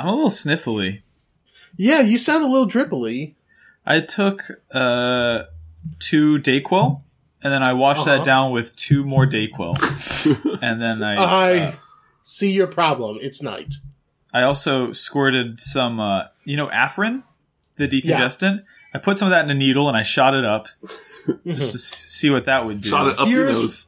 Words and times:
I'm 0.00 0.08
a 0.08 0.14
little 0.14 0.30
sniffly. 0.30 1.02
Yeah, 1.76 2.00
you 2.00 2.16
sound 2.18 2.42
a 2.44 2.46
little 2.48 2.66
dribbly. 2.68 3.34
I 3.86 4.00
took 4.00 4.42
uh, 4.72 5.42
two 5.98 6.38
Dayquil, 6.38 7.02
and 7.42 7.52
then 7.52 7.62
I 7.62 7.72
washed 7.74 8.06
Uh-huh. 8.06 8.16
that 8.18 8.24
down 8.24 8.52
with 8.52 8.74
two 8.76 9.04
more 9.04 9.26
Dayquil, 9.26 10.58
and 10.62 10.80
then 10.80 11.02
I 11.02 11.14
I 11.16 11.58
uh, 11.58 11.72
see 12.22 12.50
your 12.50 12.66
problem. 12.66 13.18
It's 13.20 13.42
night. 13.42 13.74
I 14.32 14.42
also 14.42 14.92
squirted 14.92 15.60
some, 15.60 15.98
uh, 16.00 16.24
you 16.44 16.56
know, 16.56 16.68
Afrin, 16.68 17.24
the 17.76 17.88
decongestant. 17.88 18.62
I 18.94 18.98
put 18.98 19.18
some 19.18 19.26
of 19.26 19.30
that 19.30 19.44
in 19.44 19.50
a 19.50 19.54
needle 19.54 19.88
and 19.88 19.96
I 19.96 20.02
shot 20.04 20.34
it 20.34 20.44
up 20.44 20.68
just 21.44 21.72
to 21.72 21.78
see 21.78 22.30
what 22.30 22.44
that 22.44 22.64
would 22.64 22.80
do. 22.80 22.88
Shot 22.90 23.08
it 23.08 23.18
up 23.18 23.28
your 23.28 23.46
nose. 23.46 23.86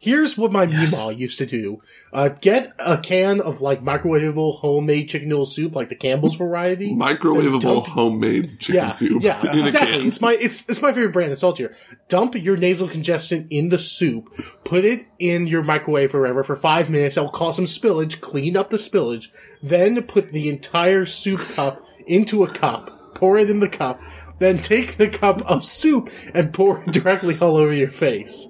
Here's 0.00 0.38
what 0.38 0.52
my 0.52 0.62
Yes. 0.62 0.94
Meemaw 0.94 1.18
used 1.18 1.38
to 1.38 1.46
do. 1.46 1.80
Uh, 2.12 2.28
get 2.28 2.72
a 2.78 2.98
can 2.98 3.40
of 3.40 3.60
like 3.60 3.80
microwavable 3.82 4.58
homemade 4.60 5.08
chicken 5.08 5.28
noodle 5.28 5.44
soup, 5.44 5.74
like 5.74 5.88
the 5.88 5.96
Campbell's 5.96 6.36
variety. 6.36 6.94
Microwavable 6.94 7.60
Dump- 7.60 7.86
homemade 7.86 8.60
chicken 8.60 8.74
yeah, 8.76 8.90
soup. 8.90 9.22
yeah, 9.22 9.64
exactly. 9.64 10.06
It's 10.06 10.20
my 10.20 10.36
it's 10.38 10.64
it's 10.68 10.80
my 10.80 10.92
favorite 10.92 11.12
brand. 11.12 11.32
It's 11.32 11.42
all 11.42 11.48
saltier. 11.50 11.74
Dump 12.08 12.36
your 12.36 12.56
nasal 12.56 12.88
congestant 12.88 13.48
in 13.50 13.70
the 13.70 13.78
soup. 13.78 14.32
Put 14.64 14.84
it 14.84 15.06
in 15.18 15.48
your 15.48 15.64
microwave 15.64 16.12
forever 16.12 16.44
for 16.44 16.54
five 16.54 16.88
minutes. 16.88 17.16
That 17.16 17.22
will 17.22 17.30
cause 17.30 17.56
some 17.56 17.64
spillage. 17.64 18.20
Clean 18.20 18.56
up 18.56 18.70
the 18.70 18.76
spillage. 18.76 19.28
Then 19.62 20.00
put 20.04 20.28
the 20.28 20.48
entire 20.48 21.06
soup 21.06 21.40
cup 21.40 21.84
into 22.06 22.44
a 22.44 22.52
cup. 22.52 23.14
Pour 23.16 23.36
it 23.36 23.50
in 23.50 23.58
the 23.58 23.68
cup. 23.68 24.00
Then 24.38 24.58
take 24.58 24.96
the 24.96 25.08
cup 25.08 25.40
of 25.50 25.64
soup 25.64 26.08
and 26.34 26.54
pour 26.54 26.84
it 26.84 26.92
directly 26.92 27.36
all 27.40 27.56
over 27.56 27.72
your 27.72 27.90
face. 27.90 28.46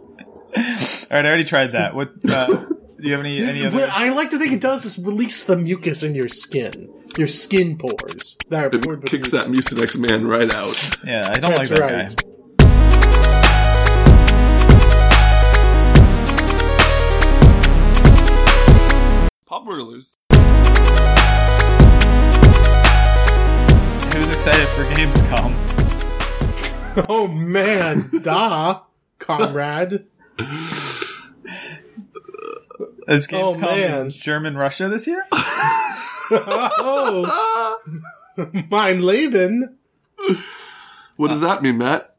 All 1.11 1.17
right, 1.17 1.25
I 1.25 1.29
already 1.29 1.45
tried 1.45 1.73
that. 1.73 1.95
What? 1.95 2.11
Uh, 2.29 2.47
do 2.47 2.69
you 3.01 3.13
have 3.13 3.21
any 3.21 3.41
any 3.43 3.65
What? 3.65 3.89
I 3.89 4.11
like 4.11 4.29
to 4.31 4.39
think 4.39 4.53
it 4.53 4.61
does 4.61 4.85
is 4.85 4.99
release 4.99 5.47
the 5.47 5.57
mucus 5.57 6.03
in 6.03 6.15
your 6.15 6.29
skin, 6.29 6.87
your 7.17 7.29
skin 7.29 7.79
pores. 7.79 8.37
That 8.51 8.75
It 8.75 8.87
with 8.87 9.07
kicks 9.07 9.31
that 9.31 9.49
mucus. 9.49 9.73
Mucinex 9.73 9.99
man 9.99 10.27
right 10.27 10.55
out. 10.55 10.77
Yeah, 11.07 11.27
I 11.27 11.39
don't 11.39 11.57
like 11.57 11.71
that 11.71 11.81
right. 11.81 12.15
guy. 12.15 12.25
Podburglars. 19.49 20.19
Who's 24.13 24.29
excited 24.35 24.69
for 24.77 24.85
Gamescom? 24.95 25.55
Oh 27.09 27.29
man, 27.29 28.11
da, 28.23 28.81
comrade. 29.21 30.07
Is 33.09 33.27
Oh, 33.33 33.55
Gamescom 33.55 33.61
man. 33.61 34.11
German 34.11 34.57
Russia 34.57 34.89
this 34.89 35.07
year? 35.07 35.25
oh, 36.31 37.79
mein 38.71 39.01
Leben. 39.03 39.77
What 41.17 41.29
does 41.29 41.41
that 41.41 41.63
mean, 41.63 41.79
Matt? 41.79 42.15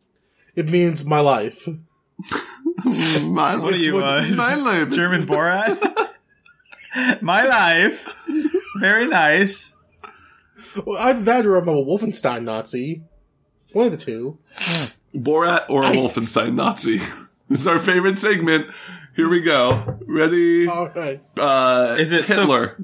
It 0.56 0.70
means 0.70 1.06
my 1.06 1.20
life. 1.20 1.67
My 3.26 3.54
life. 3.56 3.62
What 3.62 3.73
are 3.73 3.78
you, 3.78 3.98
uh, 4.00 4.26
my 4.36 4.56
life. 4.56 4.90
German 4.92 5.26
Borat? 5.26 6.08
My 7.22 7.44
life. 7.44 8.14
Very 8.80 9.06
nice. 9.08 9.76
Well, 10.86 10.98
either 10.98 11.22
that 11.23 11.45
or 11.45 11.58
I'm 11.58 11.67
a 11.67 11.73
Wolfenstein 11.73 12.44
Nazi. 12.44 13.04
One 13.73 13.88
of 13.88 13.92
the 13.92 13.98
two. 13.98 14.38
Borat 15.14 15.70
or 15.70 15.84
a 15.84 15.88
I- 15.90 15.95
Wolfenstein 15.98 16.54
Nazi. 16.56 17.02
It's 17.50 17.67
our 17.67 17.80
favorite 17.80 18.17
segment. 18.20 18.67
Here 19.20 19.28
we 19.28 19.42
go. 19.42 20.00
Ready? 20.08 20.66
All 20.66 20.88
right. 20.88 21.22
Uh, 21.38 21.98
Is 22.00 22.14
it 22.14 22.23
so- 22.25 22.36
Hitler? 22.36 22.78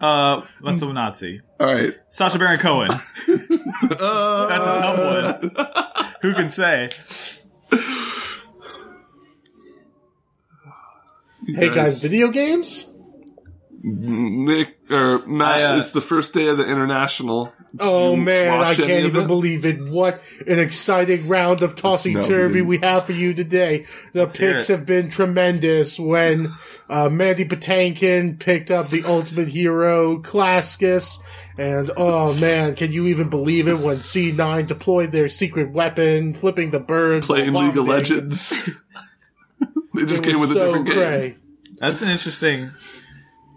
Uh, 0.00 0.40
what's 0.62 0.80
a 0.80 0.90
Nazi? 0.90 1.42
All 1.60 1.66
right. 1.66 1.92
Sacha 2.08 2.38
Baron 2.38 2.58
Cohen. 2.58 2.92
Uh, 2.92 2.96
That's 4.48 4.66
a 4.66 4.80
tough 4.80 5.98
one. 5.98 6.14
Who 6.22 6.32
can 6.32 6.48
say? 6.48 6.88
Hey 11.46 11.68
guys, 11.68 12.00
video 12.00 12.28
games? 12.28 12.90
Nick 13.82 14.78
or 14.90 15.26
Matt, 15.26 15.60
I, 15.60 15.62
uh, 15.64 15.78
it's 15.78 15.92
the 15.92 16.00
first 16.00 16.32
day 16.32 16.46
of 16.48 16.56
the 16.56 16.64
international. 16.64 17.52
Did 17.76 17.86
Oh 17.86 18.16
man, 18.16 18.52
I 18.62 18.74
can't 18.74 18.90
even 19.06 19.24
it? 19.24 19.26
believe 19.26 19.64
it. 19.64 19.82
What 19.84 20.20
an 20.46 20.58
exciting 20.58 21.28
round 21.28 21.62
of 21.62 21.74
tossing 21.74 22.14
No, 22.14 22.22
turvy 22.22 22.62
we 22.62 22.78
we 22.78 22.86
have 22.86 23.06
for 23.06 23.12
you 23.12 23.34
today. 23.34 23.86
The 24.12 24.26
hear 24.28 24.52
picks 24.54 24.68
have 24.68 24.86
been 24.86 25.10
tremendous 25.10 25.98
when 25.98 26.54
uh, 26.88 27.08
Mandy 27.08 27.44
Patinkin 27.44 28.38
picked 28.38 28.70
up 28.70 28.88
the 28.88 29.04
ultimate 29.04 29.48
hero, 29.48 30.18
Claskus. 30.22 31.18
And 31.58 31.90
oh 31.96 32.38
man, 32.40 32.74
can 32.76 32.92
you 32.92 33.06
even 33.06 33.30
believe 33.30 33.66
it 33.68 33.78
when 33.78 33.98
C9 33.98 34.66
deployed 34.66 35.12
their 35.12 35.28
secret 35.28 35.72
weapon, 35.72 36.32
flipping 36.34 36.70
the 36.70 36.80
bird, 36.80 37.22
playing 37.24 37.52
while 37.52 37.66
League 37.66 37.78
of? 37.78 37.86
Legends. 37.86 38.50
they 39.94 40.04
just 40.04 40.22
It 40.24 40.30
came 40.30 40.40
was 40.40 40.50
with 40.50 40.58
a 40.58 40.64
different 40.64 40.86
game. 40.86 40.94
great. 40.96 41.36
That's 41.78 42.02
an 42.02 42.08
interesting 42.08 42.72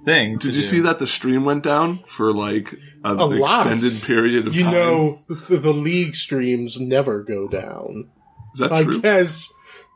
thing. 0.09 0.39
to 0.39 0.47
Did 0.47 0.55
you 0.55 0.61
do. 0.61 0.67
see 0.67 0.79
that 0.81 0.99
the 0.99 1.07
stream 1.07 1.45
went 1.45 1.63
down 1.63 1.99
for 2.07 2.33
like 2.33 2.73
a, 3.03 3.13
A 3.13 3.25
lot. 3.25 3.67
extended 3.67 4.01
period 4.05 4.47
of 4.47 4.55
You 4.55 4.63
time? 4.63 4.73
You 4.73 4.79
know, 4.79 5.23
the 5.49 5.73
league 5.73 6.15
streams 6.15 6.79
never 6.79 7.23
go 7.23 7.47
down. 7.47 8.09
is 8.53 8.59
that 8.59 8.71
I 8.71 8.83
true? 8.83 9.01
guess. 9.01 9.47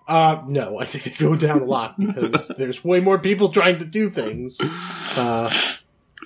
Uh, 0.08 0.44
no, 0.48 0.80
I 0.80 0.86
think 0.86 1.04
they 1.06 1.26
go 1.26 1.36
down 1.36 1.62
a 1.62 1.66
lot 1.66 1.98
because 1.98 2.48
there's 2.58 2.84
way 2.84 3.00
more 3.00 3.18
people 3.20 3.50
trying 3.50 3.78
to 3.80 3.86
do 3.86 4.10
things. 4.10 4.60
Uh, 5.18 5.50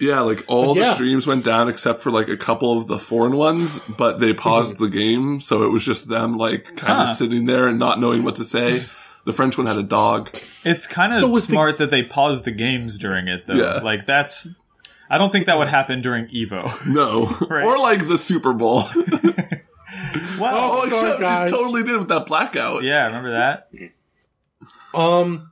Yeah, 0.01 0.21
like 0.21 0.43
all 0.47 0.75
But 0.75 0.81
the 0.81 0.93
streams 0.93 1.25
went 1.25 1.43
down 1.45 1.69
except 1.69 1.99
for 1.99 2.11
like 2.11 2.27
a 2.29 2.37
couple 2.37 2.77
of 2.77 2.87
the 2.87 2.99
foreign 2.99 3.35
ones, 3.35 3.79
but 3.97 4.19
they 4.19 4.33
paused 4.33 4.75
Mm-hmm. 4.75 4.83
the 4.83 4.89
game, 4.89 5.41
so 5.41 5.63
it 5.63 5.69
was 5.69 5.83
just 5.83 6.07
them 6.07 6.37
like 6.37 6.65
kind 6.75 7.01
of 7.01 7.07
Huh. 7.09 7.15
sitting 7.15 7.45
there 7.45 7.67
and 7.67 7.79
not 7.79 7.99
knowing 7.99 8.23
what 8.23 8.35
to 8.37 8.43
say. 8.43 8.79
The 9.27 9.33
French 9.33 9.57
one 9.57 9.67
had 9.67 9.77
a 9.77 9.83
dog. 9.83 10.35
It's 10.63 10.88
kind 10.88 11.11
of 11.13 11.19
So 11.19 11.27
was 11.27 11.45
the- 11.47 11.53
smart 11.53 11.77
that 11.79 11.91
they 11.91 12.01
paused 12.01 12.45
the 12.45 12.51
games 12.51 12.97
during 12.97 13.27
it, 13.27 13.45
though. 13.45 13.55
Yeah. 13.55 13.73
Like 13.83 14.05
that's. 14.07 14.47
I 15.09 15.17
don't 15.17 15.31
think 15.31 15.45
that 15.45 15.57
would 15.57 15.67
happen 15.67 16.01
during 16.01 16.27
Evo. 16.27 16.63
No, 16.88 17.25
Right. 17.49 17.63
or 17.65 17.77
like 17.77 18.07
the 18.07 18.17
Super 18.17 18.53
Bowl. 18.53 18.83
Wow. 20.39 20.51
oh, 20.53 20.85
it, 20.85 20.89
sorry, 20.89 21.11
it 21.11 21.19
guys. 21.19 21.49
totally 21.49 21.81
did 21.83 21.97
with 21.97 22.09
that 22.09 22.25
blackout. 22.27 22.83
yeah, 22.83 23.07
remember 23.07 23.31
that? 23.31 23.69
um, 24.93 25.51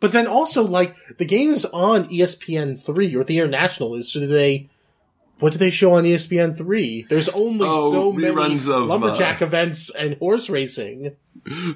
but 0.00 0.12
then 0.12 0.26
also 0.26 0.62
like 0.64 0.94
the 1.18 1.24
game 1.24 1.50
is 1.52 1.64
on 1.66 2.04
ESPN 2.06 2.78
three 2.80 3.14
or 3.16 3.24
the 3.24 3.38
international 3.38 3.94
is 3.94 4.12
so 4.12 4.20
do 4.20 4.26
they. 4.26 4.68
What 5.42 5.52
do 5.52 5.58
they 5.58 5.70
show 5.70 5.94
on 5.94 6.04
ESPN 6.04 6.56
three? 6.56 7.02
There's 7.02 7.28
only 7.30 7.66
Oh, 7.68 7.90
so 7.90 8.12
many 8.12 8.54
of, 8.54 8.66
lumberjack 8.68 9.42
uh, 9.42 9.46
events 9.46 9.90
and 9.94 10.16
horse 10.18 10.48
racing. 10.48 11.16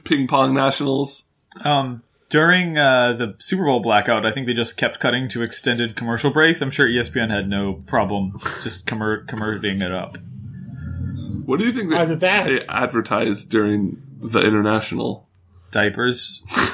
Ping 0.04 0.28
pong 0.28 0.54
nationals. 0.54 1.24
Um, 1.64 2.02
during 2.28 2.78
uh, 2.78 3.14
the 3.14 3.34
Super 3.38 3.64
Bowl 3.64 3.80
blackout, 3.80 4.24
I 4.24 4.30
think 4.32 4.46
they 4.46 4.54
just 4.54 4.76
kept 4.76 5.00
cutting 5.00 5.28
to 5.30 5.42
extended 5.42 5.96
commercial 5.96 6.30
breaks. 6.30 6.62
I'm 6.62 6.70
sure 6.70 6.86
ESPN 6.86 7.30
had 7.30 7.48
no 7.48 7.82
problem 7.86 8.34
just 8.62 8.86
commer- 8.86 9.26
commerciating 9.26 9.82
it 9.82 9.92
up. 9.92 10.16
What 11.44 11.58
do 11.58 11.66
you 11.66 11.72
think 11.72 11.90
they, 11.90 11.96
Either 11.96 12.16
that- 12.16 12.46
they 12.46 12.66
advertised 12.68 13.50
during 13.50 14.00
the 14.20 14.40
international? 14.40 15.26
Diapers. 15.72 16.40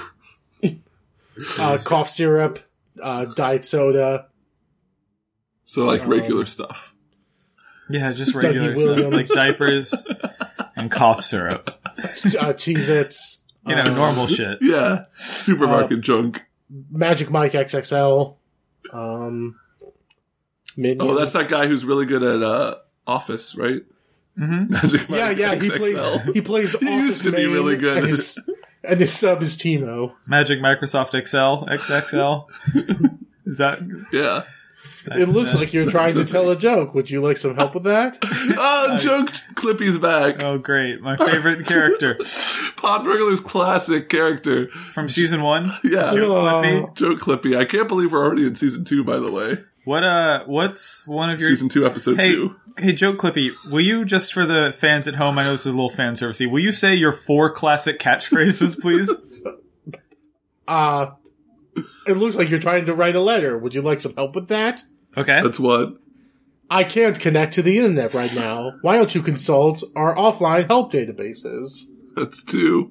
Uh, 1.58 1.78
cough 1.78 2.10
syrup, 2.10 2.58
uh, 3.02 3.24
diet 3.24 3.64
soda. 3.64 4.26
So 5.72 5.86
like 5.86 6.02
Um, 6.02 6.10
regular 6.10 6.44
stuff. 6.44 6.92
Yeah, 7.88 8.12
just 8.12 8.34
Dougie 8.34 8.42
regular 8.42 8.74
stuff 8.76 8.86
Williams. 8.96 9.14
like 9.14 9.28
diapers 9.28 9.94
and 10.76 10.90
cough 10.90 11.24
syrup. 11.24 11.70
uh, 11.86 12.52
Cheez-Its, 12.52 13.40
You 13.66 13.76
know, 13.76 13.86
um, 13.86 13.94
normal 13.94 14.26
shit. 14.26 14.58
Yeah, 14.60 15.06
supermarket 15.14 15.98
uh, 15.98 16.02
junk. 16.02 16.42
Magic 16.90 17.30
Mike 17.30 17.52
XXL. 17.52 18.36
Um, 18.92 19.58
Minions. 20.76 21.00
Oh, 21.02 21.14
that's 21.14 21.32
that 21.32 21.48
guy 21.48 21.66
who's 21.68 21.86
really 21.86 22.04
good 22.04 22.22
at 22.22 22.42
uh, 22.42 22.76
Office, 23.06 23.54
right? 23.56 23.80
Mm-hmm. 24.38 24.72
Magic 24.74 25.08
Yeah, 25.08 25.28
Mike 25.28 25.38
yeah. 25.38 25.54
He 25.54 25.68
XXL. 25.70 25.76
plays. 25.78 26.34
He 26.34 26.40
plays. 26.42 26.72
He 26.80 26.94
used 26.96 27.20
Office 27.22 27.30
to 27.30 27.32
be 27.32 27.46
really 27.46 27.76
good. 27.78 27.96
And 27.96 28.06
his, 28.08 28.38
and 28.84 29.00
his 29.00 29.12
sub 29.14 29.42
is 29.42 29.56
Timo. 29.56 30.12
Magic 30.26 30.58
Microsoft 30.60 31.14
Excel 31.14 31.66
XXL. 31.66 32.46
Is 33.46 33.56
that? 33.56 33.80
Yeah. 34.12 34.42
It 35.06 35.28
looks 35.28 35.54
like 35.54 35.72
you're 35.72 35.90
trying 35.90 36.14
to 36.14 36.24
tell 36.24 36.48
a 36.50 36.56
joke. 36.56 36.94
Would 36.94 37.10
you 37.10 37.20
like 37.20 37.36
some 37.36 37.54
help 37.56 37.74
with 37.74 37.84
that? 37.84 38.18
Oh, 38.64 38.96
joke 38.98 39.30
Clippy's 39.54 39.98
back. 39.98 40.42
Oh, 40.42 40.58
great! 40.58 41.00
My 41.00 41.16
favorite 41.16 41.66
character 41.66 42.18
Pod 42.76 43.04
Burglar's 43.04 43.40
classic 43.40 44.08
character. 44.08 44.68
from 44.68 45.08
season 45.08 45.42
one. 45.42 45.72
Yeah. 45.84 46.12
Joke. 46.14 46.38
Clippy. 46.42 46.94
Joke 46.94 47.18
Clippy. 47.20 47.56
I 47.56 47.64
can't 47.64 47.88
believe 47.88 48.12
we're 48.12 48.24
already 48.24 48.46
in 48.46 48.54
season 48.54 48.84
two, 48.84 49.02
by 49.04 49.18
the 49.18 49.30
way. 49.30 49.58
What 49.84 50.04
uh? 50.04 50.44
What's 50.46 51.04
one 51.06 51.30
of 51.30 51.40
your 51.40 51.48
Season 51.50 51.68
two, 51.68 51.84
episode 51.84 52.20
Hey, 52.20 52.30
two. 52.30 52.54
hey, 52.78 52.92
Joe 52.92 53.14
Clippy, 53.14 53.50
will 53.70 53.80
you 53.80 54.04
just 54.04 54.32
for 54.32 54.46
the 54.46 54.72
fans 54.76 55.08
at 55.08 55.16
home? 55.16 55.38
I 55.38 55.42
know 55.44 55.50
this 55.52 55.62
is 55.62 55.66
a 55.72 55.76
little 55.76 55.90
fan 55.90 56.14
servicey. 56.14 56.48
Will 56.50 56.60
you 56.60 56.70
say 56.72 56.94
your 56.94 57.10
four 57.12 57.50
classic 57.50 57.98
catchphrases, 57.98 58.80
please? 58.80 59.10
Uh, 60.68 61.10
it 62.06 62.16
looks 62.16 62.36
like 62.36 62.50
you're 62.50 62.58
trying 62.60 62.84
to 62.86 62.94
write 62.94 63.14
a 63.16 63.20
letter. 63.20 63.56
Would 63.58 63.74
you 63.74 63.82
like 63.82 64.00
some 64.00 64.14
help 64.14 64.34
with 64.34 64.48
that? 64.48 64.82
Okay. 65.16 65.40
That's 65.42 65.60
what. 65.60 65.94
I 66.70 66.84
can't 66.84 67.18
connect 67.20 67.54
to 67.54 67.62
the 67.62 67.78
internet 67.78 68.14
right 68.14 68.34
now. 68.34 68.72
Why 68.82 68.96
don't 68.96 69.14
you 69.14 69.22
consult 69.22 69.82
our 69.94 70.14
offline 70.16 70.66
help 70.68 70.92
databases? 70.92 71.82
That's 72.16 72.42
two. 72.42 72.90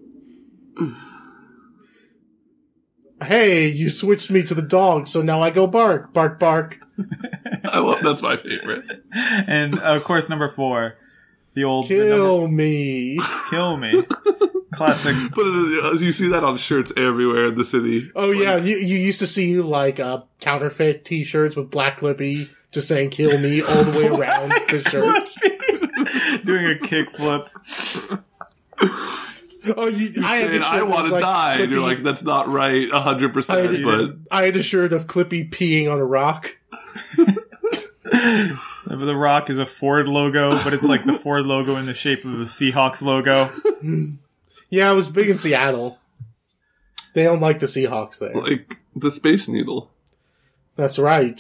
Hey, 3.23 3.67
you 3.67 3.89
switched 3.89 4.31
me 4.31 4.41
to 4.43 4.55
the 4.55 4.61
dog, 4.63 5.07
so 5.07 5.21
now 5.21 5.41
I 5.43 5.51
go 5.51 5.67
bark, 5.67 6.11
bark, 6.13 6.39
bark. 6.39 6.79
I 7.63 7.79
love 7.79 8.01
that's 8.03 8.21
my 8.21 8.37
favorite. 8.37 8.83
and 9.13 9.77
of 9.79 10.03
course, 10.03 10.27
number 10.27 10.49
four, 10.49 10.95
the 11.53 11.63
old 11.63 11.87
the 11.87 11.97
number- 11.97 12.15
Kill 12.15 12.47
me. 12.47 13.19
kill 13.49 13.77
me. 13.77 14.03
Classic. 14.73 15.15
But 15.35 15.45
it, 15.45 16.01
you 16.01 16.11
see 16.13 16.27
that 16.29 16.43
on 16.43 16.57
shirts 16.57 16.91
everywhere 16.95 17.47
in 17.47 17.55
the 17.55 17.63
city. 17.63 18.09
Oh 18.15 18.31
yeah, 18.31 18.55
you, 18.57 18.77
you 18.77 18.97
used 18.97 19.19
to 19.19 19.27
see 19.27 19.57
like 19.57 19.99
uh, 19.99 20.21
counterfeit 20.39 21.03
T-shirts 21.05 21.55
with 21.55 21.69
Black 21.69 22.01
Lippy 22.01 22.47
just 22.71 22.87
saying 22.87 23.09
"Kill 23.09 23.37
me" 23.39 23.61
all 23.61 23.83
the 23.83 23.91
way 23.99 24.07
around 24.07 24.49
the 24.51 24.79
shirt. 24.89 25.27
Doing 26.45 26.65
a 26.67 26.75
kickflip. 26.79 27.49
Oh, 29.77 29.87
you, 29.87 30.11
I 30.25 30.37
had 30.37 30.53
And 30.55 30.63
a 30.63 30.67
I 30.67 30.81
want 30.83 31.05
to 31.07 31.13
like, 31.13 31.21
die. 31.21 31.57
And 31.59 31.71
you're 31.71 31.81
like, 31.81 32.01
that's 32.01 32.23
not 32.23 32.47
right, 32.47 32.89
hundred 32.91 33.29
I 33.29 33.33
percent. 33.33 33.71
had, 33.73 33.83
But 33.83 34.15
I 34.31 34.43
had 34.45 34.55
a 34.55 34.63
shirt 34.63 34.91
of 34.93 35.05
Clippy 35.05 35.49
peeing 35.49 35.91
on 35.91 35.99
a 35.99 36.05
rock. 36.05 36.57
The 38.83 39.15
Rock 39.15 39.49
is 39.49 39.57
a 39.57 39.65
Ford 39.65 40.07
logo, 40.07 40.61
but 40.63 40.73
it's 40.73 40.83
like 40.83 41.05
the 41.05 41.13
Ford 41.13 41.45
logo 41.45 41.77
in 41.77 41.85
the 41.85 41.93
shape 41.93 42.25
of 42.25 42.33
a 42.33 42.43
Seahawks 42.45 43.01
logo. 43.01 43.49
Yeah, 44.71 44.89
I 44.89 44.93
was 44.93 45.09
big 45.09 45.29
in 45.29 45.37
Seattle. 45.37 45.99
They 47.13 47.23
don't 47.25 47.41
like 47.41 47.59
the 47.59 47.65
Seahawks 47.67 48.17
there. 48.19 48.33
like 48.33 48.79
the 48.95 49.11
Space 49.11 49.47
Needle. 49.47 49.91
That's 50.77 50.97
right. 50.97 51.39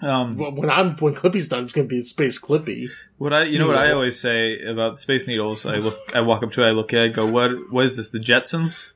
Um, 0.00 0.36
Well, 0.36 0.52
When 0.52 0.70
I'm 0.70 0.96
when 0.96 1.14
Clippy's 1.14 1.48
done, 1.48 1.64
it's 1.64 1.72
gonna 1.72 1.86
be 1.86 2.02
Space 2.02 2.40
Clippy. 2.40 2.88
what 3.18 3.32
I, 3.32 3.44
you 3.44 3.58
know, 3.58 3.66
what 3.66 3.76
I 3.78 3.92
always 3.92 4.18
say 4.18 4.58
about 4.64 4.98
Space 4.98 5.28
Needles. 5.28 5.64
I 5.66 5.76
look, 5.76 5.98
I 6.14 6.22
walk 6.22 6.42
up 6.42 6.50
to 6.52 6.64
it, 6.64 6.68
I 6.68 6.70
look 6.72 6.92
at, 6.92 6.98
it, 7.04 7.12
I 7.12 7.14
go, 7.14 7.26
"What? 7.26 7.70
What 7.70 7.84
is 7.84 7.96
this? 7.96 8.08
The 8.08 8.18
Jetsons?" 8.18 8.92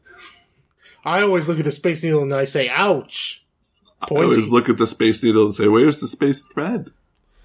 I 1.05 1.23
always 1.23 1.49
look 1.49 1.59
at 1.59 1.65
the 1.65 1.71
Space 1.71 2.03
Needle 2.03 2.23
and 2.23 2.35
I 2.35 2.45
say, 2.45 2.69
"Ouch." 2.69 3.45
I 4.03 4.07
always 4.11 4.49
look 4.49 4.69
at 4.69 4.79
the 4.79 4.87
Space 4.87 5.23
Needle 5.23 5.45
and 5.47 5.55
say, 5.55 5.69
"Where's 5.69 6.01
the 6.01 6.09
space 6.09 6.43
thread?" 6.49 6.91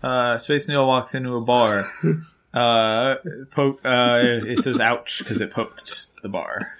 Uh, 0.01 0.38
Space 0.38 0.68
Needle 0.68 0.88
walks 0.88 1.13
into 1.13 1.36
a 1.36 1.42
bar. 1.42 1.88
Uh, 2.53 3.15
poke, 3.51 3.80
uh, 3.86 4.19
it 4.21 4.63
says 4.63 4.80
"ouch" 4.80 5.19
because 5.19 5.39
it 5.39 5.51
poked 5.51 6.07
the 6.21 6.30
bar. 6.30 6.74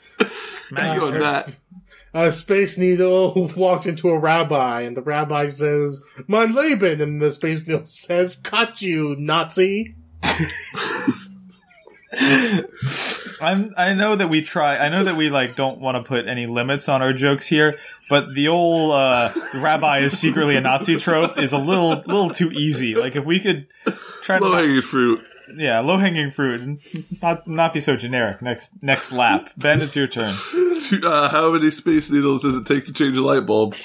Matt, 0.70 0.96
You 0.96 1.08
your 1.08 1.20
that. 1.20 1.50
A 2.14 2.30
Space 2.30 2.78
Needle 2.78 3.50
walked 3.56 3.86
into 3.86 4.10
a 4.10 4.20
rabbi, 4.20 4.82
and 4.82 4.98
the 4.98 5.02
rabbi 5.02 5.48
says, 5.48 6.02
"Mein 6.28 6.54
Leben," 6.54 7.00
and 7.00 7.22
the 7.22 7.32
Space 7.32 7.66
Needle 7.66 7.86
says, 7.86 8.36
"Cut 8.36 8.82
you, 8.82 9.16
Nazi." 9.18 9.96
I'm. 13.42 13.74
I 13.78 13.94
know 13.94 14.18
that 14.18 14.30
we 14.30 14.42
try. 14.42 14.78
I 14.78 14.90
know 14.90 15.06
that 15.06 15.16
we 15.16 15.30
like 15.30 15.56
don't 15.56 15.80
want 15.80 15.96
to 15.96 16.04
put 16.04 16.28
any 16.28 16.48
limits 16.48 16.90
on 16.90 17.02
our 17.02 17.14
jokes 17.14 17.48
here, 17.48 17.80
but 18.10 18.34
the 18.36 18.50
old 18.50 18.92
uh, 18.92 19.32
rabbi 19.54 20.00
is 20.00 20.20
secretly 20.20 20.58
a 20.58 20.62
Nazi 20.62 20.98
trope 20.98 21.38
is 21.38 21.54
a 21.54 21.58
little, 21.58 21.92
little 21.92 22.30
too 22.30 22.52
easy. 22.52 22.96
Like 22.96 23.16
if 23.16 23.26
we 23.26 23.40
could 23.40 23.68
try 24.22 24.38
to, 24.40 24.44
Low 24.44 24.52
hanging 24.58 24.82
fruit. 24.82 25.26
Yeah, 25.58 25.80
low 25.80 25.98
hanging 25.98 26.32
fruit, 26.32 26.62
and 26.62 26.80
not 27.22 27.48
not 27.48 27.74
be 27.74 27.80
so 27.80 27.96
generic. 27.96 28.42
Next, 28.42 28.82
next 28.84 29.12
lap, 29.12 29.50
Ben, 29.58 29.82
it's 29.82 29.96
your 29.96 30.08
turn. 30.08 30.34
Uh, 31.04 31.30
how 31.30 31.52
many 31.52 31.70
Space 31.72 32.10
Needles 32.10 32.42
does 32.42 32.58
it 32.58 32.66
take 32.66 32.86
to 32.86 32.94
change 32.94 33.16
a 33.18 33.22
light 33.22 33.46
bulb? 33.46 33.76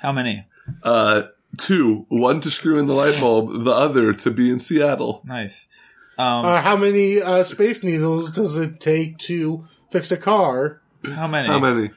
How 0.00 0.12
many? 0.12 0.46
Uh, 0.82 1.22
two. 1.58 2.06
One 2.08 2.40
to 2.42 2.50
screw 2.50 2.78
in 2.78 2.86
the 2.86 2.94
light 2.94 3.18
bulb, 3.20 3.64
the 3.64 3.72
other 3.72 4.12
to 4.12 4.30
be 4.30 4.50
in 4.50 4.60
Seattle. 4.60 5.22
Nice. 5.24 5.68
Um, 6.16 6.44
Uh, 6.46 6.60
how 6.62 6.76
many 6.76 7.20
uh, 7.20 7.42
Space 7.42 7.82
Needles 7.82 8.30
does 8.30 8.56
it 8.56 8.78
take 8.80 9.18
to 9.18 9.64
fix 9.90 10.12
a 10.12 10.16
car? 10.16 10.80
how 11.04 11.26
many? 11.26 11.48
How 11.48 11.58
many? 11.58 11.90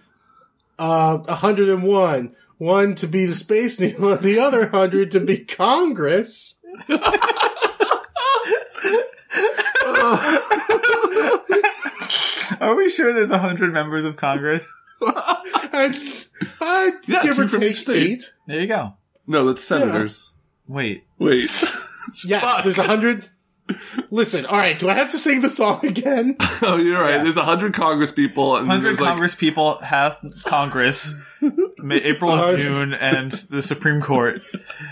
Uh, 0.80 1.18
101. 1.20 2.36
One 2.58 2.96
to 2.96 3.08
be 3.08 3.26
the 3.28 3.36
Space 3.36 3.80
Needle, 3.80 4.14
and 4.14 4.22
the 4.24 4.40
other 4.40 4.62
100 4.62 5.12
to 5.12 5.20
be 5.20 5.38
Congress. 5.38 6.56
Are 12.62 12.76
we 12.76 12.90
sure 12.90 13.14
there's 13.14 13.30
a 13.32 13.40
hundred 13.40 13.74
members 13.74 14.06
of 14.06 14.16
Congress? 14.18 14.72
And, 15.74 15.96
uh, 16.62 16.92
Yeah, 17.08 17.24
give 17.24 17.36
two 17.36 17.42
or 17.44 17.48
from 17.48 17.62
take 17.62 17.72
each 17.72 17.82
state. 17.82 18.08
eight. 18.12 18.34
There 18.48 18.62
you 18.62 18.68
go. 18.68 18.94
No, 19.28 19.46
that's 19.46 19.64
senators. 19.64 20.34
Wait. 20.68 21.04
Wait. 21.20 21.50
Yes, 22.26 22.64
there's 22.64 22.78
a 22.78 22.84
hundred. 22.84 23.28
Listen, 24.10 24.46
all 24.46 24.56
right. 24.56 24.80
Do 24.80 24.88
I 24.90 24.94
have 24.94 25.12
to 25.12 25.18
sing 25.18 25.42
the 25.42 25.50
song 25.50 25.86
again? 25.86 26.38
oh, 26.62 26.78
you're 26.82 27.02
right. 27.02 27.16
Yeah. 27.16 27.24
There's 27.24 27.36
a 27.36 27.44
hundred 27.44 27.74
Congress 27.74 28.14
people, 28.14 28.56
Hundred 28.56 28.82
there's 28.82 29.02
like 29.02 29.10
Congress 29.10 29.36
people 29.36 29.78
have 29.82 30.18
Congress, 30.46 31.14
April 31.44 32.32
and. 32.32 32.58
June, 32.62 32.94
and 32.94 33.34
the 33.34 33.62
Supreme 33.62 34.00
Court. 34.00 34.42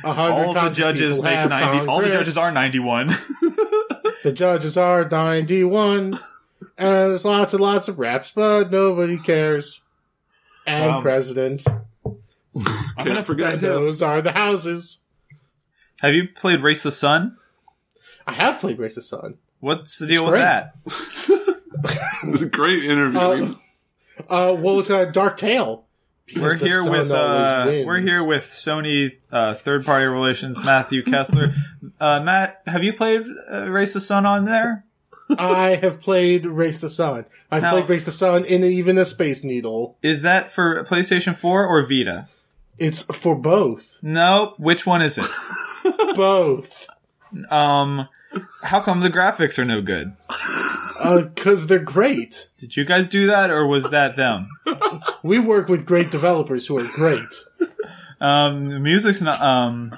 A 0.03 0.11
hundred 0.13 0.33
All 0.33 0.53
the 0.53 0.69
judges 0.71 1.21
make 1.21 1.35
have 1.35 1.49
ninety. 1.49 1.87
All 1.87 2.01
the 2.01 2.09
judges 2.09 2.35
are 2.35 2.51
ninety-one. 2.51 3.11
The 4.25 4.31
judges 4.33 4.75
are 4.75 5.07
ninety-one, 5.07 6.15
and 6.79 7.11
there's 7.11 7.25
lots 7.25 7.53
and 7.53 7.61
lots 7.61 7.87
of 7.87 7.99
raps, 7.99 8.31
but 8.31 8.71
nobody 8.71 9.19
cares. 9.19 9.81
And 10.65 10.93
Um, 10.93 11.01
president. 11.03 11.63
can't 12.97 13.23
forget 13.23 13.53
And 13.53 13.61
him. 13.61 13.69
those 13.69 14.01
are 14.01 14.23
the 14.23 14.31
houses. 14.31 14.97
have 15.99 16.13
you 16.15 16.27
played 16.35 16.61
Race 16.61 16.81
the 16.81 16.89
Sun? 16.89 17.37
I 18.25 18.33
have 18.33 18.59
played 18.59 18.79
Race 18.79 18.95
the 18.95 19.01
Sun. 19.01 19.35
What's 19.59 19.99
the 19.99 20.07
deal 20.07 20.23
with 20.23 20.31
great. 20.31 20.41
that? 20.41 20.73
Great 22.51 22.83
interview. 22.83 23.19
Uh, 23.19 23.53
uh, 24.27 24.53
what 24.55 24.75
was 24.75 24.89
uh, 24.89 25.05
Dark 25.05 25.37
Tale? 25.37 25.84
We're 26.33 26.55
here 26.57 26.89
with 26.89 27.11
uh, 27.11 27.83
we're 27.85 27.99
here 27.99 28.23
with 28.23 28.45
Sony 28.45 29.17
uh, 29.31 29.53
third-party 29.53 30.05
relations 30.05 30.63
Matthew 30.63 31.03
Kessler. 31.03 31.53
Uh, 31.97 32.19
Matt, 32.19 32.61
have 32.67 32.83
you 32.83 32.91
played 32.91 33.23
uh, 33.49 33.69
Race 33.69 33.93
the 33.93 34.01
Sun 34.01 34.25
on 34.25 34.43
there? 34.43 34.83
I 35.39 35.75
have 35.75 36.01
played 36.01 36.45
Race 36.45 36.81
the 36.81 36.89
Sun. 36.89 37.25
I've 37.49 37.61
Now- 37.63 37.71
played 37.71 37.87
Race 37.87 38.03
the 38.03 38.11
Sun 38.11 38.43
in 38.43 38.65
even 38.65 38.97
a 38.97 39.05
Space 39.05 39.45
Needle. 39.45 39.97
Is 40.01 40.21
that 40.23 40.51
for 40.51 40.83
PlayStation 40.83 41.37
4 41.37 41.65
or 41.65 41.83
Vita? 41.85 42.27
It's 42.77 43.03
for 43.03 43.33
both. 43.33 43.99
No, 44.03 44.55
which 44.57 44.85
one 44.85 45.01
is 45.01 45.17
it? 45.17 45.25
both. 46.17 46.89
Um, 47.49 48.09
how 48.63 48.81
come 48.81 48.99
the 48.99 49.09
graphics 49.09 49.57
are 49.57 49.63
no 49.65 49.81
good? 49.81 50.17
Because 51.03 51.67
they're 51.67 51.79
great. 51.79 52.49
Did 52.57 52.75
you 52.77 52.85
guys 52.85 53.07
do 53.09 53.27
that, 53.27 53.49
or 53.49 53.65
was 53.67 53.89
that 53.89 54.15
them? 54.15 54.49
We 55.23 55.39
work 55.39 55.69
with 55.69 55.85
great 55.85 56.11
developers 56.11 56.67
who 56.67 56.77
are 56.77 56.87
great. 56.93 57.19
Um, 58.21 58.69
the 58.69 58.79
music's 58.79 59.21
not. 59.21 59.41
Um, 59.41 59.91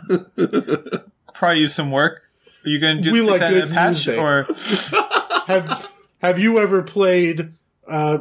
probably 1.34 1.60
use 1.60 1.76
some 1.76 1.92
work. 1.92 2.24
Are 2.66 2.70
you 2.70 2.80
going 2.80 2.98
to 2.98 3.04
do 3.04 3.12
We 3.12 3.22
like 3.22 3.42
good 3.42 3.70
patch, 3.70 4.08
music. 4.08 4.18
or 4.18 4.44
Have 5.48 5.88
Have 6.22 6.40
you 6.40 6.60
ever 6.60 6.82
played 6.82 7.52
uh, 7.90 8.20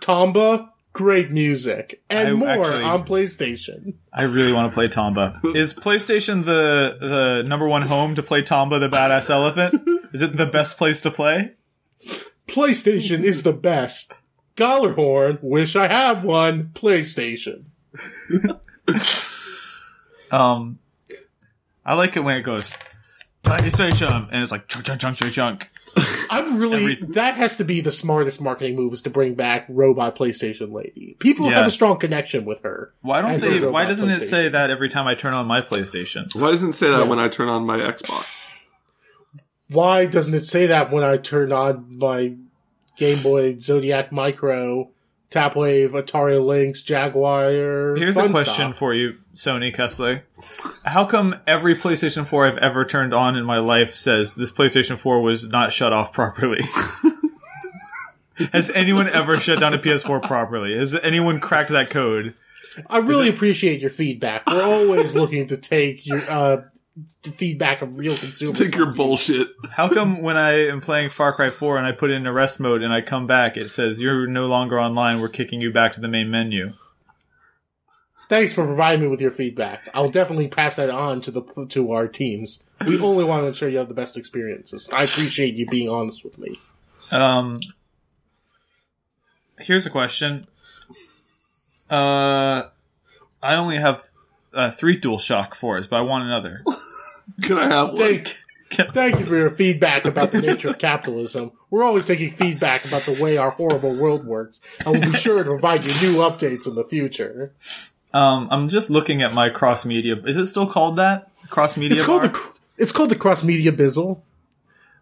Tomba? 0.00 0.68
Great 0.92 1.32
music 1.32 2.00
and 2.08 2.28
I 2.28 2.32
more 2.34 2.48
actually- 2.66 2.84
on 2.84 3.04
PlayStation. 3.04 3.94
I 4.12 4.22
really 4.22 4.52
want 4.52 4.70
to 4.70 4.74
play 4.74 4.86
Tomba. 4.86 5.56
Is 5.56 5.74
PlayStation 5.74 6.44
the 6.44 6.96
the 7.00 7.48
number 7.48 7.66
one 7.66 7.82
home 7.82 8.14
to 8.14 8.22
play 8.22 8.42
Tomba 8.42 8.78
the 8.78 8.88
badass 8.88 9.28
elephant? 9.28 9.82
Is 10.12 10.22
it 10.22 10.36
the 10.36 10.46
best 10.46 10.78
place 10.78 11.00
to 11.00 11.10
play? 11.10 11.54
PlayStation 12.54 13.24
is 13.24 13.42
the 13.42 13.52
best. 13.52 14.12
Gollerhorn, 14.56 15.42
wish 15.42 15.74
I 15.76 15.88
had 15.88 16.22
one. 16.24 16.70
PlayStation. 16.74 17.64
Um, 20.30 20.78
I 21.84 21.94
like 21.94 22.16
it 22.16 22.20
when 22.20 22.36
it 22.36 22.42
goes 22.42 22.74
PlayStation 23.44 24.28
and 24.32 24.42
it's 24.42 24.50
like 24.50 24.66
chunk 24.66 24.84
chunk 24.86 25.00
chunk 25.00 25.16
chunk 25.18 25.32
chunk. 25.32 25.70
I'm 26.28 26.58
really 26.58 26.94
Every- 26.94 27.06
that 27.12 27.34
has 27.34 27.56
to 27.58 27.64
be 27.64 27.80
the 27.80 27.92
smartest 27.92 28.40
marketing 28.40 28.74
move 28.74 28.92
is 28.94 29.02
to 29.02 29.10
bring 29.10 29.34
back 29.34 29.66
Robot 29.68 30.16
PlayStation 30.16 30.72
Lady. 30.72 31.16
People 31.20 31.50
Yeah. 31.50 31.58
have 31.58 31.66
a 31.68 31.70
strong 31.70 31.98
connection 31.98 32.44
with 32.44 32.62
her. 32.62 32.92
Why 33.02 33.20
don't 33.22 33.40
they? 33.40 33.60
Why 33.60 33.84
doesn't 33.84 34.10
it 34.10 34.22
say 34.22 34.48
that 34.48 34.70
every 34.70 34.88
time 34.88 35.06
I 35.06 35.14
turn 35.14 35.34
on 35.34 35.46
my 35.46 35.60
PlayStation? 35.60 36.34
Why 36.34 36.50
doesn't 36.50 36.70
it 36.70 36.74
say 36.74 36.88
that 36.90 36.98
Yeah. 36.98 37.04
when 37.04 37.20
I 37.20 37.28
turn 37.28 37.48
on 37.48 37.64
my 37.64 37.78
Xbox? 37.78 38.48
Why 39.68 40.06
doesn't 40.06 40.34
it 40.34 40.44
say 40.44 40.66
that 40.66 40.90
when 40.90 41.04
I 41.04 41.16
turn 41.16 41.52
on 41.52 41.96
my 41.98 42.34
Game 42.96 43.22
Boy 43.22 43.58
Zodiac 43.58 44.12
Micro, 44.12 44.90
Tapwave, 45.30 45.90
Atari 45.90 46.44
Lynx, 46.44 46.82
Jaguar? 46.82 47.96
Here's 47.96 48.16
a 48.16 48.28
question 48.28 48.54
stuff? 48.54 48.76
for 48.76 48.94
you, 48.94 49.18
Sony 49.34 49.74
Kessler. 49.74 50.24
How 50.84 51.04
come 51.04 51.40
every 51.46 51.74
PlayStation 51.74 52.26
4 52.26 52.46
I've 52.46 52.56
ever 52.58 52.84
turned 52.84 53.12
on 53.12 53.36
in 53.36 53.44
my 53.44 53.58
life 53.58 53.94
says 53.94 54.36
this 54.36 54.50
PlayStation 54.52 54.96
4 54.96 55.20
was 55.20 55.48
not 55.48 55.72
shut 55.72 55.92
off 55.92 56.12
properly? 56.12 56.62
Has 58.52 58.70
anyone 58.70 59.08
ever 59.08 59.38
shut 59.38 59.60
down 59.60 59.74
a 59.74 59.78
PS4 59.78 60.22
properly? 60.22 60.76
Has 60.76 60.94
anyone 60.94 61.38
cracked 61.40 61.70
that 61.70 61.90
code? 61.90 62.34
I 62.88 62.98
really 62.98 63.28
appreciate 63.28 63.80
your 63.80 63.90
feedback. 63.90 64.44
We're 64.48 64.62
always 64.62 65.14
looking 65.14 65.46
to 65.48 65.56
take 65.56 66.04
your 66.04 66.20
uh, 66.28 66.62
the 67.22 67.30
feedback 67.30 67.82
of 67.82 67.98
real 67.98 68.16
consumers. 68.16 68.58
Take 68.58 68.76
your 68.76 68.86
like 68.86 68.96
bullshit. 68.96 69.48
How 69.70 69.88
come 69.88 70.22
when 70.22 70.36
I 70.36 70.68
am 70.68 70.80
playing 70.80 71.10
Far 71.10 71.32
Cry 71.32 71.50
4 71.50 71.78
and 71.78 71.86
I 71.86 71.92
put 71.92 72.10
it 72.10 72.14
in 72.14 72.26
arrest 72.26 72.60
mode 72.60 72.82
and 72.82 72.92
I 72.92 73.00
come 73.00 73.26
back, 73.26 73.56
it 73.56 73.68
says 73.70 74.00
you're 74.00 74.26
no 74.26 74.46
longer 74.46 74.78
online. 74.78 75.20
We're 75.20 75.28
kicking 75.28 75.60
you 75.60 75.72
back 75.72 75.92
to 75.94 76.00
the 76.00 76.08
main 76.08 76.30
menu. 76.30 76.72
Thanks 78.28 78.54
for 78.54 78.64
providing 78.64 79.02
me 79.02 79.08
with 79.08 79.20
your 79.20 79.30
feedback. 79.30 79.88
I'll 79.92 80.10
definitely 80.10 80.48
pass 80.48 80.76
that 80.76 80.88
on 80.88 81.20
to 81.22 81.30
the 81.30 81.42
to 81.70 81.92
our 81.92 82.08
teams. 82.08 82.62
We 82.86 82.98
only 83.00 83.24
want 83.24 83.42
to 83.42 83.48
ensure 83.48 83.68
you 83.68 83.78
have 83.78 83.88
the 83.88 83.94
best 83.94 84.16
experiences. 84.16 84.88
I 84.90 85.04
appreciate 85.04 85.54
you 85.54 85.66
being 85.66 85.90
honest 85.90 86.24
with 86.24 86.38
me. 86.38 86.58
Um, 87.10 87.60
here's 89.58 89.84
a 89.84 89.90
question. 89.90 90.46
Uh, 91.90 92.62
I 93.42 93.54
only 93.56 93.76
have 93.76 94.02
uh, 94.54 94.70
three 94.70 95.00
DualShock 95.00 95.50
4s, 95.50 95.88
but 95.88 95.96
I 95.96 96.00
want 96.02 96.24
another. 96.24 96.62
Can 97.42 97.58
I 97.58 97.66
have 97.66 97.88
one? 97.90 97.98
Thank, 97.98 98.38
thank 98.92 99.18
you 99.18 99.24
for 99.24 99.36
your 99.36 99.50
feedback 99.50 100.04
about 100.04 100.32
the 100.32 100.40
nature 100.40 100.68
of 100.68 100.78
capitalism. 100.78 101.52
We're 101.70 101.84
always 101.84 102.06
taking 102.06 102.30
feedback 102.30 102.84
about 102.84 103.02
the 103.02 103.20
way 103.22 103.36
our 103.36 103.50
horrible 103.50 103.94
world 103.94 104.24
works, 104.26 104.60
and 104.84 104.98
we'll 104.98 105.12
be 105.12 105.18
sure 105.18 105.42
to 105.42 105.50
provide 105.50 105.84
you 105.84 105.92
new 106.08 106.18
updates 106.18 106.66
in 106.66 106.74
the 106.74 106.84
future. 106.84 107.52
Um, 108.12 108.48
I'm 108.50 108.68
just 108.68 108.90
looking 108.90 109.22
at 109.22 109.32
my 109.32 109.48
cross 109.48 109.84
media. 109.84 110.16
Is 110.24 110.36
it 110.36 110.46
still 110.46 110.66
called 110.68 110.96
that? 110.96 111.30
Cross 111.50 111.76
media. 111.76 111.96
It's 111.96 112.04
called 112.04 112.22
bar? 112.22 112.30
the 112.30 112.52
it's 112.78 112.92
called 112.92 113.10
the 113.10 113.16
cross 113.16 113.42
media 113.42 113.72
bizzle. 113.72 114.20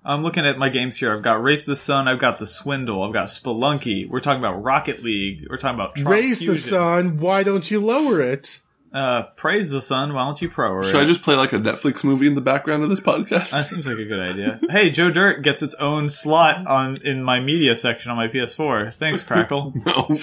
I'm 0.04 0.22
looking 0.22 0.44
at 0.44 0.58
my 0.58 0.68
games 0.68 0.96
here. 0.96 1.14
I've 1.14 1.22
got 1.22 1.42
Race 1.42 1.64
the 1.64 1.76
Sun. 1.76 2.08
I've 2.08 2.18
got 2.18 2.40
The 2.40 2.46
Swindle. 2.46 3.04
I've 3.04 3.12
got 3.12 3.28
Spelunky. 3.28 4.08
We're 4.08 4.20
talking 4.20 4.40
about 4.40 4.62
Rocket 4.62 5.02
League. 5.02 5.46
We're 5.48 5.58
talking 5.58 5.76
about 5.76 5.94
Tron 5.94 6.12
Raise 6.12 6.40
the 6.40 6.58
sun. 6.58 7.18
Why 7.18 7.44
don't 7.44 7.70
you 7.70 7.80
lower 7.80 8.20
it? 8.20 8.61
Uh, 8.92 9.22
praise 9.36 9.70
the 9.70 9.80
sun. 9.80 10.12
Why 10.12 10.24
don't 10.24 10.40
you 10.42 10.48
pro 10.48 10.82
Should 10.82 10.96
I 10.96 11.04
just 11.06 11.22
play 11.22 11.34
like 11.34 11.52
a 11.52 11.58
Netflix 11.58 12.04
movie 12.04 12.26
in 12.26 12.34
the 12.34 12.40
background 12.40 12.82
of 12.82 12.90
this 12.90 13.00
podcast? 13.00 13.50
That 13.50 13.66
seems 13.66 13.86
like 13.86 13.98
a 13.98 14.04
good 14.04 14.20
idea. 14.20 14.60
hey, 14.70 14.90
Joe 14.90 15.10
Dirt 15.10 15.42
gets 15.42 15.62
its 15.62 15.74
own 15.76 16.10
slot 16.10 16.66
on 16.66 16.98
in 16.98 17.22
my 17.22 17.40
media 17.40 17.74
section 17.76 18.10
on 18.10 18.16
my 18.16 18.28
PS4. 18.28 18.94
Thanks, 18.98 19.22
Crackle. 19.24 19.72
no. 19.86 20.18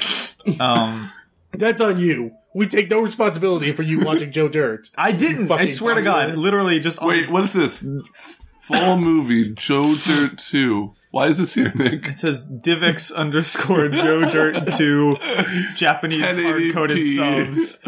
Um, 0.60 1.12
That's 1.52 1.82
on 1.82 2.00
you. 2.00 2.32
We 2.54 2.68
take 2.68 2.90
no 2.90 3.02
responsibility 3.02 3.72
for 3.72 3.84
you 3.84 4.04
watching 4.04 4.32
Joe 4.32 4.50
Dirt. 4.50 4.90
I 4.98 5.12
didn't. 5.12 5.52
I 5.52 5.66
swear 5.66 5.96
to 5.96 6.02
God, 6.02 6.36
literally 6.36 6.80
just 6.80 7.02
Wait, 7.02 7.30
what 7.30 7.44
is 7.44 7.54
this? 7.54 7.86
Full 8.64 8.98
movie, 8.98 9.52
Joe 9.56 9.94
Dirt 10.06 10.38
2. 10.38 10.94
Why 11.12 11.26
is 11.26 11.40
this 11.40 11.56
here, 11.56 11.72
Nick? 11.74 12.08
It 12.08 12.18
says 12.18 12.44
Divx 12.44 13.12
underscore 13.14 13.90
Joe 13.90 14.30
Dirt 14.30 14.68
two 14.78 15.18
Japanese 15.76 16.36
hard 16.36 16.72
coded 16.72 17.04
subs. 17.08 17.80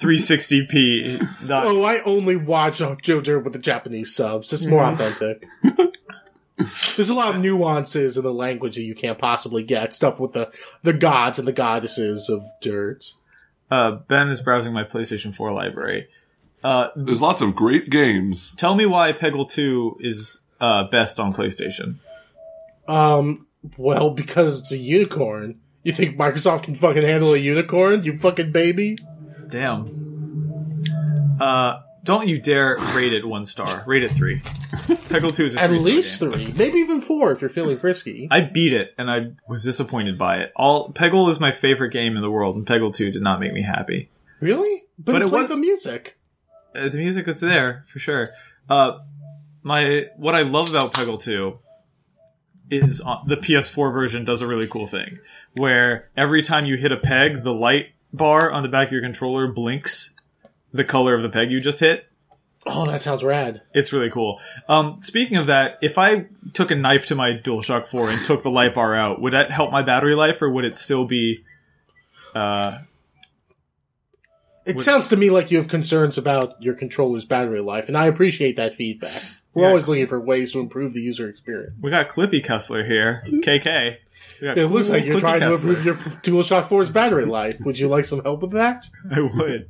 360p. 0.00 1.42
Not, 1.46 1.66
Oh, 1.66 1.82
I 1.84 2.00
only 2.02 2.36
watch 2.36 2.80
uh, 2.80 2.96
Joe 3.02 3.20
Dirt 3.20 3.44
with 3.44 3.52
the 3.52 3.58
Japanese 3.58 4.14
subs. 4.14 4.52
It's 4.52 4.66
more 4.66 4.84
authentic. 4.84 5.46
There's 6.96 7.10
a 7.10 7.14
lot 7.14 7.34
of 7.34 7.40
nuances 7.40 8.16
in 8.16 8.22
the 8.22 8.32
language 8.32 8.76
that 8.76 8.82
you 8.82 8.94
can't 8.94 9.18
possibly 9.18 9.62
get. 9.62 9.92
Stuff 9.92 10.18
with 10.18 10.32
the 10.32 10.50
the 10.82 10.94
gods 10.94 11.38
and 11.38 11.46
the 11.46 11.52
goddesses 11.52 12.30
of 12.30 12.40
dirt. 12.62 13.04
uh, 13.70 13.92
ben 14.08 14.28
is 14.30 14.40
browsing 14.40 14.72
my 14.72 14.84
PlayStation 14.84 15.34
4 15.34 15.52
library. 15.52 16.08
Uh, 16.64 16.88
There's 16.96 17.20
lots 17.20 17.42
of 17.42 17.54
great 17.54 17.90
games. 17.90 18.54
tell 18.56 18.74
me 18.74 18.86
why 18.86 19.12
Peggle 19.12 19.48
2 19.48 19.98
is 20.00 20.40
uh, 20.60 20.84
best 20.84 21.20
on 21.20 21.34
PlayStation. 21.34 21.96
Um, 22.88 23.46
well, 23.76 24.10
because 24.10 24.60
it's 24.60 24.72
a 24.72 24.78
unicorn. 24.78 25.60
You 25.82 25.92
think 25.92 26.16
Microsoft 26.16 26.62
can 26.64 26.74
fucking 26.74 27.02
handle 27.02 27.34
a 27.34 27.38
unicorn? 27.38 28.02
You 28.02 28.18
fucking 28.18 28.50
baby. 28.52 28.98
Damn. 29.48 31.36
Uh, 31.40 31.80
don't 32.04 32.28
you 32.28 32.40
dare 32.40 32.76
rate 32.94 33.12
it 33.12 33.26
one 33.26 33.44
star. 33.44 33.82
Rate 33.86 34.04
it 34.04 34.12
three. 34.12 34.40
Peggle 34.40 35.34
2 35.34 35.44
is 35.44 35.56
a 35.56 35.60
At 35.62 35.70
least 35.72 36.20
game. 36.20 36.30
three, 36.32 36.52
maybe 36.52 36.78
even 36.78 37.00
four 37.00 37.32
if 37.32 37.40
you're 37.40 37.50
feeling 37.50 37.76
frisky. 37.76 38.28
I 38.30 38.40
beat 38.42 38.72
it 38.72 38.94
and 38.96 39.10
I 39.10 39.32
was 39.48 39.64
disappointed 39.64 40.16
by 40.18 40.38
it. 40.38 40.52
All 40.54 40.92
Peggle 40.92 41.28
is 41.28 41.40
my 41.40 41.50
favorite 41.50 41.90
game 41.90 42.14
in 42.16 42.22
the 42.22 42.30
world, 42.30 42.54
and 42.56 42.64
Peggle 42.66 42.94
2 42.94 43.10
did 43.10 43.22
not 43.22 43.40
make 43.40 43.52
me 43.52 43.62
happy. 43.62 44.08
Really? 44.40 44.84
But, 44.98 45.12
But 45.12 45.22
it 45.22 45.30
was- 45.30 45.48
the 45.48 45.56
music. 45.56 46.16
Uh, 46.74 46.88
the 46.88 46.98
music 46.98 47.26
was 47.26 47.40
there 47.40 47.84
for 47.88 47.98
sure. 47.98 48.30
Uh, 48.68 48.98
my 49.62 50.06
what 50.16 50.34
I 50.34 50.42
love 50.42 50.70
about 50.70 50.92
Peggle 50.92 51.20
2 51.20 51.58
is 52.70 53.00
uh, 53.04 53.16
the 53.26 53.36
PS4 53.36 53.92
version 53.92 54.24
does 54.24 54.42
a 54.42 54.46
really 54.46 54.66
cool 54.68 54.86
thing 54.86 55.18
where 55.56 56.10
every 56.16 56.42
time 56.42 56.66
you 56.66 56.76
hit 56.76 56.92
a 56.92 56.96
peg, 56.98 57.42
the 57.44 57.52
light 57.52 57.86
bar 58.12 58.50
on 58.50 58.62
the 58.62 58.68
back 58.68 58.88
of 58.88 58.92
your 58.92 59.02
controller 59.02 59.46
blinks 59.48 60.14
the 60.72 60.84
color 60.84 61.14
of 61.14 61.22
the 61.22 61.28
peg 61.30 61.50
you 61.50 61.60
just 61.60 61.80
hit. 61.80 62.06
Oh, 62.66 62.84
that 62.86 63.00
sounds 63.00 63.22
rad. 63.22 63.62
It's 63.72 63.92
really 63.92 64.10
cool. 64.10 64.40
Um, 64.68 65.00
speaking 65.00 65.36
of 65.36 65.46
that, 65.46 65.78
if 65.82 65.96
I 65.98 66.26
took 66.52 66.70
a 66.70 66.74
knife 66.74 67.06
to 67.06 67.14
my 67.14 67.30
DualShock 67.32 67.86
4 67.86 68.10
and 68.10 68.24
took 68.24 68.42
the 68.42 68.50
light 68.50 68.74
bar 68.74 68.94
out, 68.94 69.20
would 69.22 69.32
that 69.32 69.50
help 69.50 69.70
my 69.70 69.82
battery 69.82 70.14
life, 70.16 70.42
or 70.42 70.50
would 70.50 70.64
it 70.64 70.76
still 70.76 71.04
be? 71.04 71.44
Uh, 72.34 72.78
It 74.66 74.74
Would- 74.76 74.84
sounds 74.84 75.06
to 75.08 75.16
me 75.16 75.30
like 75.30 75.52
you 75.52 75.58
have 75.58 75.68
concerns 75.68 76.18
about 76.18 76.60
your 76.60 76.74
controller's 76.74 77.24
battery 77.24 77.60
life, 77.60 77.86
and 77.86 77.96
I 77.96 78.06
appreciate 78.06 78.56
that 78.56 78.74
feedback. 78.74 79.22
We're 79.54 79.62
Yeah. 79.62 79.68
always 79.68 79.88
looking 79.88 80.06
for 80.06 80.18
ways 80.20 80.50
to 80.52 80.58
improve 80.58 80.92
the 80.92 81.00
user 81.00 81.28
experience. 81.28 81.74
we 81.80 81.88
got 81.90 82.08
Clippy 82.08 82.42
Kessler 82.42 82.84
here, 82.84 83.22
KK. 83.44 83.98
We 84.40 84.46
got 84.48 84.58
It 84.58 84.66
looks 84.68 84.88
like 84.88 85.04
you're 85.04 85.16
Clippy 85.16 85.20
trying 85.20 85.40
to 85.40 85.52
improve 85.54 85.84
your 85.84 85.94
DualShock 85.94 86.66
4's 86.68 86.90
battery 86.90 87.24
life. 87.26 87.56
Would 87.60 87.78
you 87.78 87.88
like 87.88 88.04
some 88.04 88.22
help 88.22 88.42
with 88.42 88.52
that? 88.52 88.84
I 89.10 89.20
would. 89.20 89.68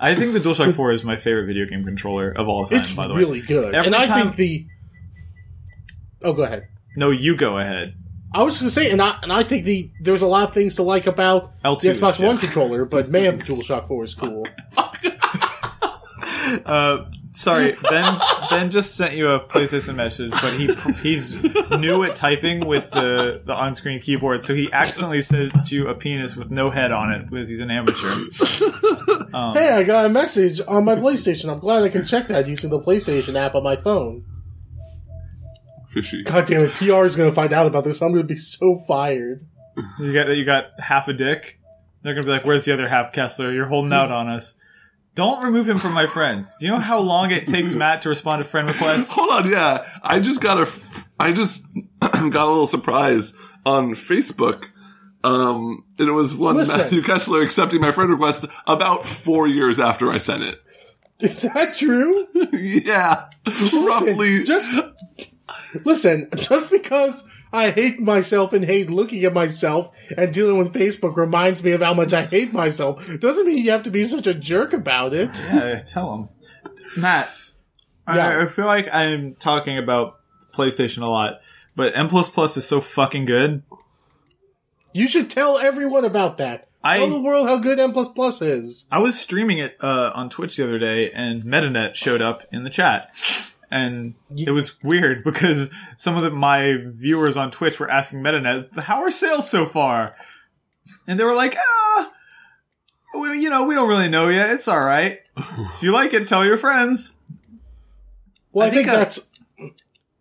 I 0.00 0.14
think 0.14 0.32
the 0.34 0.40
DualShock 0.40 0.74
4 0.74 0.92
is 0.92 1.04
my 1.04 1.16
favorite 1.16 1.46
video 1.46 1.66
game 1.66 1.84
controller 1.84 2.30
of 2.30 2.48
all 2.48 2.66
time. 2.66 2.80
It's 2.80 2.94
by 2.94 3.06
the 3.06 3.14
way, 3.14 3.20
really 3.20 3.40
good. 3.40 3.74
Every 3.74 3.86
and 3.86 3.94
I 3.94 4.06
time- 4.06 4.22
think 4.32 4.36
the. 4.36 4.66
Oh, 6.22 6.32
go 6.34 6.42
ahead. 6.42 6.68
no, 6.96 7.10
you 7.10 7.36
go 7.36 7.58
ahead. 7.58 7.94
I 8.34 8.42
was 8.44 8.54
just 8.54 8.62
gonna 8.62 8.70
say, 8.70 8.90
and 8.90 9.02
I 9.02 9.18
and 9.22 9.30
I 9.32 9.42
think 9.42 9.64
the 9.66 9.90
there's 10.00 10.22
a 10.22 10.26
lot 10.26 10.48
of 10.48 10.54
things 10.54 10.76
to 10.76 10.82
like 10.82 11.06
about 11.06 11.52
L2 11.64 11.80
the 11.80 11.90
is 11.90 12.00
Xbox 12.00 12.24
One 12.24 12.38
controller, 12.38 12.84
but 12.86 13.10
man, 13.10 13.36
the 13.38 13.44
DualShock 13.48 13.88
4 13.88 14.04
is 14.04 14.14
cool. 14.14 14.46
Uh, 16.66 17.06
sorry, 17.32 17.76
Ben. 17.90 18.20
Ben 18.50 18.70
just 18.70 18.94
sent 18.94 19.14
you 19.14 19.28
a 19.30 19.40
PlayStation 19.40 19.94
message, 19.94 20.30
but 20.32 20.52
he 20.52 20.72
he's 21.02 21.34
new 21.70 22.02
at 22.04 22.16
typing 22.16 22.66
with 22.66 22.90
the 22.90 23.42
the 23.44 23.54
on 23.54 23.74
screen 23.74 24.00
keyboard, 24.00 24.44
so 24.44 24.54
he 24.54 24.70
accidentally 24.72 25.22
sent 25.22 25.70
you 25.70 25.88
a 25.88 25.94
penis 25.94 26.36
with 26.36 26.50
no 26.50 26.70
head 26.70 26.92
on 26.92 27.12
it 27.12 27.28
because 27.28 27.48
he's 27.48 27.60
an 27.60 27.70
amateur. 27.70 28.08
Um, 29.32 29.54
Hey, 29.54 29.70
I 29.70 29.82
got 29.82 30.06
a 30.06 30.08
message 30.08 30.60
on 30.66 30.84
my 30.84 30.94
PlayStation. 30.94 31.50
I'm 31.50 31.58
glad 31.58 31.82
I 31.82 31.88
can 31.88 32.04
check 32.06 32.28
that 32.28 32.46
using 32.48 32.70
the 32.70 32.80
PlayStation 32.80 33.34
app 33.34 33.54
on 33.54 33.62
my 33.62 33.76
phone. 33.76 34.24
Fishy. 35.92 36.22
God 36.22 36.46
damn 36.46 36.62
it, 36.62 36.72
PR 36.72 37.04
is 37.04 37.16
gonna 37.16 37.32
find 37.32 37.52
out 37.52 37.66
about 37.66 37.84
this. 37.84 38.00
I'm 38.00 38.12
gonna 38.12 38.24
be 38.24 38.36
so 38.36 38.76
fired. 38.76 39.46
You 39.98 40.12
got 40.12 40.28
you 40.28 40.44
got 40.44 40.66
half 40.78 41.08
a 41.08 41.12
dick. 41.12 41.58
They're 42.02 42.14
gonna 42.14 42.26
be 42.26 42.32
like, 42.32 42.44
"Where's 42.44 42.64
the 42.64 42.72
other 42.72 42.88
half, 42.88 43.12
Kessler? 43.12 43.52
You're 43.52 43.66
holding 43.66 43.92
out 43.92 44.10
on 44.10 44.28
us." 44.28 44.54
Don't 45.14 45.44
remove 45.44 45.68
him 45.68 45.78
from 45.78 45.92
my 45.92 46.06
friends. 46.06 46.56
Do 46.56 46.66
you 46.66 46.72
know 46.72 46.80
how 46.80 46.98
long 46.98 47.30
it 47.30 47.46
takes 47.46 47.74
Matt 47.74 48.02
to 48.02 48.08
respond 48.08 48.42
to 48.42 48.48
friend 48.48 48.68
requests? 48.68 49.12
Hold 49.14 49.30
on, 49.30 49.50
yeah. 49.50 49.86
I 50.02 50.20
just 50.20 50.40
got 50.40 50.58
a, 50.58 50.70
I 51.20 51.32
just 51.32 51.64
got 52.00 52.46
a 52.46 52.48
little 52.48 52.66
surprise 52.66 53.34
on 53.66 53.90
Facebook. 53.94 54.66
Um, 55.22 55.84
and 55.98 56.08
it 56.08 56.12
was 56.12 56.34
one 56.34 56.56
Listen. 56.56 56.78
Matthew 56.78 57.02
Kessler 57.02 57.42
accepting 57.42 57.80
my 57.80 57.92
friend 57.92 58.10
request 58.10 58.44
about 58.66 59.06
four 59.06 59.46
years 59.46 59.78
after 59.78 60.10
I 60.10 60.18
sent 60.18 60.42
it. 60.42 60.60
Is 61.20 61.42
that 61.42 61.76
true? 61.76 62.26
yeah, 62.52 63.28
roughly. 63.72 64.42
Just 64.42 64.70
listen. 65.84 66.28
Just 66.36 66.70
because 66.70 67.24
I 67.52 67.70
hate 67.70 68.00
myself 68.00 68.52
and 68.52 68.64
hate 68.64 68.90
looking 68.90 69.24
at 69.24 69.32
myself 69.34 69.90
and 70.16 70.32
dealing 70.32 70.58
with 70.58 70.72
Facebook 70.74 71.16
reminds 71.16 71.62
me 71.62 71.72
of 71.72 71.82
how 71.82 71.94
much 71.94 72.12
I 72.12 72.24
hate 72.24 72.52
myself 72.52 73.06
doesn't 73.20 73.46
mean 73.46 73.58
you 73.64 73.70
have 73.72 73.82
to 73.84 73.90
be 73.90 74.04
such 74.04 74.26
a 74.26 74.34
jerk 74.34 74.72
about 74.72 75.14
it. 75.14 75.30
Yeah, 75.44 75.78
tell 75.80 76.14
him. 76.14 76.28
Matt, 76.96 77.30
Yeah. 78.08 78.38
I, 78.40 78.42
I 78.44 78.48
feel 78.48 78.66
like 78.66 78.88
I'm 78.92 79.34
talking 79.34 79.78
about 79.78 80.20
PlayStation 80.52 81.02
a 81.02 81.06
lot, 81.06 81.40
but 81.76 81.96
N 81.96 82.08
plus 82.08 82.28
plus 82.28 82.56
is 82.56 82.66
so 82.66 82.80
fucking 82.80 83.24
good. 83.24 83.62
You 84.94 85.06
should 85.08 85.30
tell 85.30 85.58
everyone 85.58 86.04
about 86.04 86.36
that. 86.38 86.68
I- 86.84 86.98
tell 86.98 87.10
the 87.10 87.22
world 87.22 87.48
how 87.48 87.56
good 87.58 87.78
N 87.78 87.92
plus 87.92 88.08
plus 88.08 88.42
is. 88.42 88.86
I 88.90 88.98
was 88.98 89.18
streaming 89.18 89.58
it 89.58 89.76
uh, 89.80 90.12
on 90.14 90.28
Twitch 90.28 90.56
the 90.56 90.64
other 90.64 90.78
day, 90.78 91.10
and 91.10 91.42
MetaNet 91.44 91.94
showed 91.94 92.20
up 92.20 92.42
in 92.52 92.64
the 92.64 92.70
chat, 92.70 93.10
and 93.72 94.14
it 94.36 94.50
was 94.50 94.80
weird 94.82 95.24
because 95.24 95.72
some 95.96 96.16
of 96.16 96.22
the, 96.22 96.30
my 96.30 96.76
viewers 96.84 97.36
on 97.36 97.50
Twitch 97.50 97.80
were 97.80 97.90
asking 97.90 98.20
MetaNet, 98.20 98.78
"How 98.78 99.02
are 99.02 99.10
sales 99.10 99.50
so 99.50 99.66
far?" 99.66 100.14
And 101.06 101.18
they 101.18 101.24
were 101.24 101.34
like, 101.34 101.56
"Ah, 101.58 102.12
we, 103.18 103.40
you 103.40 103.50
know, 103.50 103.66
we 103.66 103.74
don't 103.74 103.88
really 103.88 104.08
know 104.08 104.28
yet. 104.28 104.50
It's 104.50 104.68
all 104.68 104.84
right. 104.84 105.20
if 105.36 105.82
you 105.82 105.90
like 105.92 106.12
it, 106.14 106.28
tell 106.28 106.44
your 106.44 106.58
friends." 106.58 107.16
Well, 108.52 108.66
I, 108.66 108.68
I 108.68 108.70
think, 108.70 108.86
think 108.86 108.96
I- 108.96 109.00
that's. 109.00 109.28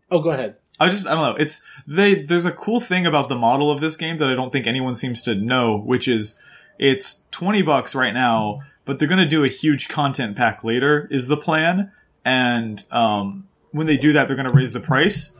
Oh, 0.10 0.22
go 0.22 0.32
ahead. 0.32 0.56
I 0.80 0.90
just 0.90 1.06
I 1.06 1.12
don't 1.12 1.36
know. 1.36 1.36
It's 1.42 1.64
they 1.86 2.16
there's 2.16 2.46
a 2.46 2.52
cool 2.52 2.80
thing 2.80 3.06
about 3.06 3.30
the 3.30 3.36
model 3.36 3.70
of 3.70 3.82
this 3.82 3.96
game 3.98 4.18
that 4.18 4.30
I 4.30 4.34
don't 4.34 4.52
think 4.52 4.66
anyone 4.66 4.96
seems 4.96 5.22
to 5.24 5.36
know, 5.36 5.78
which 5.78 6.08
is 6.08 6.40
it's 6.80 7.24
20 7.30 7.62
bucks 7.62 7.94
right 7.94 8.14
now, 8.14 8.62
but 8.86 8.98
they're 8.98 9.08
going 9.08 9.20
to 9.22 9.28
do 9.28 9.44
a 9.44 9.48
huge 9.48 9.90
content 9.90 10.36
pack 10.36 10.64
later 10.64 11.08
is 11.12 11.28
the 11.28 11.38
plan. 11.38 11.92
And 12.26 12.84
um, 12.92 13.48
when 13.72 13.88
they 13.88 13.98
do 13.98 14.14
that, 14.14 14.28
they're 14.28 14.36
going 14.36 14.50
to 14.50 14.54
raise 14.54 14.74
the 14.74 14.80
price. 14.80 15.36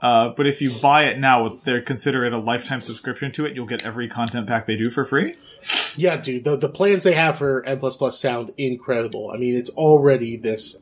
Uh, 0.00 0.28
but 0.36 0.46
if 0.46 0.60
you 0.60 0.70
buy 0.70 1.04
it 1.04 1.18
now, 1.18 1.48
they 1.48 1.80
consider 1.80 2.26
it 2.26 2.34
a 2.34 2.38
lifetime 2.38 2.82
subscription 2.82 3.32
to 3.32 3.46
it. 3.46 3.56
You'll 3.56 3.66
get 3.66 3.86
every 3.86 4.06
content 4.06 4.46
pack 4.46 4.66
they 4.66 4.76
do 4.76 4.90
for 4.90 5.04
free. 5.04 5.34
Yeah, 5.96 6.18
dude, 6.18 6.44
the 6.44 6.56
the 6.56 6.68
plans 6.68 7.04
they 7.04 7.14
have 7.14 7.38
for 7.38 7.64
N 7.64 7.78
plus 7.78 7.96
plus 7.96 8.20
sound 8.20 8.52
incredible. 8.58 9.30
I 9.32 9.38
mean, 9.38 9.54
it's 9.54 9.70
already 9.70 10.36
this 10.36 10.76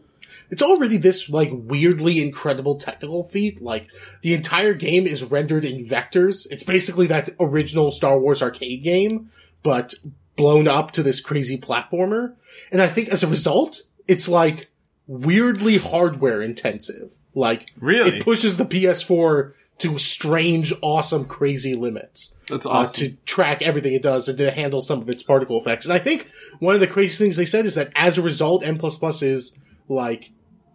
it's 0.50 0.61
already 0.62 0.96
this 0.96 1.30
like 1.30 1.50
weirdly 1.52 2.20
incredible 2.20 2.75
technical 2.75 3.25
feat. 3.25 3.62
Like 3.62 3.87
the 4.22 4.34
entire 4.34 4.75
game 4.75 5.06
is 5.06 5.22
rendered 5.22 5.64
in 5.64 5.87
vectors. 5.87 6.46
It's 6.50 6.64
basically 6.64 7.06
that 7.06 7.30
original 7.38 7.92
Star 7.92 8.18
Wars 8.18 8.42
arcade 8.42 8.82
game, 8.82 9.30
but 9.62 9.94
blown 10.34 10.66
up 10.66 10.90
to 10.92 11.02
this 11.02 11.20
crazy 11.20 11.58
platformer. 11.58 12.34
And 12.72 12.82
I 12.82 12.88
think 12.88 13.08
as 13.08 13.22
a 13.22 13.28
result, 13.28 13.82
it's 14.08 14.28
like 14.28 14.72
weirdly 15.06 15.78
hardware 15.78 16.40
intensive. 16.40 17.16
Like 17.35 17.71
Really? 17.80 18.18
it 18.18 18.25
pushes 18.25 18.56
the 18.56 18.64
PS4 18.64 19.54
to 19.78 19.99
strange, 19.99 20.73
awesome, 20.82 21.25
crazy 21.25 21.75
limits 21.75 22.35
That's 22.49 22.66
uh, 22.66 22.71
awesome. 22.71 23.09
to 23.09 23.16
track 23.25 23.62
everything 23.62 23.94
it 23.94 24.02
does 24.02 24.28
and 24.28 24.38
to 24.38 24.50
handle 24.50 24.80
some 24.80 25.00
of 25.00 25.09
its 25.09 25.23
particle 25.23 25.59
effects. 25.59 25.87
And 25.87 25.92
I 25.92 25.99
think 25.99 26.30
one 26.61 26.75
of 26.75 26.80
the 26.80 26.87
crazy 26.87 27.23
things 27.23 27.37
they 27.37 27.47
said 27.47 27.66
is 27.66 27.75
that 27.75 27.90
as 27.97 28.18
a 28.18 28.23
result, 28.23 28.64
N 28.64 28.78
is 28.80 29.56
like 29.88 30.30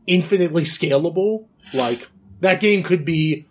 infinitely 0.08 0.64
scalable. 0.64 1.46
Like 1.74 2.08
that 2.42 2.60
game 2.60 2.84
could 2.84 3.06
be 3.06 3.46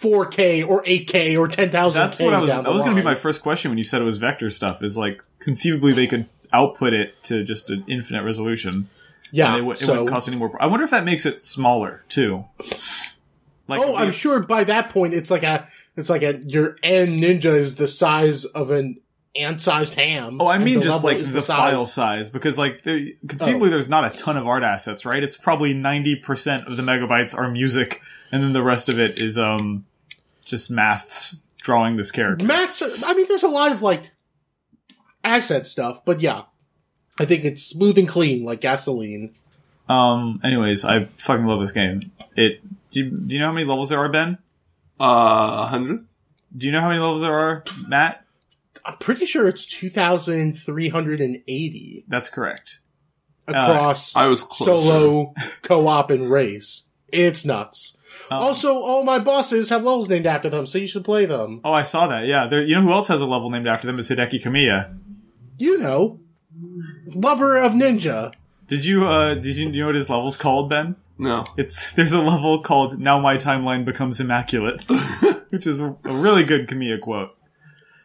4K 0.00 0.66
or 0.66 0.82
8K 0.84 1.38
or 1.38 1.48
10,000K 1.48 1.92
That's 1.94 2.20
what 2.20 2.34
I 2.34 2.38
was. 2.38 2.50
That 2.50 2.64
was 2.66 2.82
going 2.82 2.94
to 2.94 3.00
be 3.00 3.04
my 3.04 3.14
first 3.14 3.42
question 3.42 3.70
when 3.70 3.78
you 3.78 3.84
said 3.84 4.00
it 4.00 4.04
was 4.04 4.18
vector 4.18 4.50
stuff. 4.50 4.82
Is 4.82 4.96
like 4.96 5.22
conceivably 5.40 5.92
they 5.92 6.06
could 6.06 6.28
output 6.52 6.92
it 6.92 7.22
to 7.24 7.44
just 7.44 7.70
an 7.70 7.84
infinite 7.86 8.22
resolution. 8.24 8.88
Yeah. 9.32 9.56
and 9.56 9.70
it, 9.70 9.78
so, 9.78 9.92
wouldn't 9.92 10.08
cost 10.10 10.28
any 10.28 10.36
more. 10.36 10.56
I 10.60 10.66
wonder 10.66 10.84
if 10.84 10.90
that 10.90 11.04
makes 11.04 11.26
it 11.26 11.40
smaller 11.40 12.04
too. 12.08 12.44
Like, 13.68 13.80
oh, 13.80 13.96
I'm 13.96 14.08
the- 14.08 14.12
sure 14.12 14.40
by 14.40 14.64
that 14.64 14.90
point 14.90 15.14
it's 15.14 15.30
like 15.30 15.42
a 15.42 15.68
it's 15.96 16.10
like 16.10 16.22
a 16.22 16.38
your 16.46 16.76
N 16.82 17.18
ninja 17.18 17.54
is 17.56 17.76
the 17.76 17.88
size 17.88 18.44
of 18.44 18.70
an 18.70 19.00
ant-sized 19.36 19.94
ham. 19.94 20.38
Oh, 20.40 20.48
I 20.48 20.58
mean 20.58 20.82
just 20.82 21.04
like 21.04 21.18
is 21.18 21.30
the, 21.30 21.40
file 21.40 21.86
size 21.86 22.30
because 22.30 22.58
like 22.58 22.82
there, 22.82 22.98
conceivably 23.28 23.68
Oh. 23.68 23.70
there's 23.70 23.88
not 23.88 24.12
a 24.12 24.16
ton 24.16 24.36
of 24.36 24.46
art 24.46 24.64
assets, 24.64 25.04
right? 25.06 25.22
It's 25.22 25.36
probably 25.36 25.72
ninety 25.72 26.16
percent 26.16 26.66
of 26.66 26.76
the 26.76 26.82
megabytes 26.82 27.36
are 27.36 27.48
music, 27.48 28.02
and 28.32 28.42
then 28.42 28.52
the 28.52 28.62
rest 28.62 28.88
of 28.88 28.98
it 28.98 29.20
is 29.20 29.38
um 29.38 29.86
just 30.44 30.70
maths 30.70 31.38
drawing 31.58 31.94
this 31.96 32.10
character. 32.10 32.44
Maths. 32.44 32.82
I 33.04 33.14
mean, 33.14 33.26
there's 33.28 33.44
a 33.44 33.48
lot 33.48 33.70
of 33.70 33.82
like 33.82 34.10
asset 35.22 35.66
stuff, 35.68 36.04
but 36.04 36.20
yeah, 36.20 36.42
I 37.20 37.26
think 37.26 37.44
it's 37.44 37.62
smooth 37.62 37.96
and 37.98 38.08
clean 38.08 38.44
like 38.44 38.60
gasoline. 38.60 39.34
Um. 39.88 40.40
Anyways, 40.42 40.84
I 40.84 41.04
fucking 41.04 41.46
love 41.46 41.60
this 41.60 41.70
game. 41.72 42.10
It. 42.36 42.60
Do 42.90 43.04
you, 43.04 43.10
do 43.10 43.34
you 43.34 43.40
know 43.40 43.46
how 43.46 43.52
many 43.52 43.66
levels 43.66 43.90
there 43.90 44.00
are, 44.00 44.08
Ben? 44.08 44.38
Uh, 44.98 45.66
hundred. 45.66 46.06
Do 46.56 46.66
you 46.66 46.72
know 46.72 46.80
how 46.80 46.88
many 46.88 46.98
levels 47.00 47.20
there 47.20 47.38
are, 47.38 47.62
Matt? 47.86 48.24
I'm 48.84 48.96
pretty 48.96 49.26
sure 49.26 49.46
it's 49.46 49.64
2,380 49.66 52.04
That's 52.08 52.28
correct. 52.30 52.80
across 53.46 54.16
I 54.16 54.26
was 54.26 54.42
close. 54.42 54.66
solo, 54.66 55.34
co-op, 55.62 56.10
and 56.10 56.28
race. 56.30 56.84
It's 57.12 57.44
nuts. 57.44 57.96
Um, 58.30 58.38
also, 58.38 58.74
all 58.78 59.02
my 59.04 59.18
bosses 59.18 59.68
have 59.70 59.82
levels 59.82 60.08
named 60.08 60.26
after 60.26 60.48
them, 60.48 60.64
so 60.66 60.78
you 60.78 60.86
should 60.86 61.04
play 61.04 61.26
them. 61.26 61.60
Oh, 61.64 61.72
I 61.72 61.82
saw 61.82 62.06
that. 62.08 62.26
Yeah, 62.26 62.46
there. 62.46 62.62
You 62.62 62.76
know 62.76 62.82
who 62.82 62.92
else 62.92 63.08
has 63.08 63.20
a 63.20 63.26
level 63.26 63.50
named 63.50 63.66
after 63.68 63.86
them? 63.86 63.98
Is 63.98 64.08
Hideki 64.08 64.42
Kamiya. 64.42 64.96
You 65.58 65.78
know, 65.78 66.20
lover 67.14 67.56
of 67.58 67.72
ninja. 67.72 68.32
Did 68.66 68.84
you? 68.84 69.06
uh 69.06 69.34
Did 69.34 69.56
you, 69.56 69.70
know 69.72 69.86
what 69.86 69.94
his 69.94 70.08
level's 70.10 70.36
called, 70.36 70.70
Ben? 70.70 70.96
No. 71.18 71.44
It's 71.56 71.92
there's 71.92 72.12
a 72.12 72.20
level 72.20 72.60
called 72.62 72.98
"Now 72.98 73.18
My 73.18 73.36
Timeline 73.36 73.84
Becomes 73.84 74.20
Immaculate," 74.20 74.82
which 75.50 75.66
is 75.66 75.80
a, 75.80 75.96
a 76.04 76.12
really 76.14 76.44
good 76.44 76.66
Kamiya 76.68 77.00
quote. 77.00 77.30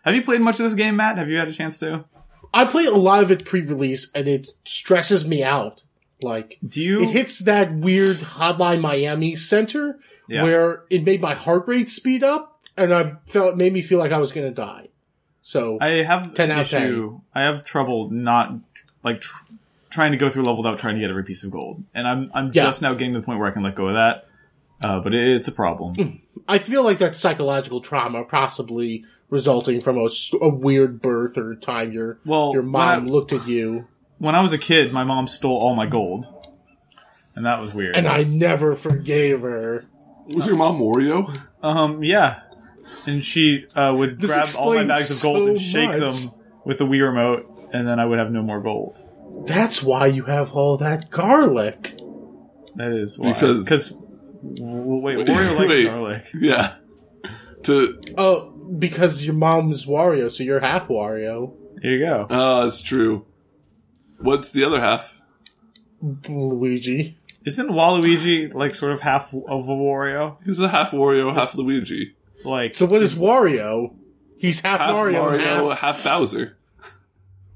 Have 0.03 0.15
you 0.15 0.21
played 0.21 0.41
much 0.41 0.59
of 0.59 0.65
this 0.65 0.73
game, 0.73 0.97
Matt? 0.97 1.17
Have 1.17 1.29
you 1.29 1.37
had 1.37 1.47
a 1.47 1.53
chance 1.53 1.79
to? 1.79 2.05
I 2.53 2.65
played 2.65 2.87
a 2.87 2.95
lot 2.95 3.23
of 3.23 3.31
it 3.31 3.43
pre-release, 3.45 4.11
and 4.13 4.27
it 4.27 4.47
stresses 4.65 5.27
me 5.27 5.43
out. 5.43 5.83
Like, 6.21 6.57
Do 6.65 6.81
you? 6.81 7.01
it 7.01 7.09
hits 7.09 7.39
that 7.39 7.73
weird 7.73 8.17
Hotline 8.17 8.79
Miami 8.81 9.35
center 9.35 9.99
Yeah. 10.29 10.43
where 10.43 10.83
it 10.89 11.03
made 11.03 11.21
my 11.21 11.33
heart 11.33 11.67
rate 11.67 11.89
speed 11.91 12.23
up, 12.23 12.61
and 12.77 12.93
I 12.93 13.13
felt 13.25 13.53
it 13.53 13.57
made 13.57 13.73
me 13.73 13.81
feel 13.81 13.99
like 13.99 14.11
I 14.13 14.19
was 14.19 14.31
going 14.31 14.47
to 14.47 14.53
die. 14.53 14.87
So 15.41 15.77
I 15.81 16.03
have 16.03 16.33
10 16.33 16.51
out 16.51 16.61
of 16.61 16.69
10. 16.69 17.21
I 17.33 17.41
have 17.41 17.63
trouble 17.65 18.09
not 18.09 18.53
like 19.05 19.21
tr- 19.21 19.37
trying 19.89 20.11
to 20.11 20.17
go 20.17 20.29
through 20.29 20.41
a 20.43 20.45
level 20.47 20.57
without 20.63 20.77
trying 20.79 20.95
to 20.95 20.99
get 21.01 21.09
every 21.09 21.23
piece 21.23 21.45
of 21.45 21.51
gold, 21.51 21.81
and 21.93 22.05
I'm 22.07 22.29
I'm 22.33 22.47
Yeah. 22.53 22.63
just 22.65 22.81
now 22.81 22.91
getting 22.93 23.13
to 23.13 23.19
the 23.21 23.25
point 23.25 23.39
where 23.39 23.47
I 23.47 23.51
can 23.51 23.63
let 23.63 23.75
go 23.75 23.87
of 23.87 23.93
that. 23.93 24.27
Uh, 24.83 24.99
but 24.99 25.13
it, 25.13 25.25
it's 25.35 25.47
a 25.47 25.53
problem. 25.53 26.19
I 26.49 26.57
feel 26.57 26.83
like 26.83 26.97
that's 26.97 27.17
psychological 27.17 27.79
trauma, 27.79 28.25
possibly 28.25 29.05
resulting 29.29 29.79
from 29.79 29.97
a 29.97 30.49
weird 30.49 31.01
birth 31.01 31.37
or 31.37 31.55
time 31.55 31.93
your 31.93 32.19
Well, 32.25 32.51
your 32.53 32.61
mom 32.63 33.03
I- 33.07 33.09
looked 33.09 33.31
at 33.31 33.47
you, 33.47 33.87
when 34.17 34.35
I 34.35 34.41
was 34.41 34.51
a 34.51 34.57
kid, 34.57 34.91
my 34.91 35.03
mom 35.05 35.27
stole 35.29 35.57
all 35.57 35.75
my 35.75 35.85
gold, 35.85 36.25
and 37.35 37.45
that 37.45 37.61
was 37.61 37.73
weird. 37.73 37.95
and 37.95 38.05
I 38.07 38.23
never 38.23 38.75
forgave 38.75 39.41
her. 39.41 39.85
Was 40.27 40.45
your 40.47 40.55
mom 40.57 40.79
Wario? 40.79 41.35
Um, 41.63 42.03
yeah. 42.03 42.41
And 43.05 43.23
she 43.25 43.65
uh, 43.75 43.93
would 43.95 44.19
This 44.19 44.31
grab 44.33 44.47
all 44.57 44.73
my 44.75 44.83
bags 44.85 45.11
of 45.11 45.21
gold 45.21 45.49
and 45.49 45.61
shake 45.61 45.89
much. 45.89 45.99
them 46.21 46.31
with 46.65 46.79
the 46.79 46.85
Wii 46.85 47.01
remote, 47.01 47.54
and 47.73 47.87
then 47.87 47.99
I 47.99 48.05
would 48.05 48.19
have 48.19 48.31
no 48.31 48.41
more 48.41 48.61
gold. 48.61 49.01
That's 49.47 49.83
why 49.83 50.07
you 50.07 50.23
have 50.25 50.51
all 50.53 50.77
that 50.77 51.09
garlic. 51.09 51.97
That 52.75 52.91
is 52.91 53.17
why. 53.19 53.33
Because- 53.33 53.63
Because 53.63 53.89
w- 53.89 54.97
wait, 55.01 55.17
Wario 55.27 55.55
likes 55.57 55.69
Wait. 55.69 55.85
garlic. 55.87 56.25
Yeah. 56.33 56.75
To 57.63 57.99
Oh, 58.17 58.51
because 58.77 59.25
your 59.25 59.33
mom's 59.35 59.85
Wario, 59.85 60.31
so 60.31 60.43
you're 60.43 60.59
half 60.59 60.87
Wario. 60.87 61.53
Here 61.81 61.91
you 61.97 62.05
go. 62.05 62.27
uh, 62.29 62.63
that's 62.63 62.81
true. 62.81 63.25
What's 64.19 64.51
the 64.51 64.63
other 64.63 64.79
half? 64.79 65.11
Luigi. 66.27 67.17
Isn't 67.45 67.69
Waluigi 67.69 68.53
like 68.53 68.73
sort 68.75 68.91
of 68.93 69.01
half 69.01 69.33
of 69.33 69.43
a 69.67 69.71
Wario? 69.71 70.37
He's 70.45 70.59
a 70.59 70.69
half 70.69 70.91
Wario, 70.91 71.33
half 71.33 71.53
Luigi, 71.55 72.15
Like, 72.43 72.75
So 72.75 72.85
what 72.85 73.01
is 73.01 73.13
Wario? 73.15 73.93
He's 74.37 74.61
half, 74.61 74.79
half 74.79 74.91
Mario, 74.91 75.21
Mario, 75.21 75.69
half, 75.69 75.79
half 75.79 76.03
Bowser. 76.03 76.57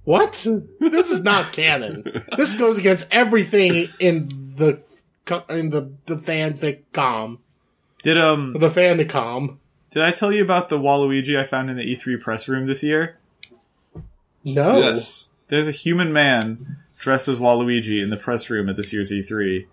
What? 0.09 0.43
This 0.79 1.11
is 1.11 1.21
not 1.23 1.51
canon. 1.53 2.03
This 2.35 2.55
goes 2.55 2.79
against 2.79 3.07
everything 3.11 3.89
in 3.99 4.25
the 4.55 4.81
in 5.47 5.69
the 5.69 5.91
the 6.07 6.15
fanfic 6.15 6.79
com, 6.93 7.37
did 8.01 8.17
um 8.17 8.53
the 8.53 8.69
fanicom. 8.69 9.57
did 9.91 10.01
I 10.01 10.11
tell 10.11 10.31
you 10.31 10.43
about 10.43 10.69
the 10.69 10.79
Waluigi 10.79 11.39
I 11.39 11.43
found 11.43 11.69
in 11.69 11.77
the 11.77 11.83
E3 11.83 12.19
press 12.19 12.47
room 12.47 12.65
this 12.65 12.81
year? 12.81 13.19
No. 14.43 14.79
Yes. 14.79 15.29
There's 15.47 15.67
a 15.67 15.71
human 15.71 16.11
man 16.11 16.77
dressed 16.97 17.27
as 17.27 17.37
Waluigi 17.37 18.01
in 18.01 18.09
the 18.09 18.17
press 18.17 18.49
room 18.49 18.67
at 18.67 18.77
this 18.77 18.91
year's 18.91 19.11
E3. 19.11 19.67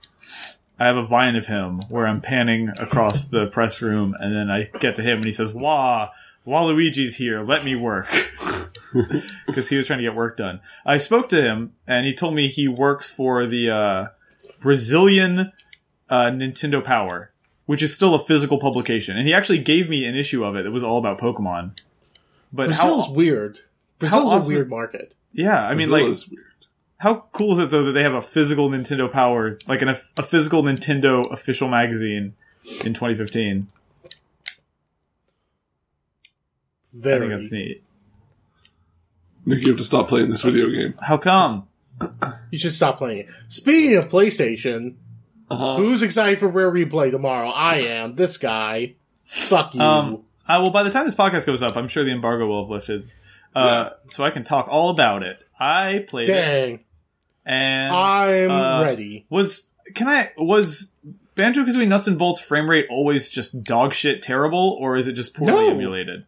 I 0.79 0.85
have 0.87 0.99
a 0.99 1.07
vine 1.07 1.37
of 1.37 1.47
him 1.47 1.81
where 1.89 2.07
I'm 2.07 2.21
panning 2.21 2.69
across 2.79 3.25
the 3.25 3.47
press 3.47 3.81
room, 3.81 4.15
and 4.21 4.37
then 4.37 4.51
I 4.51 4.65
get 4.81 4.97
to 4.97 5.03
him, 5.03 5.17
and 5.17 5.25
he 5.25 5.33
says, 5.33 5.55
"Wah, 5.55 6.11
Waluigi's 6.47 7.17
here. 7.17 7.43
Let 7.43 7.65
me 7.65 7.75
work," 7.75 8.09
because 9.47 9.69
he 9.69 9.77
was 9.77 9.87
trying 9.87 9.99
to 9.99 10.05
get 10.05 10.15
work 10.15 10.37
done. 10.37 10.61
I 10.85 10.99
spoke 10.99 11.29
to 11.31 11.43
him, 11.43 11.75
and 11.87 12.07
he 12.07 12.15
told 12.15 12.35
me 12.35 12.49
he 12.49 12.69
works 12.69 13.09
for 13.09 13.47
the 13.47 13.71
uh, 13.71 14.07
Brazilian 14.61 15.53
uh, 16.09 16.27
Nintendo 16.27 16.83
Power, 16.85 17.33
which 17.67 17.83
is 17.83 17.95
still 17.95 18.15
a 18.15 18.25
physical 18.25 18.59
publication, 18.59 19.17
and 19.17 19.27
he 19.27 19.35
actually 19.35 19.59
gave 19.59 19.89
me 19.89 20.05
an 20.05 20.15
issue 20.15 20.45
of 20.45 20.57
it 20.57 20.63
that 20.65 20.71
was 20.71 20.83
all 20.83 20.99
about 20.99 21.19
Pokemon. 21.19 21.79
But 22.53 22.67
Brazil's 22.67 23.07
how? 23.07 23.13
weird. 23.13 23.59
Brazil's 23.99 24.33
awesome 24.33 24.45
a 24.45 24.49
weird 24.49 24.61
is- 24.61 24.71
market. 24.71 25.13
Yeah, 25.33 25.63
I 25.67 25.75
mean, 25.75 25.89
Brazil 25.89 26.07
like, 26.07 26.11
is 26.13 26.29
weird. 26.31 26.45
how 26.99 27.27
cool 27.33 27.53
is 27.53 27.59
it 27.59 27.71
though 27.71 27.85
that 27.85 27.93
they 27.93 28.03
have 28.03 28.15
a 28.15 28.23
physical 28.23 28.71
Nintendo 28.71 29.11
Power, 29.13 29.59
like 29.67 29.83
an, 29.83 29.89
a 29.91 30.23
physical 30.23 30.63
Nintendo 30.63 31.31
official 31.31 31.69
magazine 31.69 32.35
in 32.85 32.95
2015? 32.95 33.67
Very. 36.95 37.17
I 37.17 37.19
Very. 37.19 37.29
think 37.29 37.41
that's 37.41 37.53
neat. 37.53 37.83
Nick, 39.47 39.63
you 39.63 39.69
have 39.69 39.79
to 39.79 39.85
stop 39.85 40.09
playing 40.09 40.29
this 40.29 40.43
video 40.43 40.69
game. 40.69 40.95
How 41.01 41.17
come? 41.17 41.69
You 42.51 42.59
should 42.59 42.75
stop 42.75 42.99
playing 42.99 43.21
it. 43.21 43.29
Speaking 43.49 43.97
of 43.97 44.09
PlayStation, 44.09 44.97
Uh-huh. 45.49 45.77
who's 45.77 46.03
excited 46.03 46.39
for 46.39 46.49
Rare 46.49 46.71
Replay 46.71 47.11
tomorrow? 47.11 47.49
I 47.49 47.77
am. 47.77 48.15
This 48.17 48.37
guy. 48.39 48.97
Fuck 49.25 49.75
you. 49.75 49.81
Um, 49.81 50.23
I, 50.47 50.59
well, 50.59 50.71
by 50.71 50.83
the 50.83 50.91
time 50.91 51.05
this 51.05 51.15
podcast 51.15 51.47
goes 51.47 51.63
up, 51.63 51.77
I'm 51.77 51.89
sure 51.89 52.05
the 52.05 52.11
embargo 52.13 52.47
will 52.47 52.65
have 52.65 52.71
lifted, 52.71 53.09
uh, 53.55 53.91
so 54.09 54.23
I 54.25 54.31
can 54.31 54.45
talk 54.45 54.67
all 54.69 54.91
about 54.91 55.23
it. 55.23 55.39
I 55.59 56.05
played 56.07 56.29
it, 56.29 56.33
Dang. 56.33 56.81
and 57.45 57.93
I'm 57.93 58.51
uh, 58.51 58.83
ready. 58.85 59.27
was 59.31 59.67
can 59.95 60.07
I 60.07 60.31
was 60.37 60.93
Banjo 61.35 61.65
Kazooie 61.65 61.89
Nuts 61.89 62.07
and 62.07 62.19
Bolts 62.19 62.41
frame 62.41 62.69
rate 62.71 62.87
always 62.91 63.29
just 63.29 63.65
dog 63.65 63.93
shit 63.95 64.23
terrible, 64.23 64.77
or 64.81 64.97
is 64.97 65.09
it 65.09 65.15
just 65.15 65.35
poorly 65.35 65.53
No. 65.53 65.71
emulated? 65.71 66.27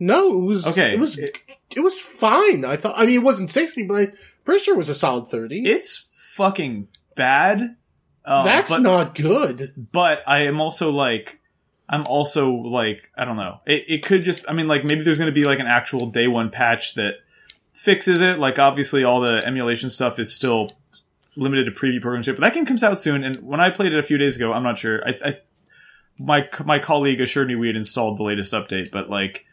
No, 0.00 0.34
it 0.34 0.44
was 0.44 0.66
Okay, 0.66 0.92
It 0.94 0.98
was 1.00 1.18
it- 1.18 1.38
it, 1.76 1.80
was 1.80 2.00
fine. 2.00 2.64
I 2.64 2.76
thought. 2.76 2.94
I 2.96 3.06
mean, 3.06 3.16
it 3.16 3.24
wasn't 3.24 3.50
sixty, 3.50 3.84
but 3.84 3.94
I'm 3.94 4.12
pretty 4.44 4.62
sure 4.62 4.74
it 4.74 4.78
was 4.78 4.88
a 4.88 4.94
solid 4.94 5.28
thirty. 5.28 5.64
It's 5.64 6.06
fucking 6.34 6.88
bad. 7.14 7.76
Um, 8.24 8.44
That's 8.44 8.72
but, 8.72 8.82
not 8.82 9.14
good. 9.14 9.88
but 9.92 10.22
I 10.26 10.46
am 10.46 10.60
also 10.60 10.90
like, 10.90 11.40
I'm 11.88 12.06
also 12.06 12.50
like, 12.50 13.10
I 13.16 13.24
don't 13.24 13.36
know. 13.36 13.60
It, 13.66 13.84
it 13.86 14.04
could 14.04 14.24
just, 14.24 14.46
I 14.48 14.54
mean, 14.54 14.66
like 14.66 14.84
maybe 14.84 15.02
there's 15.02 15.18
going 15.18 15.30
to 15.30 15.34
be 15.34 15.44
like 15.44 15.58
an 15.58 15.66
actual 15.66 16.06
day 16.06 16.26
one 16.26 16.50
patch 16.50 16.94
that 16.94 17.16
fixes 17.74 18.22
it. 18.22 18.38
Like 18.38 18.58
obviously 18.58 19.04
all 19.04 19.20
the 19.20 19.42
emulation 19.44 19.90
stuff 19.90 20.18
is 20.18 20.32
still 20.32 20.70
limited 21.36 21.66
to 21.66 21.70
preview 21.70 22.00
programs, 22.00 22.26
but 22.26 22.40
that 22.40 22.54
game 22.54 22.64
comes 22.64 22.82
out 22.82 22.98
soon. 22.98 23.24
And 23.24 23.36
when 23.42 23.60
I 23.60 23.68
played 23.68 23.92
it 23.92 23.98
a 23.98 24.02
few 24.02 24.16
days 24.16 24.36
ago, 24.36 24.52
I'm 24.52 24.62
not 24.62 24.78
sure. 24.78 25.06
I, 25.06 25.14
I 25.22 25.34
my 26.18 26.48
my 26.64 26.78
colleague 26.78 27.20
assured 27.20 27.48
me 27.48 27.56
we 27.56 27.66
had 27.66 27.76
installed 27.76 28.18
the 28.18 28.22
latest 28.22 28.52
update, 28.52 28.90
but 28.90 29.10
like 29.10 29.44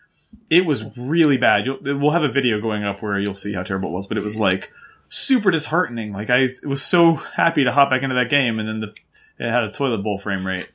it 0.49 0.65
was 0.65 0.83
really 0.97 1.37
bad. 1.37 1.65
You'll, 1.65 1.79
we'll 1.99 2.11
have 2.11 2.23
a 2.23 2.31
video 2.31 2.59
going 2.59 2.83
up 2.83 3.01
where 3.01 3.17
you'll 3.17 3.35
see 3.35 3.53
how 3.53 3.63
terrible 3.63 3.89
it 3.89 3.93
was, 3.93 4.07
but 4.07 4.17
it 4.17 4.23
was 4.23 4.35
like 4.35 4.71
super 5.09 5.51
disheartening. 5.51 6.13
Like 6.13 6.29
I 6.29 6.49
was 6.65 6.81
so 6.81 7.15
happy 7.15 7.63
to 7.63 7.71
hop 7.71 7.89
back 7.89 8.03
into 8.03 8.15
that 8.15 8.29
game, 8.29 8.59
and 8.59 8.67
then 8.67 8.79
the 8.79 8.93
it 9.39 9.49
had 9.49 9.63
a 9.63 9.71
toilet 9.71 10.03
bowl 10.03 10.17
frame 10.17 10.45
rate. 10.45 10.67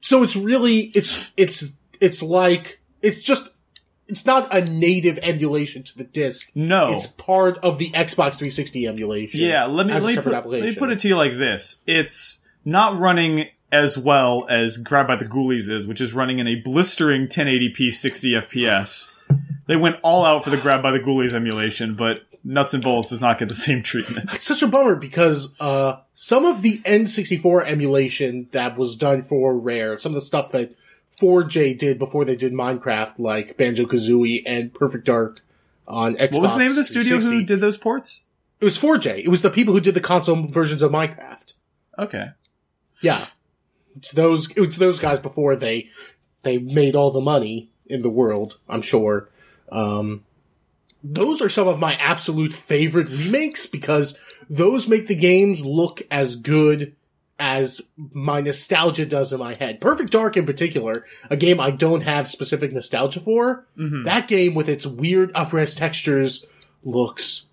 So 0.00 0.22
it's 0.22 0.36
really 0.36 0.90
it's 0.94 1.32
it's 1.36 1.72
it's 2.00 2.22
like 2.22 2.80
it's 3.02 3.18
just 3.18 3.50
it's 4.08 4.26
not 4.26 4.52
a 4.52 4.64
native 4.64 5.18
emulation 5.22 5.82
to 5.84 5.96
the 5.96 6.04
disc. 6.04 6.50
No, 6.54 6.92
It's 6.92 7.06
part 7.06 7.58
of 7.58 7.78
the 7.78 7.90
Xbox 7.90 8.34
360 8.34 8.86
emulation. 8.88 9.40
yeah. 9.40 9.66
Let 9.66 9.86
me 9.86 9.92
let 9.92 10.02
me, 10.02 10.16
put, 10.16 10.32
let 10.32 10.62
me 10.62 10.74
put 10.74 10.90
it 10.90 10.98
to 11.00 11.08
you 11.08 11.16
like 11.16 11.38
this: 11.38 11.80
it's 11.86 12.40
not 12.64 12.98
running 12.98 13.48
as 13.72 13.96
well 13.96 14.46
as 14.48 14.78
Grab 14.78 15.06
by 15.06 15.16
the 15.16 15.24
Ghoulies 15.24 15.70
is, 15.70 15.86
which 15.86 16.00
is 16.00 16.12
running 16.12 16.38
in 16.38 16.46
a 16.46 16.56
blistering 16.56 17.28
1080p 17.28 17.92
60 17.92 18.32
FPS. 18.32 19.12
They 19.66 19.76
went 19.76 19.96
all 20.02 20.24
out 20.24 20.44
for 20.44 20.50
the 20.50 20.56
Grab 20.56 20.82
by 20.82 20.90
the 20.90 21.00
Ghoulies 21.00 21.32
emulation, 21.32 21.94
but 21.94 22.22
Nuts 22.42 22.74
and 22.74 22.82
Bolts 22.82 23.10
does 23.10 23.20
not 23.20 23.38
get 23.38 23.48
the 23.48 23.54
same 23.54 23.82
treatment. 23.82 24.30
It's 24.32 24.46
such 24.46 24.62
a 24.62 24.66
bummer 24.66 24.96
because 24.96 25.54
uh, 25.60 26.00
some 26.14 26.44
of 26.44 26.62
the 26.62 26.78
N64 26.78 27.66
emulation 27.66 28.48
that 28.52 28.76
was 28.76 28.96
done 28.96 29.22
for 29.22 29.56
Rare, 29.56 29.98
some 29.98 30.10
of 30.10 30.14
the 30.14 30.20
stuff 30.20 30.50
that 30.52 30.74
4J 31.20 31.76
did 31.76 31.98
before 31.98 32.24
they 32.24 32.36
did 32.36 32.52
Minecraft, 32.52 33.18
like 33.18 33.56
Banjo 33.56 33.84
Kazooie 33.84 34.42
and 34.46 34.72
Perfect 34.72 35.04
Dark 35.04 35.40
on 35.86 36.14
Xbox. 36.16 36.32
What 36.32 36.42
was 36.42 36.52
the 36.54 36.58
name 36.60 36.70
of 36.70 36.76
the 36.76 36.84
studio 36.84 37.20
who 37.20 37.44
did 37.44 37.60
those 37.60 37.76
ports? 37.76 38.24
It 38.60 38.64
was 38.64 38.78
4J. 38.78 39.24
It 39.24 39.28
was 39.28 39.42
the 39.42 39.50
people 39.50 39.74
who 39.74 39.80
did 39.80 39.94
the 39.94 40.00
console 40.00 40.46
versions 40.46 40.82
of 40.82 40.92
Minecraft. 40.92 41.54
Okay. 41.98 42.30
Yeah, 43.00 43.24
it's 43.96 44.12
those. 44.12 44.50
It's 44.56 44.76
those 44.76 45.00
guys 45.00 45.20
before 45.20 45.56
they 45.56 45.88
they 46.42 46.58
made 46.58 46.96
all 46.96 47.10
the 47.10 47.20
money 47.20 47.68
in 47.86 48.02
the 48.02 48.10
world. 48.10 48.58
I'm 48.68 48.82
sure. 48.82 49.28
Um, 49.70 50.24
those 51.02 51.40
are 51.40 51.48
some 51.48 51.68
of 51.68 51.78
my 51.78 51.94
absolute 51.94 52.52
favorite 52.52 53.08
remakes 53.08 53.66
because 53.66 54.18
those 54.48 54.88
make 54.88 55.06
the 55.06 55.14
games 55.14 55.64
look 55.64 56.02
as 56.10 56.36
good 56.36 56.94
as 57.38 57.80
my 58.12 58.40
nostalgia 58.42 59.06
does 59.06 59.32
in 59.32 59.38
my 59.38 59.54
head. 59.54 59.80
Perfect 59.80 60.10
Dark 60.12 60.36
in 60.36 60.44
particular, 60.44 61.06
a 61.30 61.36
game 61.38 61.58
I 61.58 61.70
don't 61.70 62.02
have 62.02 62.28
specific 62.28 62.70
nostalgia 62.72 63.20
for. 63.20 63.66
Mhm. 63.78 64.04
That 64.04 64.28
game 64.28 64.54
with 64.54 64.68
its 64.68 64.86
weird 64.86 65.32
upres 65.32 65.74
textures 65.76 66.44
looks 66.84 67.46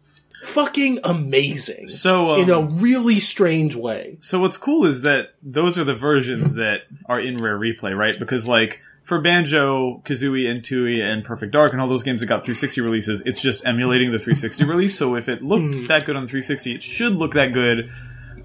fucking 0.47 0.99
amazing 1.03 1.87
So 1.87 2.31
um, 2.31 2.41
in 2.41 2.49
a 2.49 2.61
really 2.61 3.19
strange 3.19 3.75
way. 3.75 4.17
So 4.21 4.39
what's 4.39 4.57
cool 4.57 4.85
is 4.85 5.01
that 5.01 5.29
those 5.43 5.77
are 5.77 5.83
the 5.83 5.95
versions 5.95 6.55
that 6.55 6.81
are 7.05 7.19
in 7.19 7.37
Rare 7.37 7.59
Replay, 7.59 7.95
right? 7.95 8.17
Because 8.17 8.47
like 8.47 8.79
for 9.03 9.21
Banjo, 9.21 10.01
Kazooie, 10.05 10.49
and 10.49 10.61
Tooie, 10.61 11.01
and 11.01 11.23
Perfect 11.23 11.53
Dark, 11.53 11.71
and 11.71 11.81
all 11.81 11.87
those 11.87 12.03
games 12.03 12.21
that 12.21 12.27
got 12.27 12.43
360 12.43 12.81
releases, 12.81 13.21
it's 13.21 13.41
just 13.41 13.65
emulating 13.65 14.11
the 14.11 14.19
360 14.19 14.63
release. 14.65 14.97
So 14.97 15.15
if 15.15 15.29
it 15.29 15.43
looked 15.43 15.87
that 15.87 16.05
good 16.05 16.15
on 16.15 16.23
360, 16.23 16.75
it 16.75 16.83
should 16.83 17.13
look 17.13 17.33
that 17.33 17.53
good 17.53 17.91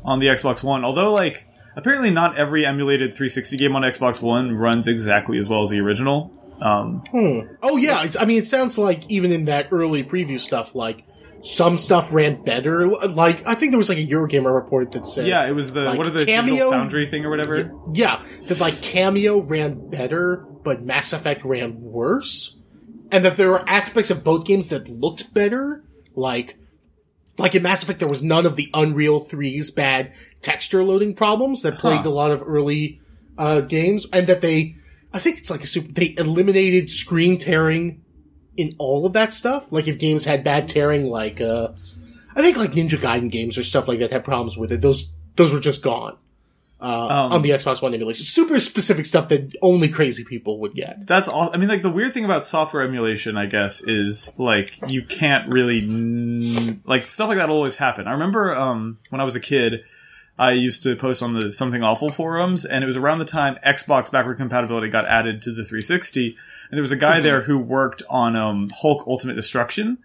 on 0.05 0.19
the 0.19 0.27
Xbox 0.27 0.63
One. 0.63 0.85
Although 0.85 1.13
like 1.13 1.47
apparently 1.77 2.11
not 2.11 2.37
every 2.37 2.67
emulated 2.67 3.11
360 3.11 3.57
game 3.57 3.75
on 3.77 3.83
Xbox 3.83 4.21
One 4.21 4.53
runs 4.53 4.89
exactly 4.89 5.39
as 5.39 5.49
well 5.49 5.63
as 5.63 5.71
the 5.71 5.81
original. 5.81 6.33
Um, 6.61 7.03
Oh 7.63 7.77
yeah, 7.77 8.05
it's, 8.05 8.17
I 8.17 8.25
mean, 8.25 8.39
it 8.39 8.47
sounds 8.47 8.79
like 8.79 9.11
even 9.11 9.33
in 9.33 9.47
that 9.47 9.69
early 9.73 10.05
preview 10.05 10.39
stuff, 10.39 10.77
like 10.77 11.03
some 11.43 11.77
stuff 11.77 12.13
ran 12.13 12.43
better. 12.45 12.87
Like 12.87 13.47
I 13.47 13.55
think 13.55 13.73
there 13.73 13.79
was 13.79 13.89
like 13.89 13.99
a 13.99 14.07
Eurogamer 14.07 14.55
report 14.55 14.93
that 14.93 15.07
said, 15.07 15.27
yeah, 15.27 15.47
it 15.47 15.55
was 15.55 15.73
the 15.73 15.83
Like 15.83 15.99
what 15.99 16.07
are 16.07 16.11
the 16.11 16.25
Kameo? 16.25 16.71
Foundry 16.71 17.07
thing 17.07 17.25
or 17.25 17.31
whatever. 17.31 17.73
yeah, 17.95 18.23
that 18.45 18.61
like 18.61 18.75
Kameo 18.75 19.49
ran 19.49 19.91
better, 19.91 20.37
but 20.63 20.83
Mass 20.83 21.13
Effect 21.13 21.45
ran 21.45 21.81
worse, 21.81 22.59
and 23.11 23.25
that 23.25 23.37
there 23.37 23.51
were 23.51 23.69
aspects 23.69 24.11
of 24.11 24.23
both 24.23 24.47
games 24.47 24.69
that 24.69 24.89
looked 24.89 25.35
better, 25.35 25.85
like. 26.15 26.59
Like 27.39 27.55
in 27.55 27.63
Mass 27.63 27.83
Effect, 27.83 27.99
there 27.99 28.09
was 28.09 28.23
none 28.23 28.45
of 28.45 28.57
the 28.57 28.69
Unreal 28.75 29.25
3's 29.25 29.71
bad 29.71 30.13
texture 30.43 30.85
loading 30.85 31.15
problems 31.15 31.63
that 31.63 31.79
plagued 31.79 32.05
Huh. 32.05 32.11
a 32.11 32.13
lot 32.13 32.31
of 32.31 32.43
early 32.47 33.01
uh, 33.39 33.63
games, 33.63 34.07
and 34.13 34.27
that 34.27 34.43
they, 34.43 34.77
I 35.15 35.19
think 35.19 35.39
it's 35.39 35.49
like 35.51 35.65
a 35.65 35.67
super, 35.67 35.91
they 35.91 36.15
eliminated 36.19 36.91
screen 36.91 37.39
tearing 37.39 38.03
in 38.57 38.75
all 38.79 39.07
of 39.07 39.13
that 39.15 39.33
stuff. 39.33 39.73
Like 39.73 39.89
if 39.89 39.99
games 39.99 40.25
had 40.25 40.45
bad 40.45 40.69
tearing, 40.69 41.07
like 41.07 41.41
uh, 41.41 41.69
I 42.37 42.43
think 42.43 42.57
like 42.57 42.73
Ninja 42.73 42.99
Gaiden 42.99 43.31
games 43.31 43.57
or 43.59 43.65
stuff 43.65 43.89
like 43.89 43.99
that 44.01 44.11
had 44.11 44.25
problems 44.25 44.57
with 44.57 44.73
it. 44.73 44.81
Those 44.81 45.13
those 45.37 45.53
were 45.53 45.61
just 45.61 45.83
gone 45.83 46.17
uh, 46.81 47.07
Um, 47.07 47.33
on 47.33 47.43
the 47.43 47.51
Xbox 47.51 47.81
One 47.83 47.95
emulation. 47.95 48.25
Super 48.27 48.59
specific 48.61 49.07
stuff 49.07 49.29
that 49.29 49.55
only 49.63 49.89
crazy 49.89 50.25
people 50.25 50.59
would 50.61 50.75
get. 50.75 51.07
That's 51.07 51.29
all. 51.29 51.51
I 51.53 51.57
mean, 51.57 51.69
like 51.69 51.83
the 51.83 51.91
weird 51.91 52.13
thing 52.13 52.25
about 52.25 52.45
software 52.45 52.83
emulation, 52.83 53.37
I 53.37 53.47
guess, 53.47 53.83
is 53.83 54.35
like 54.39 54.79
you 54.89 55.03
can't 55.03 55.51
really 55.53 55.79
n- 55.81 56.83
like 56.85 57.07
stuff 57.07 57.29
like 57.29 57.39
that 57.39 57.49
will 57.49 57.57
always 57.57 57.77
happen. 57.77 58.07
I 58.07 58.13
remember 58.13 58.55
um, 58.57 58.99
when 59.11 59.21
I 59.21 59.25
was 59.25 59.37
a 59.37 59.41
kid, 59.41 59.85
I 60.39 60.53
used 60.53 60.83
to 60.83 60.97
post 60.97 61.23
on 61.23 61.35
the 61.35 61.53
Something 61.53 61.83
Awful 61.83 62.11
forums, 62.11 62.65
and 62.65 62.83
it 62.83 62.87
was 62.87 62.97
around 62.97 63.19
the 63.21 63.25
time 63.25 63.57
Xbox 63.65 64.11
backward 64.11 64.37
compatibility 64.39 64.89
got 64.89 65.07
added 65.07 65.41
to 65.43 65.51
the 65.51 65.63
360, 65.65 66.37
and 66.73 66.77
there 66.79 66.83
was 66.83 66.91
a 66.91 66.97
guy 66.97 67.21
there 67.21 67.43
who 67.43 67.59
worked 67.59 68.03
on 68.11 68.35
um, 68.35 68.71
Hulk 68.81 69.05
Ultimate 69.07 69.35
Destruction, 69.35 69.99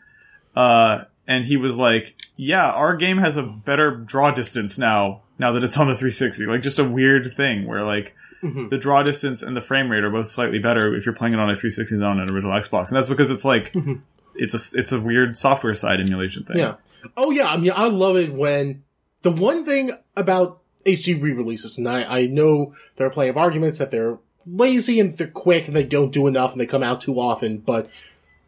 uh, 0.56 1.06
and 1.28 1.46
he 1.46 1.58
was 1.58 1.78
like, 1.78 2.16
"Yeah, 2.36 2.70
our 2.70 2.96
game 2.96 3.18
has 3.20 3.38
a 3.38 3.44
better 3.44 3.92
draw 3.96 4.32
distance 4.32 4.78
now." 4.78 5.22
Now 5.40 5.52
that 5.54 5.64
it's 5.64 5.78
on 5.78 5.88
the 5.88 5.94
360, 5.96 6.46
like 6.48 6.62
just 6.62 6.78
a 6.80 6.84
weird 6.84 7.32
thing 7.32 7.66
where 7.68 7.84
like 7.84 8.16
Mhm. 8.44 8.70
the 8.70 8.78
draw 8.78 9.02
distance 9.04 9.42
and 9.44 9.56
the 9.56 9.62
frame 9.62 9.90
rate 9.90 10.04
are 10.04 10.10
both 10.10 10.28
slightly 10.28 10.60
better 10.60 10.96
if 10.96 11.06
you're 11.06 11.16
playing 11.16 11.34
it 11.36 11.40
on 11.40 11.50
a 11.50 11.56
360 11.56 11.96
than 11.96 12.04
on 12.04 12.20
an 12.20 12.30
original 12.32 12.52
Xbox, 12.54 12.88
and 12.90 12.98
that's 12.98 13.08
because 13.08 13.30
it's 13.32 13.46
like 13.46 13.72
Mhm. 13.74 14.02
it's 14.36 14.54
a 14.54 14.80
it's 14.80 14.92
a 14.92 15.00
weird 15.00 15.38
software 15.38 15.76
side 15.76 16.00
emulation 16.00 16.44
thing. 16.44 16.58
Yeah. 16.58 16.76
Oh 17.16 17.32
yeah. 17.32 17.48
I 17.50 17.58
mean, 17.58 17.72
I 17.76 17.88
love 17.88 18.18
it 18.18 18.34
when 18.34 18.84
the 19.22 19.32
one 19.32 19.64
thing 19.64 19.92
about 20.16 20.60
HD 20.86 21.14
re-releases, 21.22 21.78
and 21.78 21.88
I, 21.88 22.22
I 22.22 22.26
know 22.28 22.74
there 22.96 23.06
are 23.06 23.10
plenty 23.12 23.30
of 23.30 23.38
arguments 23.38 23.78
that 23.78 23.92
they're 23.92 24.18
lazy 24.50 25.00
and 25.00 25.18
they're 25.18 25.28
quick 25.28 25.68
and 25.68 25.76
they 25.76 25.84
don't 25.84 26.12
do 26.12 26.28
enough 26.28 26.52
and 26.52 26.62
they 26.62 26.66
come 26.66 26.84
out 26.84 27.02
too 27.02 27.20
often, 27.20 27.58
but 27.60 27.90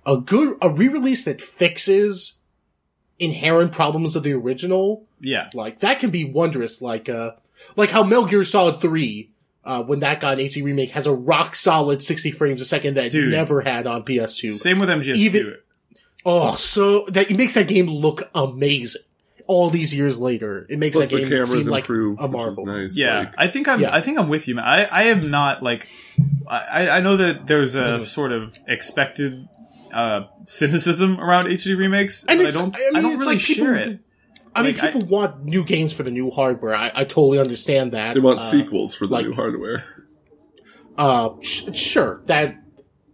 a 0.06 0.18
good, 0.18 0.58
a 0.62 0.70
re-release 0.70 1.26
that 1.26 1.42
fixes 1.42 2.38
inherent 3.20 3.72
problems 3.72 4.16
of 4.16 4.24
the 4.24 4.34
original, 4.34 5.06
yeah, 5.20 5.50
like 5.54 5.80
that 5.80 6.00
can 6.00 6.10
be 6.10 6.24
wondrous. 6.24 6.82
Like, 6.82 7.10
uh, 7.10 7.32
like 7.76 7.90
how 7.92 8.04
Metal 8.04 8.26
Gear 8.26 8.44
Solid 8.46 8.80
3, 8.80 9.30
uh, 9.66 9.84
when 9.84 10.00
that 10.00 10.22
got 10.22 10.40
an 10.40 10.46
HD 10.46 10.64
remake 10.64 10.92
has 10.92 11.06
a 11.06 11.14
rock 11.14 11.56
solid 11.56 12.02
60 12.02 12.32
frames 12.32 12.62
a 12.62 12.66
second 12.66 12.94
that 12.96 13.06
it 13.08 13.10
Dude. 13.12 13.32
never 13.32 13.62
had 13.62 13.86
on 13.86 14.04
PS2. 14.04 14.54
Same 14.54 14.80
with 14.80 14.90
MGS2. 14.90 15.16
Even- 15.16 15.58
Oh, 16.26 16.56
so 16.56 17.06
that 17.06 17.32
it 17.32 17.38
makes 17.38 17.54
that 17.54 17.70
game 17.70 17.88
look 17.88 18.30
amazing. 18.36 19.02
All 19.52 19.72
these 19.72 19.96
years 19.96 20.20
later, 20.20 20.68
it 20.70 20.78
makes 20.78 20.96
Plus 20.96 21.10
that 21.10 21.16
the 21.16 21.22
game 21.24 21.30
cameras 21.32 21.50
seem 21.64 21.66
like 21.72 21.86
improved, 21.86 22.22
a 22.22 22.28
marvel. 22.28 22.66
nice. 22.68 22.96
yeah, 22.96 23.20
Like, 23.22 23.34
I 23.36 23.48
think 23.48 23.68
I'm. 23.68 23.82
Yeah. 23.82 23.96
I 23.96 24.00
think 24.02 24.20
I'm 24.20 24.30
with 24.30 24.48
you, 24.48 24.54
man. 24.56 24.64
I, 24.66 24.84
I 24.84 25.04
am 25.06 25.32
not 25.32 25.64
like. 25.64 25.88
I, 26.48 26.90
I 26.90 27.00
know 27.02 27.18
that 27.18 27.48
there's 27.48 27.74
a 27.76 28.00
Mhm. 28.00 28.08
sort 28.08 28.32
of 28.32 28.58
expected 28.68 29.48
uh, 29.92 30.26
cynicism 30.46 31.20
around 31.20 31.48
HD 31.48 31.76
remakes, 31.76 32.26
And 32.30 32.40
but 32.40 32.48
I 32.48 32.52
don't. 32.52 32.76
I 32.76 32.80
mean, 32.80 32.96
I, 32.98 33.02
don't 33.02 33.20
really 33.20 33.36
like 33.36 33.44
people- 33.44 33.66
share 33.66 33.76
it. 33.76 34.00
I 34.56 34.62
mean, 34.64 34.76
Like, 34.76 34.84
I- 34.84 34.92
people 34.92 35.08
want 35.08 35.46
new 35.46 35.64
games 35.64 35.94
for 35.94 36.04
the 36.04 36.12
new 36.12 36.30
hardware. 36.30 36.76
I, 36.76 36.92
I 36.94 37.04
totally 37.06 37.40
understand 37.40 37.92
that. 37.94 38.14
they 38.14 38.20
want 38.20 38.38
Uh, 38.40 38.44
sequels 38.44 38.94
for 38.94 39.08
the 39.08 39.14
like- 39.14 39.26
new 39.26 39.34
hardware. 39.34 39.84
Uh, 40.98 41.30
sh- 41.42 41.64
sure, 41.76 42.22
that 42.26 42.58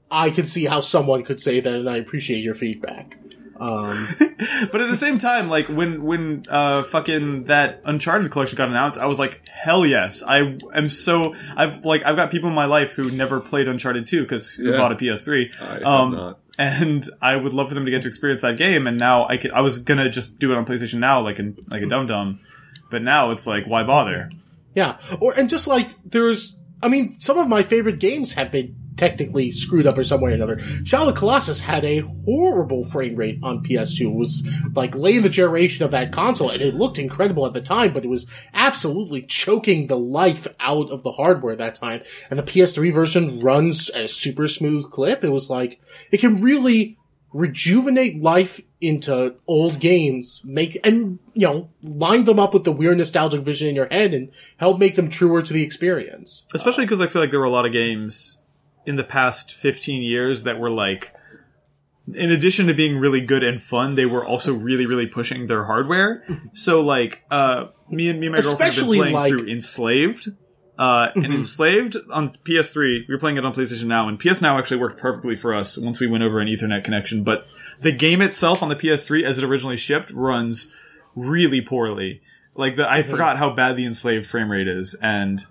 I 0.09 0.31
can 0.31 0.47
see 0.47 0.65
how 0.65 0.81
someone 0.81 1.23
could 1.23 1.39
say 1.39 1.59
that, 1.59 1.71
and 1.73 1.87
I 1.89 1.97
appreciate 1.97 2.43
your 2.43 2.55
feedback. 2.55 3.15
Um, 3.57 4.07
but 4.19 4.81
at 4.81 4.89
the 4.89 4.97
same 4.97 5.17
time, 5.17 5.47
like 5.49 5.67
when 5.67 6.03
when 6.03 6.43
uh 6.49 6.83
fucking 6.83 7.45
that 7.45 7.81
Uncharted 7.85 8.31
collection 8.31 8.57
got 8.57 8.69
announced, 8.69 8.97
I 8.99 9.05
was 9.05 9.17
like, 9.19 9.47
hell 9.47 9.85
yes! 9.85 10.23
I 10.23 10.57
am 10.73 10.89
so 10.89 11.35
I've 11.55 11.85
like 11.85 12.05
I've 12.05 12.15
got 12.17 12.31
people 12.31 12.49
in 12.49 12.55
my 12.55 12.65
life 12.65 12.91
who 12.91 13.09
never 13.11 13.39
played 13.39 13.67
Uncharted 13.67 14.07
2 14.07 14.21
because 14.23 14.51
who 14.51 14.71
Yeah. 14.71 14.77
bought 14.77 14.91
a 14.91 14.95
PS3, 14.95 15.61
I 15.61 15.77
um, 15.83 16.35
and 16.57 17.09
I 17.21 17.35
would 17.35 17.53
love 17.53 17.69
for 17.69 17.75
them 17.75 17.85
to 17.85 17.91
get 17.91 18.01
to 18.01 18.07
experience 18.07 18.41
that 18.41 18.57
game. 18.57 18.87
And 18.87 18.99
now 18.99 19.25
I 19.27 19.37
could 19.37 19.51
I 19.51 19.61
was 19.61 19.79
gonna 19.79 20.09
just 20.09 20.37
do 20.39 20.51
it 20.51 20.57
on 20.57 20.65
PlayStation 20.65 20.99
now, 20.99 21.21
like 21.21 21.39
in 21.39 21.57
like 21.69 21.81
a 21.81 21.87
dum 21.87 22.07
dum, 22.07 22.39
but 22.91 23.01
now 23.01 23.31
it's 23.31 23.47
like 23.47 23.65
why 23.65 23.83
bother? 23.83 24.31
yeah, 24.73 24.97
or 25.21 25.31
and 25.39 25.49
just 25.49 25.67
like 25.67 25.89
there's, 26.03 26.59
I 26.83 26.89
mean, 26.89 27.17
some 27.21 27.37
of 27.37 27.47
my 27.47 27.63
favorite 27.63 27.99
games 27.99 28.33
have 28.33 28.51
been 28.51 28.75
technically 28.97 29.51
screwed 29.51 29.87
up 29.87 29.97
or 29.97 30.03
some 30.03 30.21
way 30.21 30.31
or 30.31 30.35
another. 30.35 30.61
Shadow 30.83 31.07
of 31.07 31.13
the 31.13 31.19
Colossus 31.19 31.61
had 31.61 31.83
a 31.85 31.99
horrible 31.99 32.85
frame 32.85 33.15
rate 33.15 33.39
on 33.43 33.63
PS2. 33.63 34.01
It 34.01 34.15
was 34.15 34.47
like 34.73 34.95
late 34.95 35.17
in 35.17 35.23
the 35.23 35.29
generation 35.29 35.85
of 35.85 35.91
that 35.91 36.11
console, 36.11 36.49
and 36.49 36.61
it 36.61 36.73
looked 36.73 36.99
incredible 36.99 37.45
at 37.45 37.53
the 37.53 37.61
time, 37.61 37.93
but 37.93 38.03
it 38.03 38.09
was 38.09 38.25
absolutely 38.53 39.21
choking 39.21 39.87
the 39.87 39.97
life 39.97 40.47
out 40.59 40.89
of 40.91 41.03
the 41.03 41.13
hardware 41.13 41.53
at 41.53 41.59
that 41.59 41.75
time. 41.75 42.01
And 42.29 42.39
the 42.39 42.43
PS3 42.43 42.93
version 42.93 43.39
runs 43.39 43.89
at 43.89 44.05
a 44.05 44.07
super 44.07 44.47
smooth 44.47 44.91
clip. 44.91 45.23
It 45.23 45.31
was 45.31 45.49
like, 45.49 45.81
it 46.11 46.19
can 46.19 46.41
really 46.41 46.97
rejuvenate 47.33 48.21
life 48.21 48.61
into 48.79 49.35
old 49.45 49.79
games, 49.79 50.41
make, 50.45 50.77
and, 50.85 51.19
you 51.33 51.45
know, 51.47 51.69
line 51.83 52.23
them 52.23 52.39
up 52.39 52.53
with 52.53 52.63
the 52.63 52.71
weird 52.71 52.97
nostalgic 52.97 53.41
vision 53.41 53.67
in 53.67 53.75
your 53.75 53.89
head 53.91 54.13
and 54.13 54.31
help 54.57 54.79
make 54.79 54.95
them 54.95 55.09
truer 55.09 55.41
to 55.41 55.51
the 55.51 55.63
experience. 55.63 56.45
Especially 56.53 56.85
because 56.85 57.01
I 57.01 57.07
feel 57.07 57.21
like 57.21 57.31
there 57.31 57.39
were 57.39 57.45
a 57.45 57.49
lot 57.51 57.65
of 57.65 57.73
games 57.73 58.37
in 58.85 58.95
the 58.95 59.03
past 59.03 59.53
15 59.53 60.01
years 60.03 60.43
that 60.43 60.59
were 60.59 60.69
like, 60.69 61.13
in 62.13 62.31
addition 62.31 62.67
to 62.67 62.73
being 62.73 62.97
really 62.97 63.21
good 63.21 63.43
and 63.43 63.61
fun, 63.61 63.95
they 63.95 64.05
were 64.05 64.23
also 64.23 64.53
really, 64.53 64.85
really 64.85 65.07
pushing 65.07 65.47
their 65.47 65.65
hardware. 65.65 66.23
So 66.53 66.81
like, 66.81 67.23
uh, 67.31 67.67
me 67.89 68.09
and 68.09 68.19
me 68.19 68.27
and 68.27 68.33
my 68.33 68.39
Especially 68.39 68.59
girlfriend 68.59 68.75
have 68.75 68.85
been 68.85 68.97
playing 68.97 69.13
like- 69.13 69.29
through 69.29 69.51
Enslaved. 69.51 70.27
Uh, 70.77 71.07
and 71.15 71.33
Enslaved 71.33 71.95
on 72.11 72.31
PS3, 72.43 73.07
we 73.07 73.13
were 73.13 73.17
playing 73.17 73.37
it 73.37 73.45
on 73.45 73.53
PlayStation 73.53 73.85
Now, 73.85 74.09
and 74.09 74.19
PS 74.19 74.41
Now 74.41 74.57
actually 74.59 74.77
worked 74.81 74.99
perfectly 74.99 75.37
for 75.37 75.53
us 75.53 75.77
once 75.77 76.01
we 76.01 76.07
went 76.07 76.21
over 76.21 76.41
an 76.41 76.49
Ethernet 76.49 76.83
connection. 76.83 77.23
But 77.23 77.47
the 77.79 77.93
game 77.93 78.21
itself 78.21 78.61
on 78.61 78.67
the 78.67 78.75
PS3, 78.75 79.23
as 79.23 79.37
it 79.37 79.45
originally 79.45 79.77
shipped, 79.77 80.11
runs 80.11 80.73
really 81.15 81.61
poorly. 81.61 82.21
Like 82.55 82.75
the, 82.75 82.89
I 82.91 83.03
forgot 83.03 83.37
how 83.37 83.51
bad 83.51 83.77
the 83.77 83.85
Enslaved 83.85 84.27
frame 84.27 84.51
rate 84.51 84.67
is, 84.67 84.95
and 85.01 85.45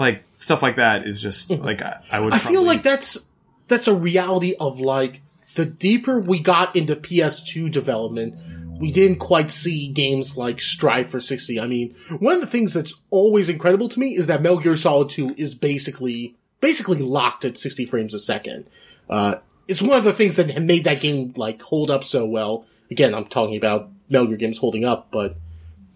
like 0.00 0.24
stuff 0.32 0.62
like 0.62 0.76
that 0.76 1.06
is 1.06 1.20
just 1.20 1.50
like 1.50 1.82
I, 1.82 2.02
I 2.10 2.20
would. 2.20 2.32
I 2.32 2.38
feel 2.38 2.64
like 2.64 2.82
that's 2.82 3.28
that's 3.68 3.86
a 3.86 3.94
reality 3.94 4.54
of 4.58 4.80
like 4.80 5.22
the 5.54 5.64
deeper 5.64 6.18
we 6.18 6.40
got 6.40 6.74
into 6.76 6.96
PS2 6.96 7.70
development, 7.70 8.34
we 8.78 8.90
didn't 8.90 9.18
quite 9.18 9.50
see 9.50 9.88
games 9.88 10.36
like 10.36 10.60
Strive 10.60 11.10
for 11.10 11.20
60. 11.20 11.60
I 11.60 11.66
mean, 11.66 11.94
one 12.18 12.34
of 12.34 12.40
the 12.40 12.46
things 12.46 12.72
that's 12.72 12.94
always 13.10 13.48
incredible 13.48 13.88
to 13.88 14.00
me 14.00 14.16
is 14.16 14.26
that 14.28 14.42
Metal 14.42 14.58
Gear 14.58 14.76
Solid 14.76 15.10
2 15.10 15.34
is 15.36 15.54
basically 15.54 16.34
basically 16.60 16.98
locked 16.98 17.44
at 17.44 17.56
60 17.56 17.86
frames 17.86 18.14
a 18.14 18.18
second. 18.18 18.66
Uh, 19.08 19.36
it's 19.66 19.82
one 19.82 19.96
of 19.96 20.04
the 20.04 20.12
things 20.12 20.36
that 20.36 20.62
made 20.62 20.84
that 20.84 21.00
game 21.00 21.32
like 21.36 21.62
hold 21.62 21.90
up 21.90 22.04
so 22.04 22.24
well. 22.24 22.64
Again, 22.90 23.14
I'm 23.14 23.26
talking 23.26 23.56
about 23.56 23.90
Metal 24.08 24.28
Gear 24.28 24.36
games 24.36 24.58
holding 24.58 24.84
up, 24.84 25.08
but 25.10 25.36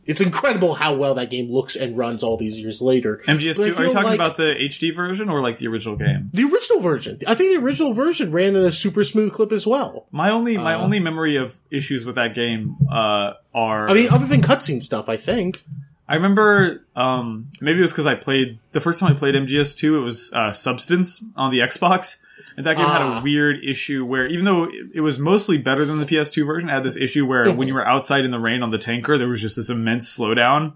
it's 0.06 0.20
incredible 0.20 0.74
how 0.74 0.94
well 0.94 1.14
that 1.14 1.30
game 1.30 1.50
looks 1.50 1.76
and 1.76 1.96
runs 1.96 2.22
all 2.22 2.36
these 2.36 2.58
years 2.58 2.80
later. 2.80 3.22
MGS2. 3.26 3.58
Are 3.58 3.66
you 3.66 3.92
talking 3.92 4.02
like- 4.02 4.14
about 4.14 4.36
the 4.36 4.54
HD 4.58 4.94
version 4.94 5.28
or 5.28 5.40
like 5.40 5.58
the 5.58 5.66
original 5.68 5.96
game? 5.96 6.30
the 6.32 6.44
original 6.44 6.80
version. 6.80 7.18
I 7.26 7.34
think 7.34 7.56
the 7.56 7.64
original 7.64 7.92
version 7.92 8.32
ran 8.32 8.56
in 8.56 8.64
a 8.64 8.72
super 8.72 9.04
smooth 9.04 9.32
clip 9.32 9.52
as 9.52 9.66
well. 9.66 10.06
My 10.10 10.30
only 10.30 10.56
my 10.56 10.74
only 10.74 11.00
memory 11.00 11.36
of 11.36 11.56
issues 11.70 12.04
with 12.04 12.16
that 12.16 12.34
game 12.34 12.76
uh, 12.90 13.34
are 13.54 13.88
I 13.88 13.94
mean, 13.94 14.10
other 14.10 14.26
than 14.26 14.42
cutscene 14.42 14.82
stuff, 14.82 15.08
I 15.08 15.16
think. 15.16 15.64
I 16.06 16.16
remember 16.16 16.84
um, 16.94 17.50
maybe 17.60 17.78
it 17.78 17.82
was 17.82 17.92
because 17.92 18.06
I 18.06 18.14
played 18.14 18.58
the 18.72 18.80
first 18.80 19.00
time 19.00 19.12
I 19.12 19.14
played 19.14 19.34
MGS2. 19.34 19.96
It 19.96 20.00
was 20.00 20.32
uh, 20.34 20.52
Substance 20.52 21.24
on 21.34 21.50
the 21.50 21.60
Xbox, 21.60 22.18
and 22.56 22.66
that 22.66 22.76
game 22.76 22.86
had 22.86 23.02
Ah. 23.02 23.20
a 23.20 23.22
weird 23.22 23.64
issue 23.64 24.04
where 24.04 24.26
even 24.26 24.44
though 24.44 24.68
it, 24.94 25.00
was 25.00 25.18
mostly 25.18 25.58
better 25.58 25.84
than 25.84 25.98
the 25.98 26.06
PS2 26.06 26.46
version, 26.46 26.68
it 26.68 26.72
had 26.72 26.84
this 26.84 26.96
issue 26.96 27.26
where 27.26 27.50
when 27.52 27.68
you 27.68 27.74
were 27.74 27.86
outside 27.86 28.24
in 28.24 28.30
the 28.30 28.38
rain 28.40 28.62
on 28.62 28.70
the 28.70 28.78
tanker, 28.78 29.18
there 29.18 29.28
was 29.28 29.40
just 29.40 29.56
this 29.56 29.70
immense 29.70 30.16
slowdown. 30.18 30.74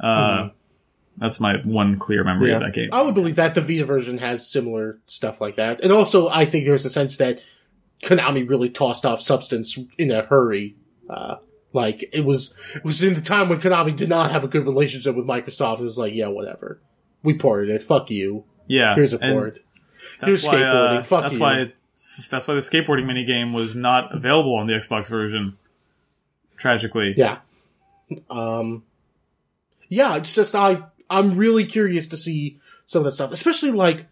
Uh, 0.00 0.50
That's 1.18 1.40
my 1.40 1.56
one 1.64 1.98
clear 1.98 2.22
memory 2.24 2.52
of 2.52 2.60
that 2.60 2.74
game. 2.74 2.90
I 2.92 3.00
would 3.02 3.14
believe 3.14 3.36
that 3.36 3.54
the 3.54 3.60
Vita 3.62 3.84
version 3.86 4.18
has 4.18 4.46
similar 4.46 4.98
stuff 5.06 5.40
like 5.40 5.56
that. 5.56 5.82
And 5.82 5.90
also, 5.92 6.28
I 6.28 6.44
think 6.44 6.66
there's 6.66 6.84
a 6.84 6.90
sense 6.90 7.16
that 7.16 7.40
Konami 8.04 8.46
really 8.48 8.68
tossed 8.68 9.06
off 9.06 9.20
Substance 9.20 9.78
in 9.96 10.10
a 10.10 10.22
hurry. 10.22 10.76
Uh, 11.08 11.36
like, 11.72 12.04
it 12.12 12.24
was, 12.24 12.54
it 12.74 12.84
was 12.84 13.02
in 13.02 13.14
the 13.14 13.20
time 13.22 13.48
when 13.48 13.60
Konami 13.60 13.96
did 13.96 14.08
not 14.10 14.30
have 14.30 14.44
a 14.44 14.48
good 14.48 14.66
relationship 14.66 15.16
with 15.16 15.26
Microsoft. 15.26 15.80
It 15.80 15.84
was 15.84 15.96
like, 15.96 16.14
yeah, 16.14 16.28
whatever. 16.28 16.80
We 17.22 17.32
ported 17.38 17.70
it. 17.74 17.82
Fuck 17.82 18.10
you. 18.10 18.44
Yeah, 18.66 18.94
Here's 18.94 19.12
a 19.14 19.18
port. 19.18 19.60
That's 20.20 20.26
Here's 20.26 20.44
why, 20.46 20.62
uh, 20.62 20.64
skateboarding. 21.00 21.06
Fuck 21.06 21.22
that's 21.22 21.34
you. 21.34 21.40
why 21.40 21.72
that's 22.30 22.48
why 22.48 22.54
the 22.54 22.60
skateboarding 22.60 23.04
minigame 23.04 23.52
was 23.54 23.74
not 23.76 24.14
available 24.14 24.54
on 24.54 24.66
the 24.66 24.72
Xbox 24.74 25.08
version. 25.08 25.58
Tragically, 26.56 27.12
Yeah. 27.16 27.38
Um, 28.30 28.84
yeah, 29.88 30.16
it's 30.16 30.34
just, 30.34 30.54
I, 30.54 30.82
I'm 31.10 31.36
really 31.36 31.64
curious 31.66 32.06
to 32.08 32.16
see 32.16 32.58
some 32.86 33.00
of 33.00 33.04
that 33.04 33.12
stuff, 33.12 33.32
especially 33.32 33.72
like, 33.72 34.06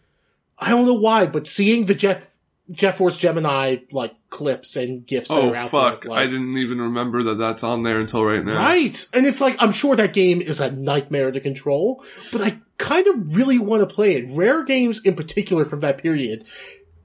I 0.59 0.69
don't 0.69 0.85
know 0.85 0.95
why, 0.95 1.27
but 1.27 1.47
seeing 1.47 1.87
the 1.87 1.95
Jeff 1.95 2.33
Jet 2.71 2.99
Force 2.99 3.17
Gemini, 3.17 3.77
like, 3.91 4.15
clips 4.31 4.77
and 4.77 5.07
gifs 5.07 5.29
that 5.29 5.35
Oh 5.37 5.51
are 5.53 5.57
out 5.57 5.71
fuck! 5.71 6.03
there. 6.03 6.11
like- 6.11 6.21
I 6.21 6.27
didn't 6.27 6.57
even 6.59 6.81
remember 6.81 7.23
that 7.25 7.37
that's 7.39 7.63
on 7.63 7.83
there 7.83 7.99
until 8.01 8.25
right 8.25 8.45
now. 8.45 8.57
Right. 8.57 9.07
And 9.15 9.25
it's 9.27 9.41
like, 9.41 9.57
I'm 9.63 9.73
sure 9.73 9.97
that 9.97 10.13
game 10.13 10.41
is 10.43 10.61
a 10.61 10.71
nightmare 10.71 11.31
to 11.31 11.41
control, 11.41 12.05
but 12.33 12.41
I 12.43 12.61
kind 12.79 13.07
of 13.07 13.37
really 13.37 13.59
want 13.59 13.89
to 13.89 13.95
play 13.95 14.17
it. 14.17 14.31
Rare 14.33 14.65
games 14.65 15.01
in 15.05 15.15
particular 15.15 15.65
from 15.65 15.81
that 15.81 15.99
period 15.99 16.45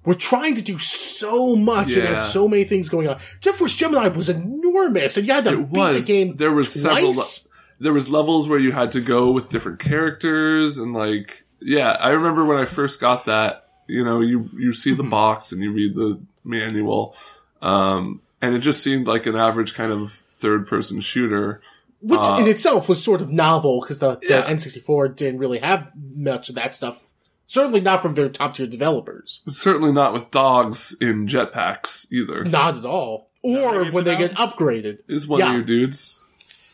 were 0.06 0.16
trying 0.16 0.56
to 0.56 0.62
do 0.62 0.78
so 0.78 1.56
much 1.56 1.88
and 1.94 2.04
Yeah. 2.04 2.06
had 2.14 2.22
so 2.22 2.48
many 2.48 2.64
things 2.64 2.90
going 2.90 3.08
on. 3.08 3.18
Jet 3.42 3.56
Force 3.56 3.76
Gemini 3.76 4.08
was 4.08 4.30
enormous 4.30 5.18
and 5.18 5.28
you 5.28 5.34
had 5.34 5.44
to 5.46 5.52
It 5.60 5.72
beat 5.72 5.80
was. 5.80 6.02
the 6.02 6.08
game 6.08 6.36
there 6.38 6.52
was 6.52 6.72
several. 6.72 7.14
twice. 7.14 7.48
There 7.80 7.94
was 7.94 8.10
levels 8.10 8.48
where 8.50 8.60
you 8.60 8.72
had 8.72 8.92
to 8.94 9.02
go 9.02 9.32
with 9.32 9.50
different 9.50 9.80
characters 9.80 10.78
and 10.78 10.94
like 10.94 11.44
yeah. 11.62 11.92
I 11.92 12.10
remember 12.10 12.46
when 12.46 12.58
I 12.58 12.66
first 12.66 13.00
got 13.00 13.26
that. 13.26 13.66
You 13.88 14.04
know, 14.06 14.22
you 14.22 14.50
you 14.58 14.72
see 14.74 14.92
Mm-hmm. 14.92 14.98
the 15.04 15.10
box 15.10 15.52
and 15.52 15.62
you 15.62 15.72
read 15.72 15.94
the 15.96 16.20
manual, 16.44 17.16
um, 17.62 18.22
and 18.42 18.56
it 18.56 18.60
just 18.60 18.82
seemed 18.84 19.08
like 19.08 19.26
an 19.26 19.36
average 19.36 19.74
kind 19.74 19.92
of 19.92 20.12
third 20.12 20.68
person 20.68 21.02
shooter. 21.02 21.62
Which 22.02 22.20
Uh, 22.22 22.38
in 22.40 22.48
itself 22.48 22.88
was 22.88 23.04
sort 23.04 23.22
of 23.22 23.32
novel 23.32 23.82
because 23.82 24.00
the, 24.00 24.16
the 24.18 24.28
Yeah. 24.30 24.44
N64 24.50 25.16
didn't 25.16 25.40
really 25.40 25.60
have 25.60 25.92
much 26.16 26.50
of 26.50 26.56
that 26.56 26.74
stuff. 26.74 27.12
Certainly 27.46 27.82
not 27.82 28.02
from 28.02 28.14
their 28.14 28.30
top 28.30 28.54
tier 28.54 28.68
developers. 28.68 29.42
Certainly 29.48 29.92
not 29.92 30.14
with 30.14 30.30
dogs 30.32 30.96
in 31.02 31.28
jetpacks 31.28 32.06
either. 32.12 32.44
Not 32.46 32.78
at 32.78 32.86
all. 32.86 33.30
Or 33.42 33.84
it's 33.84 33.92
when 33.94 34.04
they 34.06 34.16
about? 34.16 34.30
get 34.30 34.38
upgraded. 34.38 35.00
Is 35.08 35.28
one 35.28 35.40
Yeah. 35.40 35.50
of 35.50 35.54
your 35.56 35.64
dudes? 35.64 36.22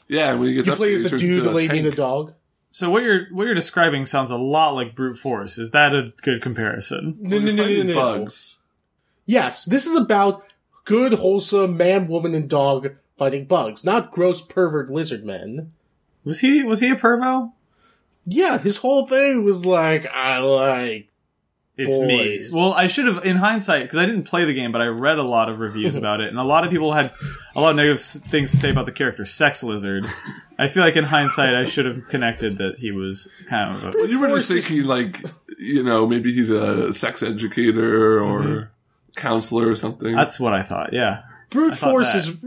Yeah, 0.07 0.33
when 0.33 0.49
you 0.49 0.55
get 0.55 0.67
You 0.67 0.75
play 0.75 0.93
as 0.93 1.05
a 1.05 1.17
dude, 1.17 1.45
a 1.45 1.51
lady, 1.51 1.77
and 1.79 1.87
a 1.87 1.91
dog. 1.91 2.33
So 2.71 2.89
what 2.89 3.03
you're 3.03 3.27
what 3.31 3.45
you're 3.45 3.53
describing 3.55 4.05
sounds 4.05 4.31
a 4.31 4.35
lot 4.37 4.71
like 4.71 4.95
brute 4.95 5.17
force. 5.17 5.57
Is 5.57 5.71
that 5.71 5.93
a 5.93 6.11
good 6.21 6.41
comparison? 6.41 7.17
No, 7.21 7.37
no, 7.39 7.45
You're 7.45 7.53
no, 7.53 7.55
no, 7.55 7.63
fighting 7.63 7.87
no, 7.87 7.93
no. 7.93 7.99
bugs. 7.99 8.57
Yes, 9.25 9.63
this 9.65 9.85
is 9.87 9.95
about 9.95 10.43
good, 10.83 11.13
wholesome 11.13 11.77
man, 11.77 12.07
woman, 12.07 12.35
and 12.35 12.49
dog 12.49 12.89
fighting 13.17 13.45
bugs, 13.45 13.83
not 13.83 14.11
gross 14.11 14.41
pervert 14.41 14.89
lizard 14.89 15.25
men. 15.25 15.71
Was 16.23 16.39
he 16.39 16.63
was 16.63 16.79
he 16.79 16.89
a 16.89 16.95
pervo? 16.95 17.53
Yeah, 18.25 18.57
his 18.57 18.77
whole 18.77 19.05
thing 19.05 19.43
was 19.43 19.65
like, 19.65 20.07
I 20.07 20.39
like. 20.39 21.09
It's 21.77 21.97
Boys. 21.97 22.07
me. 22.07 22.39
Well, 22.53 22.73
I 22.73 22.87
should 22.87 23.05
have, 23.05 23.25
in 23.25 23.35
hindsight, 23.35 23.83
because 23.83 23.99
I 23.99 24.05
didn't 24.05 24.23
play 24.23 24.45
the 24.45 24.53
game, 24.53 24.71
but 24.71 24.81
I 24.81 24.85
read 24.85 25.17
a 25.17 25.23
lot 25.23 25.49
of 25.49 25.59
reviews 25.59 25.95
about 25.97 26.21
it, 26.21 26.29
and 26.29 26.39
a 26.39 26.43
lot 26.43 26.63
of 26.63 26.71
people 26.71 26.93
had 26.93 27.11
a 27.53 27.61
lot 27.61 27.71
of 27.71 27.75
negative 27.75 28.01
things 28.01 28.51
to 28.51 28.57
say 28.57 28.71
about 28.71 28.85
the 28.85 28.93
character, 28.93 29.25
Sex 29.25 29.61
Lizard. 29.61 30.05
I 30.57 30.69
feel 30.69 30.83
like 30.83 30.95
in 30.95 31.03
hindsight, 31.03 31.53
I 31.53 31.65
should 31.65 31.85
have 31.85 32.07
connected 32.07 32.57
that 32.59 32.79
he 32.79 32.91
was 32.91 33.29
kind 33.49 33.75
of 33.75 33.83
a. 33.83 33.97
Well, 33.97 34.07
you 34.07 34.19
were 34.21 34.27
just 34.27 34.47
Force 34.47 34.57
is- 34.57 34.67
thinking 34.67 34.87
like, 34.87 35.21
you 35.59 35.83
know, 35.83 36.07
maybe 36.07 36.33
he's 36.33 36.49
a 36.49 36.93
sex 36.93 37.21
educator 37.21 38.23
or 38.23 38.41
mm-hmm. 38.41 38.69
counselor 39.15 39.67
or 39.67 39.75
something. 39.75 40.15
That's 40.15 40.39
what 40.39 40.53
I 40.53 40.63
thought. 40.63 40.93
Yeah. 40.93 41.23
Brute 41.49 41.75
Force 41.75 42.13
that. 42.13 42.17
is 42.19 42.37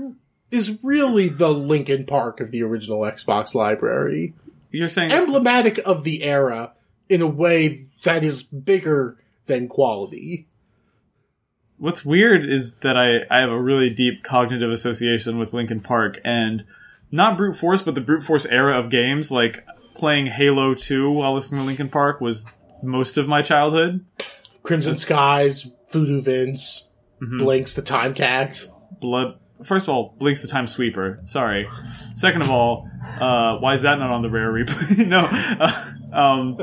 is 0.51 0.79
really 0.83 1.29
the 1.29 1.51
Linkin 1.53 2.05
Park 2.07 2.41
of 2.41 2.51
the 2.51 2.63
original 2.63 3.01
Xbox 3.01 3.55
library. 3.55 4.35
You're 4.71 4.89
saying 4.89 5.13
Emblematic 5.13 5.79
of 5.79 6.05
the 6.05 6.23
era 6.23 6.73
in 7.09 7.23
a 7.23 7.27
way 7.27 7.87
that 8.05 8.23
is 8.25 8.43
bigger 8.43 9.17
than 9.47 9.67
quality. 9.69 10.47
what's 11.79 12.05
weird 12.05 12.45
is 12.45 12.79
that 12.79 12.97
I, 12.97 13.21
I 13.31 13.41
have 13.41 13.51
a 13.51 13.61
really 13.61 13.89
deep 13.91 14.23
cognitive 14.23 14.71
association 14.71 15.39
with 15.39 15.53
Linkin 15.55 15.81
Park 15.81 16.21
and 16.25 16.65
not 17.11 17.37
brute 17.39 17.57
force, 17.57 17.81
but 17.81 17.95
the 17.95 18.01
brute 18.03 18.23
force 18.23 18.45
era 18.47 18.79
of 18.79 18.91
games. 18.91 19.31
Like 19.31 19.67
playing 19.95 20.27
Halo 20.27 20.75
2 20.75 21.11
while 21.11 21.35
listening 21.35 21.63
to 21.63 21.67
Linkin 21.67 21.89
Park 21.89 22.21
was 22.21 22.47
most 22.83 23.17
of 23.17 23.27
my 23.27 23.41
childhood. 23.43 24.05
Crimson 24.63 24.97
Skies, 24.97 25.73
Voodoo 25.91 26.21
Vince, 26.21 26.85
Mm-hmm. 27.21 27.41
Blinx 27.41 27.75
the 27.75 27.83
Time 27.83 28.15
Cat. 28.15 28.65
Blood. 29.01 29.41
First 29.63 29.89
of 29.89 29.95
all, 29.95 30.15
Blinx 30.21 30.43
the 30.43 30.49
Time 30.49 30.67
Sweeper. 30.67 31.21
Sorry. 31.25 31.69
Second 32.15 32.43
of 32.43 32.51
all, 32.51 32.89
uh, 33.21 33.59
why 33.59 33.75
is 33.75 33.83
that 33.83 33.99
not 33.99 34.11
on 34.11 34.23
the 34.23 34.31
rare 34.31 34.53
replay? 34.53 35.07
no. 35.07 35.29
Uh, 35.31 35.93
um, 36.13 36.57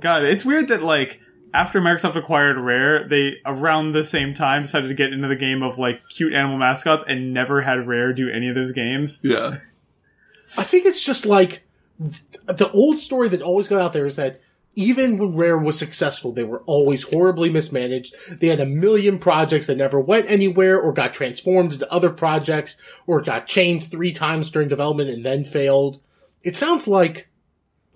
God, 0.00 0.24
it's 0.24 0.44
weird 0.44 0.68
that 0.68 0.82
like 0.82 1.20
after 1.52 1.80
Microsoft 1.80 2.16
acquired 2.16 2.56
Rare, 2.58 3.06
they 3.08 3.36
around 3.44 3.92
the 3.92 4.04
same 4.04 4.34
time 4.34 4.62
decided 4.62 4.88
to 4.88 4.94
get 4.94 5.12
into 5.12 5.28
the 5.28 5.36
game 5.36 5.62
of 5.62 5.78
like 5.78 6.08
cute 6.08 6.32
animal 6.32 6.58
mascots 6.58 7.02
and 7.06 7.32
never 7.32 7.60
had 7.62 7.86
Rare 7.86 8.12
do 8.12 8.28
any 8.28 8.48
of 8.48 8.54
those 8.54 8.72
games. 8.72 9.20
yeah. 9.22 9.56
I 10.56 10.64
think 10.64 10.84
it's 10.84 11.04
just 11.04 11.26
like 11.26 11.62
th- 12.00 12.22
the 12.58 12.68
old 12.72 12.98
story 12.98 13.28
that 13.28 13.40
always 13.40 13.68
got 13.68 13.80
out 13.80 13.92
there 13.92 14.04
is 14.04 14.16
that 14.16 14.40
even 14.74 15.18
when 15.18 15.36
Rare 15.36 15.58
was 15.58 15.78
successful, 15.78 16.32
they 16.32 16.44
were 16.44 16.62
always 16.66 17.02
horribly 17.10 17.50
mismanaged. 17.50 18.14
They 18.40 18.48
had 18.48 18.60
a 18.60 18.66
million 18.66 19.18
projects 19.18 19.66
that 19.66 19.76
never 19.76 20.00
went 20.00 20.30
anywhere 20.30 20.80
or 20.80 20.92
got 20.92 21.12
transformed 21.12 21.72
into 21.72 21.92
other 21.92 22.10
projects 22.10 22.76
or 23.06 23.20
got 23.20 23.46
changed 23.46 23.90
three 23.90 24.12
times 24.12 24.50
during 24.50 24.68
development 24.68 25.10
and 25.10 25.24
then 25.24 25.44
failed. 25.44 26.00
It 26.42 26.56
sounds 26.56 26.86
like, 26.86 27.28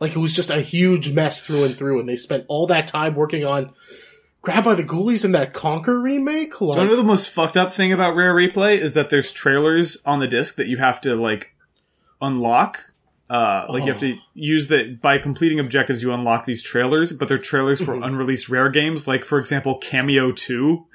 like 0.00 0.16
it 0.16 0.18
was 0.18 0.34
just 0.34 0.50
a 0.50 0.60
huge 0.60 1.12
mess 1.12 1.46
through 1.46 1.64
and 1.64 1.76
through 1.76 2.00
and 2.00 2.08
they 2.08 2.16
spent 2.16 2.44
all 2.48 2.66
that 2.66 2.88
time 2.88 3.14
working 3.14 3.44
on 3.44 3.72
Grab 4.42 4.64
by 4.64 4.74
the 4.74 4.84
Ghoulies 4.84 5.24
and 5.24 5.34
that 5.34 5.54
Conker 5.54 6.02
remake? 6.02 6.60
Like, 6.60 6.76
One 6.76 6.90
of 6.90 6.98
the 6.98 7.02
most 7.02 7.30
fucked 7.30 7.56
up 7.56 7.72
thing 7.72 7.94
about 7.94 8.14
Rare 8.14 8.34
Replay 8.34 8.76
is 8.76 8.92
that 8.92 9.08
there's 9.08 9.32
trailers 9.32 9.96
on 10.04 10.20
the 10.20 10.28
disc 10.28 10.56
that 10.56 10.66
you 10.66 10.76
have 10.76 11.00
to 11.00 11.16
like 11.16 11.54
unlock. 12.20 12.92
Uh, 13.28 13.66
like 13.70 13.84
you 13.84 13.92
have 13.92 14.00
to 14.00 14.18
use 14.34 14.68
the 14.68 14.98
by 15.00 15.18
completing 15.18 15.58
objectives, 15.58 16.02
you 16.02 16.12
unlock 16.12 16.44
these 16.44 16.62
trailers, 16.62 17.12
but 17.12 17.26
they're 17.26 17.38
trailers 17.38 17.80
for 17.80 17.94
unreleased 17.94 18.48
Rare 18.48 18.68
games. 18.68 19.08
Like 19.08 19.24
for 19.24 19.38
example, 19.38 19.80
Kameo 19.80 20.34
Two. 20.36 20.86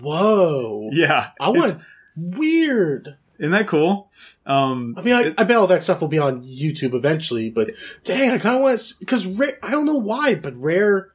whoa. 0.00 0.88
Yeah, 0.92 1.30
I 1.38 1.50
want, 1.50 1.76
weird. 2.16 3.16
Isn't 3.38 3.52
that 3.52 3.68
cool? 3.68 4.10
Um, 4.46 4.94
I 4.96 5.02
mean, 5.02 5.14
I, 5.14 5.34
I 5.38 5.44
bet 5.44 5.58
all 5.58 5.66
that 5.68 5.84
stuff 5.84 6.00
will 6.00 6.08
be 6.08 6.18
on 6.18 6.42
YouTube 6.42 6.94
eventually, 6.94 7.50
but 7.50 7.70
dang, 8.02 8.30
I 8.30 8.38
kind 8.38 8.56
of 8.56 8.62
want 8.62 8.94
because 8.98 9.26
Rare, 9.26 9.58
I 9.62 9.70
don't 9.70 9.86
know 9.86 9.98
why, 9.98 10.34
but 10.34 10.56
Rare, 10.56 11.12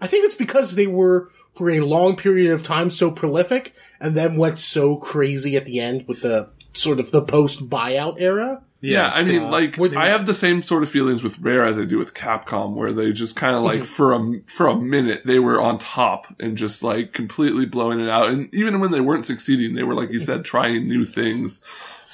I 0.00 0.06
think 0.06 0.26
it's 0.26 0.36
because 0.36 0.74
they 0.74 0.86
were, 0.86 1.30
for 1.54 1.70
a 1.70 1.80
long 1.80 2.14
period 2.14 2.52
of 2.52 2.62
time, 2.62 2.90
so 2.90 3.10
prolific, 3.10 3.74
and 4.00 4.14
then 4.14 4.36
went 4.36 4.60
so 4.60 4.96
crazy 4.96 5.56
at 5.56 5.64
the 5.64 5.80
end 5.80 6.06
with 6.06 6.20
the, 6.20 6.50
sort 6.74 7.00
of 7.00 7.10
the 7.10 7.22
post 7.22 7.70
buyout 7.70 8.20
era. 8.20 8.62
Yeah, 8.86 9.08
I 9.08 9.24
mean, 9.24 9.44
Uh, 9.44 9.48
like 9.50 9.78
I 9.96 10.08
have 10.08 10.26
the 10.26 10.34
same 10.34 10.62
sort 10.62 10.82
of 10.82 10.90
feelings 10.90 11.22
with 11.22 11.38
Rare 11.38 11.64
as 11.64 11.78
I 11.78 11.84
do 11.84 11.98
with 11.98 12.12
Capcom, 12.14 12.74
where 12.74 12.92
they 12.92 13.12
just 13.12 13.34
kind 13.36 13.56
of 13.56 13.62
like 13.62 13.80
Mm-hmm. 13.80 13.84
for 13.84 14.12
a 14.12 14.40
for 14.46 14.66
a 14.66 14.76
minute 14.76 15.22
they 15.24 15.38
were 15.38 15.60
on 15.60 15.78
top 15.78 16.26
and 16.38 16.56
just 16.58 16.82
like 16.82 17.12
completely 17.12 17.66
blowing 17.66 18.00
it 18.00 18.08
out, 18.10 18.28
and 18.28 18.52
even 18.54 18.80
when 18.80 18.90
they 18.90 19.00
weren't 19.00 19.26
succeeding, 19.26 19.74
they 19.74 19.82
were 19.84 19.94
like 19.94 20.10
you 20.10 20.20
said 20.20 20.44
trying 20.54 20.88
new 20.88 21.04
things, 21.04 21.62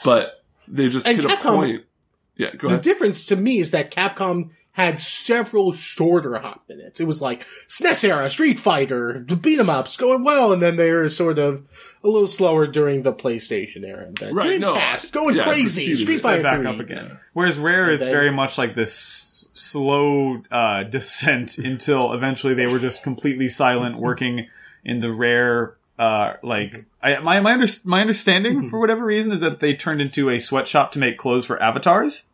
but 0.04 0.44
they 0.68 0.88
just 0.88 1.06
And 1.06 1.20
hit 1.20 1.30
a 1.30 1.36
point. 1.36 1.84
Yeah, 2.36 2.54
go 2.56 2.68
The 2.68 2.74
ahead. 2.74 2.82
difference 2.82 3.26
to 3.26 3.36
me 3.36 3.58
is 3.58 3.70
that 3.72 3.90
Capcom 3.90 4.50
had 4.80 5.00
several 5.00 5.72
shorter 5.72 6.38
hot 6.38 6.62
minutes. 6.68 7.00
It 7.00 7.04
was 7.06 7.20
like 7.22 7.44
SNES 7.68 8.04
era, 8.08 8.30
Street 8.30 8.58
Fighter, 8.58 9.24
the 9.26 9.36
beat 9.36 9.58
'em 9.58 9.70
ups 9.70 9.96
going 9.96 10.24
well, 10.24 10.52
and 10.52 10.62
then 10.62 10.76
they 10.76 10.90
were 10.92 11.08
sort 11.08 11.38
of 11.38 11.62
a 12.04 12.08
little 12.08 12.28
slower 12.28 12.66
during 12.66 13.02
the 13.02 13.12
PlayStation 13.12 13.84
era. 13.84 14.06
And 14.06 14.16
then 14.18 14.34
Right, 14.34 14.58
no, 14.60 14.74
Dreamcast 14.74 15.12
going 15.12 15.36
yeah, 15.36 15.44
crazy, 15.44 15.86
proceeded. 15.86 15.98
Street 15.98 16.20
Fighter 16.20 16.42
back 16.42 16.58
3. 16.60 16.66
up 16.66 16.78
again. 16.80 17.18
Whereas 17.32 17.56
Rare, 17.58 17.90
it's 17.92 18.04
then- 18.04 18.12
very 18.12 18.30
much 18.30 18.58
like 18.58 18.74
this 18.74 19.48
slow 19.54 20.42
uh, 20.50 20.84
descent 20.84 21.58
until 21.58 22.12
eventually 22.12 22.54
they 22.54 22.66
were 22.66 22.78
just 22.78 23.02
completely 23.02 23.48
silent, 23.48 23.98
working 23.98 24.46
in 24.84 25.00
the 25.00 25.12
Rare. 25.12 25.74
Uh, 25.98 26.36
like 26.42 26.86
I, 27.02 27.18
my 27.18 27.40
my, 27.40 27.52
under, 27.52 27.66
my 27.84 28.00
understanding 28.00 28.62
for 28.70 28.80
whatever 28.80 29.04
reason 29.04 29.32
is 29.32 29.40
that 29.40 29.60
they 29.60 29.74
turned 29.74 30.00
into 30.00 30.30
a 30.30 30.38
sweatshop 30.40 30.92
to 30.92 30.98
make 30.98 31.18
clothes 31.18 31.44
for 31.44 31.62
avatars, 31.62 32.24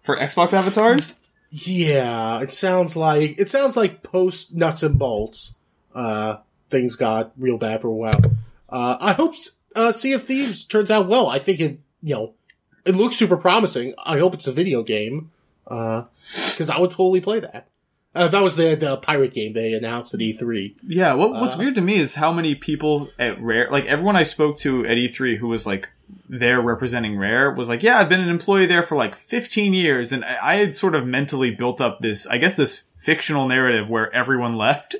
for 0.00 0.16
Xbox 0.16 0.54
avatars. 0.54 1.20
Yeah, 1.56 2.40
it 2.40 2.52
sounds 2.52 2.96
like 2.96 3.38
it 3.38 3.48
sounds 3.48 3.76
like 3.76 4.02
post 4.02 4.56
nuts 4.56 4.82
and 4.82 4.98
bolts. 4.98 5.54
Uh, 5.94 6.38
things 6.68 6.96
got 6.96 7.30
real 7.38 7.58
bad 7.58 7.80
for 7.80 7.86
a 7.86 7.94
while. 7.94 8.20
Uh, 8.68 8.96
I 9.00 9.12
hope 9.12 9.36
uh, 9.76 9.92
Sea 9.92 10.14
of 10.14 10.24
Thieves 10.24 10.64
turns 10.64 10.90
out 10.90 11.06
well. 11.06 11.28
I 11.28 11.38
think 11.38 11.60
it, 11.60 11.78
you 12.02 12.16
know, 12.16 12.34
it 12.84 12.96
looks 12.96 13.14
super 13.14 13.36
promising. 13.36 13.94
I 14.04 14.18
hope 14.18 14.34
it's 14.34 14.48
a 14.48 14.52
video 14.52 14.82
game. 14.82 15.30
Uh, 15.64 16.06
cause 16.56 16.70
I 16.70 16.80
would 16.80 16.90
totally 16.90 17.20
play 17.20 17.38
that. 17.38 17.68
Uh, 18.14 18.28
that 18.28 18.42
was 18.42 18.54
the, 18.56 18.74
the 18.76 18.96
pirate 18.98 19.34
game 19.34 19.52
they 19.54 19.72
announced 19.72 20.14
at 20.14 20.22
E 20.22 20.32
E3. 20.32 20.76
Yeah, 20.86 21.14
what, 21.14 21.32
what's 21.32 21.54
Uh, 21.54 21.58
weird 21.58 21.74
to 21.74 21.80
me 21.80 21.98
is 21.98 22.14
how 22.14 22.32
many 22.32 22.54
people 22.54 23.10
at 23.18 23.40
Rare, 23.42 23.68
like 23.70 23.86
everyone 23.86 24.14
I 24.16 24.22
spoke 24.22 24.56
to 24.58 24.84
at 24.86 24.96
E3 24.96 25.38
who 25.38 25.48
was 25.48 25.66
like 25.66 25.88
there 26.28 26.60
representing 26.60 27.18
Rare 27.18 27.50
was 27.50 27.68
like, 27.68 27.82
yeah, 27.82 27.98
I've 27.98 28.08
been 28.08 28.20
an 28.20 28.28
employee 28.28 28.66
there 28.66 28.82
for 28.84 28.96
like 28.96 29.14
15 29.16 29.74
years. 29.74 30.12
And 30.12 30.24
I 30.24 30.38
I 30.42 30.54
had 30.56 30.74
sort 30.74 30.94
of 30.94 31.06
mentally 31.06 31.50
built 31.50 31.80
up 31.80 32.00
this, 32.00 32.26
I 32.26 32.38
guess 32.38 32.54
this 32.56 32.84
fictional 33.00 33.48
narrative 33.48 33.88
where 33.88 34.14
everyone 34.14 34.56
left. 34.56 34.94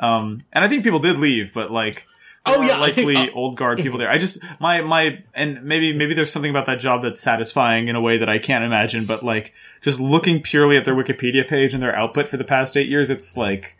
Um, 0.00 0.42
and 0.52 0.64
I 0.64 0.68
think 0.68 0.82
people 0.82 0.98
did 0.98 1.18
leave, 1.18 1.52
but 1.54 1.70
like, 1.70 2.06
Oh, 2.46 2.60
yeah, 2.60 2.78
I 2.78 2.90
think- 2.90 3.06
likely 3.08 3.30
uh, 3.30 3.34
old 3.34 3.56
guard 3.56 3.78
people 3.78 3.98
there. 3.98 4.10
I 4.10 4.18
just, 4.18 4.38
my, 4.60 4.82
my, 4.82 5.22
and 5.34 5.62
maybe, 5.62 5.94
maybe 5.94 6.12
there's 6.12 6.30
something 6.30 6.50
about 6.50 6.66
that 6.66 6.78
job 6.78 7.02
that's 7.02 7.20
satisfying 7.22 7.88
in 7.88 7.96
a 7.96 8.02
way 8.02 8.18
that 8.18 8.28
I 8.28 8.38
can't 8.38 8.64
imagine, 8.64 9.06
but 9.06 9.22
like, 9.24 9.54
just 9.84 10.00
looking 10.00 10.42
purely 10.42 10.76
at 10.76 10.84
their 10.84 10.94
Wikipedia 10.94 11.46
page 11.46 11.72
and 11.72 11.82
their 11.82 11.94
output 11.94 12.26
for 12.26 12.36
the 12.36 12.44
past 12.44 12.76
eight 12.76 12.88
years, 12.88 13.10
it's 13.10 13.36
like, 13.36 13.76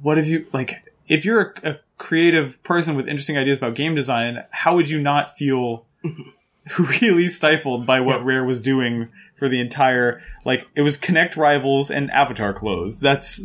what 0.00 0.16
have 0.16 0.26
you 0.26 0.46
like 0.52 0.72
if 1.08 1.24
you're 1.24 1.54
a, 1.62 1.70
a 1.70 1.80
creative 1.98 2.60
person 2.64 2.96
with 2.96 3.08
interesting 3.08 3.38
ideas 3.38 3.58
about 3.58 3.76
game 3.76 3.94
design 3.94 4.42
how 4.50 4.74
would 4.74 4.88
you 4.88 5.00
not 5.00 5.36
feel 5.36 5.86
really 6.78 7.28
stifled 7.28 7.86
by 7.86 8.00
what 8.00 8.24
rare 8.24 8.42
was 8.42 8.60
doing 8.60 9.08
for 9.38 9.48
the 9.48 9.60
entire 9.60 10.20
like 10.44 10.66
it 10.74 10.80
was 10.80 10.98
Kinect 10.98 11.36
Rivals 11.36 11.92
and 11.92 12.10
avatar 12.10 12.52
clothes 12.52 12.98
that's 12.98 13.40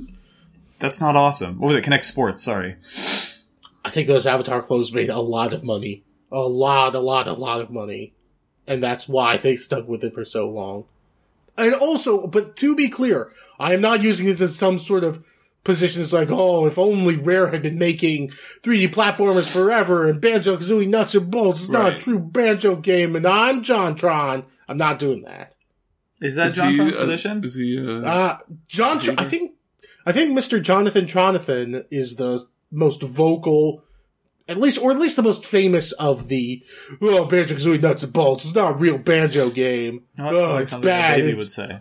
that's 0.79 0.99
not 0.99 1.15
awesome 1.15 1.59
what 1.59 1.67
was 1.67 1.75
it 1.75 1.85
Kinect 1.85 2.05
Sports 2.05 2.41
sorry 2.41 2.77
I 3.87 3.89
think 3.89 4.07
those 4.07 4.25
Avatar 4.25 4.61
clothes 4.61 4.91
made 4.91 5.09
a 5.09 5.21
lot 5.21 5.53
of 5.53 5.63
money. 5.63 6.03
A 6.29 6.41
lot, 6.41 6.93
a 6.93 6.99
lot, 6.99 7.25
a 7.25 7.31
lot 7.31 7.61
of 7.61 7.71
money. 7.71 8.13
And 8.67 8.83
that's 8.83 9.07
why 9.07 9.37
they 9.37 9.55
stuck 9.55 9.87
with 9.87 10.03
it 10.03 10.13
for 10.13 10.25
so 10.25 10.49
long. 10.49 10.83
And 11.57 11.73
also, 11.73 12.27
but 12.27 12.55
to 12.57 12.75
be 12.75 12.89
clear, 12.89 13.31
I 13.59 13.73
am 13.73 13.81
not 13.81 14.03
using 14.03 14.27
this 14.27 14.41
as 14.41 14.55
some 14.55 14.77
sort 14.79 15.03
of 15.03 15.25
position 15.63 16.01
It's 16.01 16.13
like, 16.13 16.29
oh, 16.31 16.65
if 16.65 16.77
only 16.77 17.17
Rare 17.17 17.49
had 17.49 17.61
been 17.61 17.77
making 17.77 18.29
3D 18.63 18.93
platformers 18.93 19.49
forever 19.49 20.07
and 20.07 20.21
Banjo 20.21 20.55
Kazooie 20.57 20.87
nuts 20.87 21.13
and 21.13 21.29
bolts. 21.29 21.61
It's 21.61 21.69
not 21.69 21.93
a 21.93 21.97
true 21.97 22.19
Banjo 22.19 22.77
game 22.77 23.15
and 23.15 23.27
I'm 23.27 23.63
JonTron. 23.63 24.45
I'm 24.69 24.77
not 24.77 24.97
doing 24.97 25.23
that. 25.23 25.55
is 26.21 26.35
that 26.35 26.47
Is 26.47 26.55
john 26.55 26.71
he, 26.71 26.77
Tron's 26.77 26.95
uh, 26.95 26.99
position 26.99 27.43
Is 27.43 27.55
he? 27.55 27.77
Uh, 27.77 27.99
Uh, 28.01 28.37
John, 28.67 28.99
Tr- 28.99 29.11
I 29.17 29.25
think, 29.25 29.55
I 30.05 30.13
think 30.13 30.37
Mr. 30.37 30.61
Jonathan 30.61 31.05
Tronathan 31.05 31.83
is 31.91 32.15
the 32.15 32.45
most 32.71 33.01
vocal, 33.03 33.83
at 34.47 34.57
least, 34.57 34.79
or 34.81 34.91
at 34.91 34.97
least 34.99 35.15
the 35.15 35.23
most 35.23 35.45
famous 35.45 35.91
of 35.93 36.27
the, 36.27 36.63
oh, 37.01 37.25
Banjo 37.25 37.55
Kazooie 37.55 37.81
nuts 37.81 38.03
and 38.03 38.13
bolts. 38.13 38.45
It's 38.45 38.55
not 38.55 38.71
a 38.71 38.75
real 38.75 38.97
banjo 38.97 39.49
game. 39.49 40.03
You 40.17 40.23
know, 40.23 40.29
Oh, 40.29 40.53
like 40.53 40.63
it's 40.63 40.73
bad. 40.75 41.19
a 41.19 41.21
baby 41.23 41.31
It's- 41.37 41.57
would 41.57 41.69
say 41.69 41.79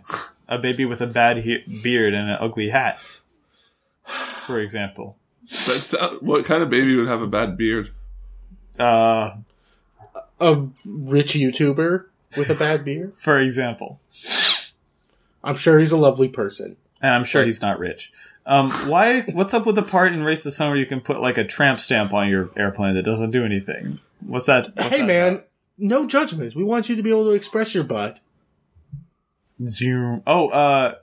a 0.49 0.57
baby 0.57 0.85
with 0.85 1.01
a 1.01 1.07
bad 1.07 1.37
he- 1.37 1.63
beard 1.83 2.13
and 2.13 2.29
an 2.29 2.37
ugly 2.39 2.69
hat 2.69 2.97
for 4.05 4.61
example 4.61 5.17
that's 5.67 5.93
uh, 5.93 6.11
what 6.21 6.45
kind 6.45 6.63
of 6.63 6.69
baby 6.69 6.95
would 6.95 7.09
have 7.09 7.21
a 7.21 7.27
bad 7.27 7.57
beard? 7.57 7.91
uh 8.79 9.31
a 10.39 10.65
rich 10.85 11.33
YouTuber 11.33 12.05
with 12.37 12.49
a 12.49 12.55
bad 12.55 12.85
beard. 12.85 13.13
for 13.17 13.37
example 13.39 13.99
I'm 15.43 15.57
sure 15.57 15.79
he's 15.79 15.91
a 15.91 15.97
lovely 15.97 16.29
person. 16.29 16.77
And 17.01 17.11
I'm 17.13 17.25
sure 17.25 17.43
he's 17.43 17.61
not 17.61 17.77
rich. 17.79 18.11
Um, 18.47 18.71
why? 18.71 19.21
What's 19.23 19.53
up 19.53 19.65
with 19.65 19.75
the 19.75 19.83
part 19.83 20.13
in 20.13 20.23
Race 20.23 20.43
the 20.43 20.51
Sun 20.51 20.69
where 20.69 20.77
you 20.77 20.85
can 20.85 21.01
put 21.01 21.19
like 21.19 21.37
a 21.37 21.43
tramp 21.43 21.81
stamp 21.81 22.13
on 22.13 22.29
your 22.29 22.49
airplane 22.55 22.95
that 22.95 23.03
doesn't 23.03 23.31
do 23.31 23.43
anything? 23.43 23.99
What's 24.21 24.45
that? 24.45 24.69
what's 24.73 24.87
hey 24.87 24.99
that 24.99 25.05
man, 25.05 25.43
no 25.77 26.07
judgment. 26.07 26.55
We 26.55 26.63
want 26.63 26.87
you 26.87 26.95
to 26.95 27.03
be 27.03 27.09
able 27.09 27.25
to 27.25 27.31
express 27.31 27.75
your 27.75 27.83
butt. 27.83 28.21
Zoom. 29.65 30.23
Oh, 30.25 30.47
uh, 30.47 30.95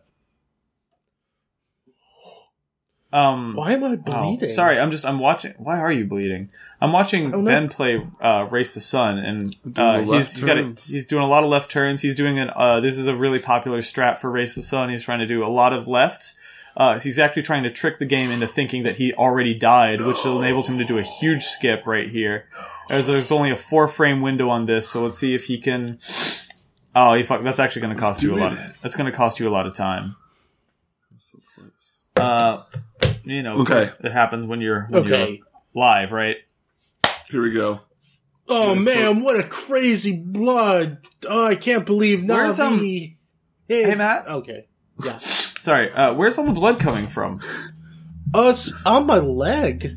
um. 3.12 3.52
Why 3.54 3.72
am 3.72 3.85
I 3.85 3.98
oh, 4.07 4.22
bleeding? 4.30 4.50
sorry, 4.50 4.80
I'm 4.80 4.90
just 4.90 5.04
I'm 5.04 5.18
watching. 5.18 5.52
Why 5.59 5.78
are 5.78 5.92
you 5.92 6.07
bleeding? 6.07 6.50
I'm 6.80 6.94
watching. 6.94 7.44
Ben 7.44 7.68
play 7.68 8.07
uh, 8.22 8.48
Race 8.50 8.72
the 8.72 8.80
Sun, 8.80 9.18
and 9.18 9.54
uh, 9.76 10.00
the 10.00 10.16
he's, 10.16 10.33
he's 10.33 10.44
got 10.44 10.57
a, 10.57 10.74
he's 10.78 11.04
doing 11.04 11.22
a 11.22 11.28
lot 11.28 11.44
of 11.44 11.50
left 11.50 11.70
turns. 11.70 12.00
He's 12.00 12.14
doing 12.14 12.38
an 12.38 12.50
uh, 12.57 12.80
this 12.80 12.96
is 12.96 13.07
a 13.07 13.14
really 13.14 13.38
popular 13.38 13.83
strat 13.83 14.18
for 14.18 14.30
Race 14.30 14.54
the 14.54 14.62
Sun. 14.62 14.88
He's 14.88 15.04
trying 15.04 15.18
to 15.18 15.26
do 15.26 15.44
a 15.44 15.48
lot 15.48 15.74
of 15.74 15.87
lefts. 15.87 16.38
Uh, 16.76 16.98
he's 16.98 17.18
actually 17.18 17.42
trying 17.42 17.62
to 17.62 17.70
trick 17.70 17.98
the 17.98 18.06
game 18.06 18.30
into 18.30 18.46
thinking 18.46 18.82
that 18.82 18.96
he 18.96 19.12
already 19.14 19.54
died, 19.54 20.00
which 20.00 20.24
enables 20.26 20.68
him 20.68 20.78
to 20.78 20.84
do 20.84 20.98
a 20.98 21.02
huge 21.02 21.44
skip 21.44 21.87
right 21.87 22.08
here. 22.08 22.46
As 22.90 23.06
there's 23.06 23.30
only 23.30 23.50
a 23.50 23.56
four 23.56 23.87
frame 23.88 24.20
window 24.20 24.48
on 24.48 24.66
this, 24.66 24.88
so 24.88 25.04
let's 25.04 25.18
see 25.18 25.34
if 25.34 25.44
he 25.44 25.59
can. 25.59 25.99
Oh, 26.94 27.14
he 27.14 27.22
fuck! 27.22 27.42
That's 27.42 27.59
actually 27.59 27.82
going 27.82 27.94
to 27.94 28.01
cost 28.01 28.22
you 28.22 28.34
a 28.34 28.36
lot. 28.36 28.53
Of, 28.53 28.80
that's 28.82 28.96
going 28.96 29.11
to 29.11 29.16
cost 29.16 29.40
you 29.40 29.49
a 29.49 29.51
lot 29.51 29.66
of 29.66 29.74
time. 29.74 30.16
So 31.16 31.38
close. 31.55 32.05
Uh, 32.16 32.62
you 33.24 33.42
know, 33.42 33.59
Okay. 33.61 33.88
it 34.03 34.12
happens 34.12 34.44
when 34.46 34.61
you're 34.61 34.86
when 34.90 35.05
Okay. 35.05 35.28
you're 35.36 35.46
live, 35.74 36.12
right? 36.12 36.36
Here 37.30 37.40
we 37.40 37.53
go. 37.53 37.80
Oh 38.49 38.74
Yeah, 38.74 38.80
man, 38.80 39.22
what 39.22 39.40
a 39.40 39.44
crazy 39.44 40.14
blood! 40.16 40.99
Oh, 41.28 41.46
I 41.46 41.55
can't 41.55 41.86
believe 41.86 42.24
Where's, 42.24 42.61
um, 42.61 42.78
Navi. 42.80 43.16
Hey, 43.66 43.94
Matt. 43.94 44.28
Okay. 44.28 44.66
Yeah. 45.03 45.18
Sorry, 45.64 45.90
uh, 45.92 46.12
where's 46.12 46.36
all 46.36 46.44
the 46.44 46.52
blood 46.52 46.78
coming 46.78 47.06
from? 47.06 47.40
Oh, 48.34 48.50
it's 48.50 48.70
on 48.84 49.06
my 49.06 49.16
leg. 49.16 49.96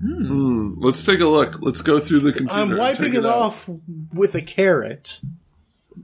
Hmm, 0.00 0.72
let's 0.78 1.04
take 1.04 1.20
a 1.20 1.26
look. 1.26 1.60
Let's 1.60 1.82
go 1.82 2.00
through 2.00 2.20
the 2.20 2.32
computer. 2.32 2.54
I'm 2.54 2.74
wiping 2.74 3.12
check 3.12 3.14
it, 3.16 3.26
off 3.26 3.68
with 4.14 4.34
a 4.34 4.40
carrot. 4.40 5.20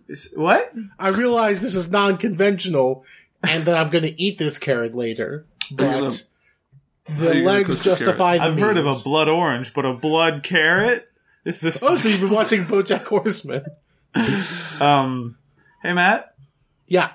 Is- 0.09 0.31
What? 0.37 0.75
I 0.99 1.09
realize 1.09 1.63
this 1.63 1.75
is 1.75 1.91
non-conventional, 1.91 3.03
and 3.43 3.65
that 3.65 3.79
I'm 3.79 3.89
going 3.89 4.05
to 4.05 4.21
eat 4.21 4.37
this 4.37 4.59
carrot 4.59 4.95
later. 4.95 5.47
Are 5.73 5.77
gonna- 5.77 6.01
But 6.03 6.23
the 7.07 7.25
gonna 7.29 7.41
legs 7.41 7.69
cook 7.71 7.79
the 7.79 7.85
justify 7.85 8.37
the 8.37 8.45
I've 8.45 8.59
heard 8.59 8.77
of 8.77 8.85
a 8.85 8.91
means. 8.91 9.05
blood 9.05 9.29
orange, 9.31 9.73
but 9.73 9.87
a 9.87 9.95
blood 9.95 10.43
carrot? 10.43 11.11
Is 11.47 11.63
this 11.63 11.79
Oh, 11.83 11.97
so 11.97 12.11
you've 12.11 12.21
been 12.21 12.29
watching 12.29 12.65
BoJack 12.67 13.05
Horseman? 13.07 13.65
um 14.83 15.37
Hey 15.83 15.95
Matt, 15.95 16.35
Yeah. 16.87 17.13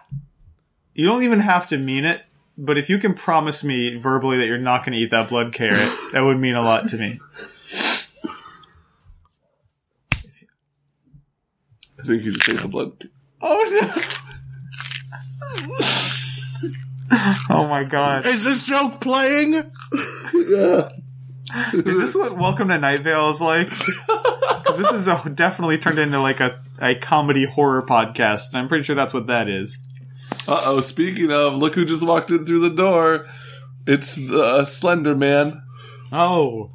You 0.93 1.05
don't 1.05 1.23
even 1.23 1.39
have 1.39 1.67
to 1.67 1.77
mean 1.77 2.05
it, 2.05 2.23
but 2.57 2.77
if 2.77 2.89
you 2.89 2.97
can 2.99 3.13
promise 3.13 3.63
me 3.63 3.95
verbally 3.95 4.37
that 4.37 4.45
you're 4.45 4.57
not 4.57 4.85
going 4.85 4.93
to 4.93 4.99
eat 4.99 5.11
that 5.11 5.29
blood 5.29 5.53
carrot, 5.53 5.91
that 6.11 6.21
would 6.21 6.39
mean 6.39 6.55
a 6.55 6.61
lot 6.61 6.89
to 6.89 6.97
me. 6.97 7.19
I 11.99 12.05
think 12.05 12.23
you 12.23 12.31
just 12.33 12.49
ate 12.49 12.59
the 12.59 12.67
blood. 12.67 13.09
Oh 13.41 13.69
no. 17.09 17.17
oh 17.49 17.67
my 17.67 17.83
god. 17.85 18.25
Is 18.25 18.43
this 18.43 18.65
joke 18.65 18.99
playing? 19.01 19.53
yeah. 20.33 20.89
Is 21.73 21.97
this 21.97 22.15
what 22.15 22.37
Welcome 22.37 22.69
to 22.69 22.77
Night 22.77 22.99
Vale 22.99 23.29
is 23.29 23.39
like? 23.41 23.69
Because 23.69 24.77
this 24.77 24.91
is 24.91 25.07
a, 25.07 25.31
definitely 25.33 25.77
turned 25.77 25.99
into 25.99 26.19
like 26.19 26.39
a, 26.39 26.59
a 26.81 26.95
comedy 26.95 27.45
horror 27.45 27.83
podcast, 27.83 28.49
and 28.49 28.57
I'm 28.57 28.67
pretty 28.67 28.83
sure 28.83 28.95
that's 28.95 29.13
what 29.13 29.27
that 29.27 29.47
is. 29.47 29.79
Uh 30.47 30.61
oh, 30.65 30.79
speaking 30.81 31.31
of, 31.31 31.55
look 31.55 31.75
who 31.75 31.85
just 31.85 32.03
walked 32.05 32.29
in 32.31 32.45
through 32.45 32.61
the 32.67 32.75
door. 32.75 33.27
It's 33.87 34.15
the 34.15 34.65
Slender 34.65 35.15
Man. 35.15 35.61
Oh. 36.11 36.71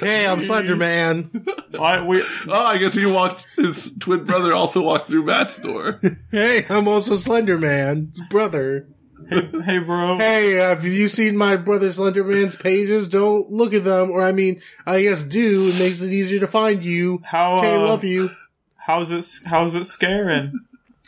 Hey, 0.00 0.26
I'm 0.26 0.42
Slender 0.42 0.76
Man. 0.76 1.44
Why, 1.72 2.04
we, 2.04 2.22
Oh, 2.48 2.52
I 2.66 2.78
guess 2.78 2.94
he 2.94 3.04
walked, 3.06 3.48
his 3.56 3.92
twin 3.98 4.24
brother 4.24 4.54
also 4.54 4.80
walked 4.82 5.08
through 5.08 5.24
Matt's 5.24 5.58
door. 5.58 5.98
Hey, 6.30 6.64
I'm 6.68 6.86
also 6.88 7.16
Slender 7.16 7.58
Man's 7.58 8.20
brother. 8.30 8.86
hey, 9.30 9.78
bro. 9.78 10.18
Hey, 10.18 10.60
uh, 10.60 10.68
have 10.70 10.84
you 10.84 11.08
seen 11.08 11.36
my 11.36 11.56
brother 11.56 11.90
Slender 11.90 12.22
Man's 12.24 12.56
pages? 12.56 13.08
Don't 13.08 13.50
look 13.50 13.72
at 13.74 13.84
them, 13.84 14.10
or 14.10 14.22
I 14.22 14.32
mean, 14.32 14.60
I 14.86 15.02
guess 15.02 15.22
do. 15.24 15.68
It 15.68 15.78
makes 15.78 16.00
it 16.00 16.12
easier 16.12 16.40
to 16.40 16.46
find 16.46 16.82
you. 16.82 17.20
How, 17.24 17.58
Okay, 17.58 17.74
uh, 17.74 17.80
love 17.80 18.04
you. 18.04 18.30
How's 18.76 19.10
it, 19.10 19.24
how's 19.46 19.74
it 19.74 19.84
scaring? 19.84 20.60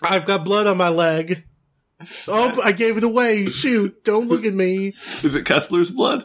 I've 0.02 0.26
got 0.26 0.44
blood 0.44 0.66
on 0.66 0.76
my 0.76 0.88
leg. 0.90 1.44
Oh, 2.28 2.60
I 2.62 2.72
gave 2.72 2.96
it 2.96 3.04
away. 3.04 3.46
Shoot, 3.46 4.04
don't 4.04 4.28
look 4.28 4.44
at 4.44 4.52
me. 4.54 4.88
Is 5.22 5.34
it 5.34 5.44
Kessler's 5.44 5.90
blood? 5.90 6.24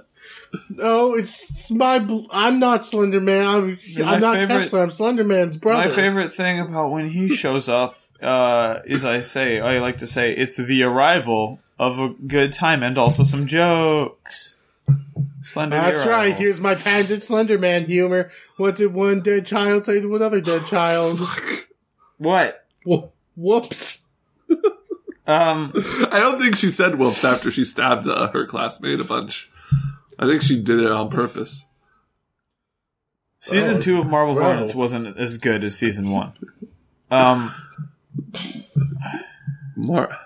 No, 0.69 1.13
it's, 1.15 1.49
it's 1.51 1.71
my. 1.71 1.99
Bl- 1.99 2.25
I'm 2.31 2.59
not 2.59 2.85
Slender 2.85 3.21
Man. 3.21 3.45
I'm, 3.47 3.79
I'm 4.05 4.19
not 4.19 4.35
favorite- 4.35 4.47
Kessler. 4.59 4.81
I'm 4.83 4.89
Slender 4.91 5.23
Man's 5.23 5.57
brother. 5.57 5.87
My 5.87 5.93
favorite 5.95 6.33
thing 6.33 6.59
about 6.59 6.91
when 6.91 7.07
he 7.07 7.29
shows 7.35 7.69
up 7.69 7.97
uh, 8.21 8.79
is 8.85 9.05
I 9.05 9.21
say, 9.21 9.59
I 9.59 9.79
like 9.79 9.97
to 9.99 10.07
say, 10.07 10.33
it's 10.35 10.57
the 10.57 10.83
arrival 10.83 11.59
of 11.77 11.99
a 11.99 12.09
good 12.09 12.51
time 12.51 12.81
and 12.83 12.97
also 12.97 13.23
some 13.23 13.45
jokes. 13.45 14.57
Slender 15.43 15.75
the 15.77 15.81
That's 15.83 16.05
right. 16.05 16.25
Arrival. 16.29 16.37
Here's 16.37 16.59
my 16.59 16.75
patented 16.75 17.21
Slender 17.23 17.59
Man 17.59 17.85
humor. 17.85 18.31
What 18.57 18.75
did 18.75 18.93
one 18.93 19.21
dead 19.21 19.45
child 19.45 19.85
say 19.85 20.01
to 20.01 20.15
another 20.15 20.41
dead 20.41 20.65
child? 20.65 21.19
What? 22.17 22.65
Wh- 22.87 23.05
Whoops. 23.37 24.01
Um, 25.29 25.71
I 26.11 26.17
don't 26.19 26.39
think 26.39 26.55
she 26.55 26.71
said 26.71 26.97
whoops 26.97 27.23
after 27.23 27.51
she 27.51 27.63
stabbed 27.63 28.07
uh, 28.07 28.31
her 28.31 28.47
classmate 28.47 28.99
a 28.99 29.03
bunch. 29.03 29.51
I 30.17 30.25
think 30.25 30.41
she 30.41 30.59
did 30.59 30.79
it 30.79 30.91
on 30.91 31.09
purpose. 31.09 31.67
season 33.39 33.79
two 33.79 33.99
of 33.99 34.07
Marvel 34.07 34.33
bro. 34.33 34.45
Hornets 34.45 34.73
wasn't 34.73 35.17
as 35.17 35.37
good 35.37 35.63
as 35.63 35.77
season 35.77 36.09
one. 36.09 36.33
Um, 37.11 37.53
Mar- 39.77 40.17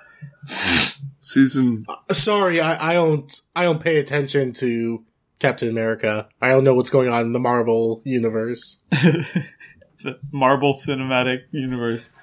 season. 1.19 1.85
Sorry, 2.13 2.61
I, 2.61 2.91
I 2.91 2.93
don't. 2.93 3.41
I 3.57 3.63
don't 3.63 3.81
pay 3.81 3.97
attention 3.97 4.53
to 4.53 5.03
Captain 5.39 5.67
America. 5.67 6.29
I 6.41 6.47
don't 6.47 6.63
know 6.63 6.75
what's 6.75 6.89
going 6.89 7.09
on 7.09 7.23
in 7.23 7.31
the 7.33 7.39
Marvel 7.39 8.01
universe. 8.05 8.77
the 8.89 10.19
Marvel 10.31 10.73
Cinematic 10.73 11.41
Universe. 11.51 12.13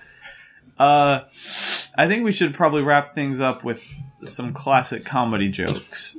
Uh, 0.78 1.24
I 2.00 2.08
think 2.08 2.24
we 2.24 2.32
should 2.32 2.54
probably 2.54 2.82
wrap 2.82 3.14
things 3.14 3.40
up 3.40 3.62
with 3.62 3.84
some 4.24 4.52
classic 4.54 5.04
comedy 5.04 5.48
jokes. 5.50 6.16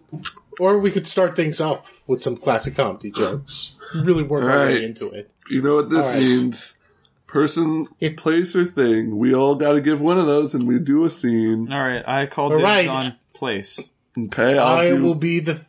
Or 0.60 0.78
we 0.78 0.92
could 0.92 1.08
start 1.08 1.36
things 1.36 1.60
off 1.60 2.04
with 2.08 2.22
some 2.22 2.36
classic 2.38 2.76
comedy 2.76 3.10
jokes. 3.10 3.74
Really 3.96 4.22
work 4.24 4.44
our 4.44 4.52
Alright. 4.60 4.76
way 4.76 4.86
into 4.86 5.10
it. 5.10 5.32
You 5.50 5.62
know 5.62 5.76
what 5.78 5.90
this 5.90 6.06
All 6.06 6.12
right. 6.12 6.20
means? 6.20 6.78
Person, 7.26 7.88
It- 8.00 8.18
place, 8.18 8.56
or 8.56 8.66
thing. 8.66 9.18
We 9.18 9.34
all 9.34 9.56
got 9.56 9.72
to 9.74 9.82
give 9.82 10.02
one 10.02 10.20
of 10.20 10.26
those, 10.28 10.54
and 10.54 10.68
we 10.68 10.78
do 10.80 11.04
a 11.06 11.10
scene. 11.10 11.72
All 11.72 11.82
right, 11.82 12.04
I 12.08 12.26
called 12.28 12.52
All 12.52 12.58
dibs 12.60 12.68
right. 12.70 12.88
on 12.90 13.14
place. 13.34 13.80
Okay, 14.18 14.58
I'll 14.58 14.68
I 14.78 14.88
do. 14.90 15.02
will 15.02 15.16
be 15.16 15.40
the. 15.40 15.62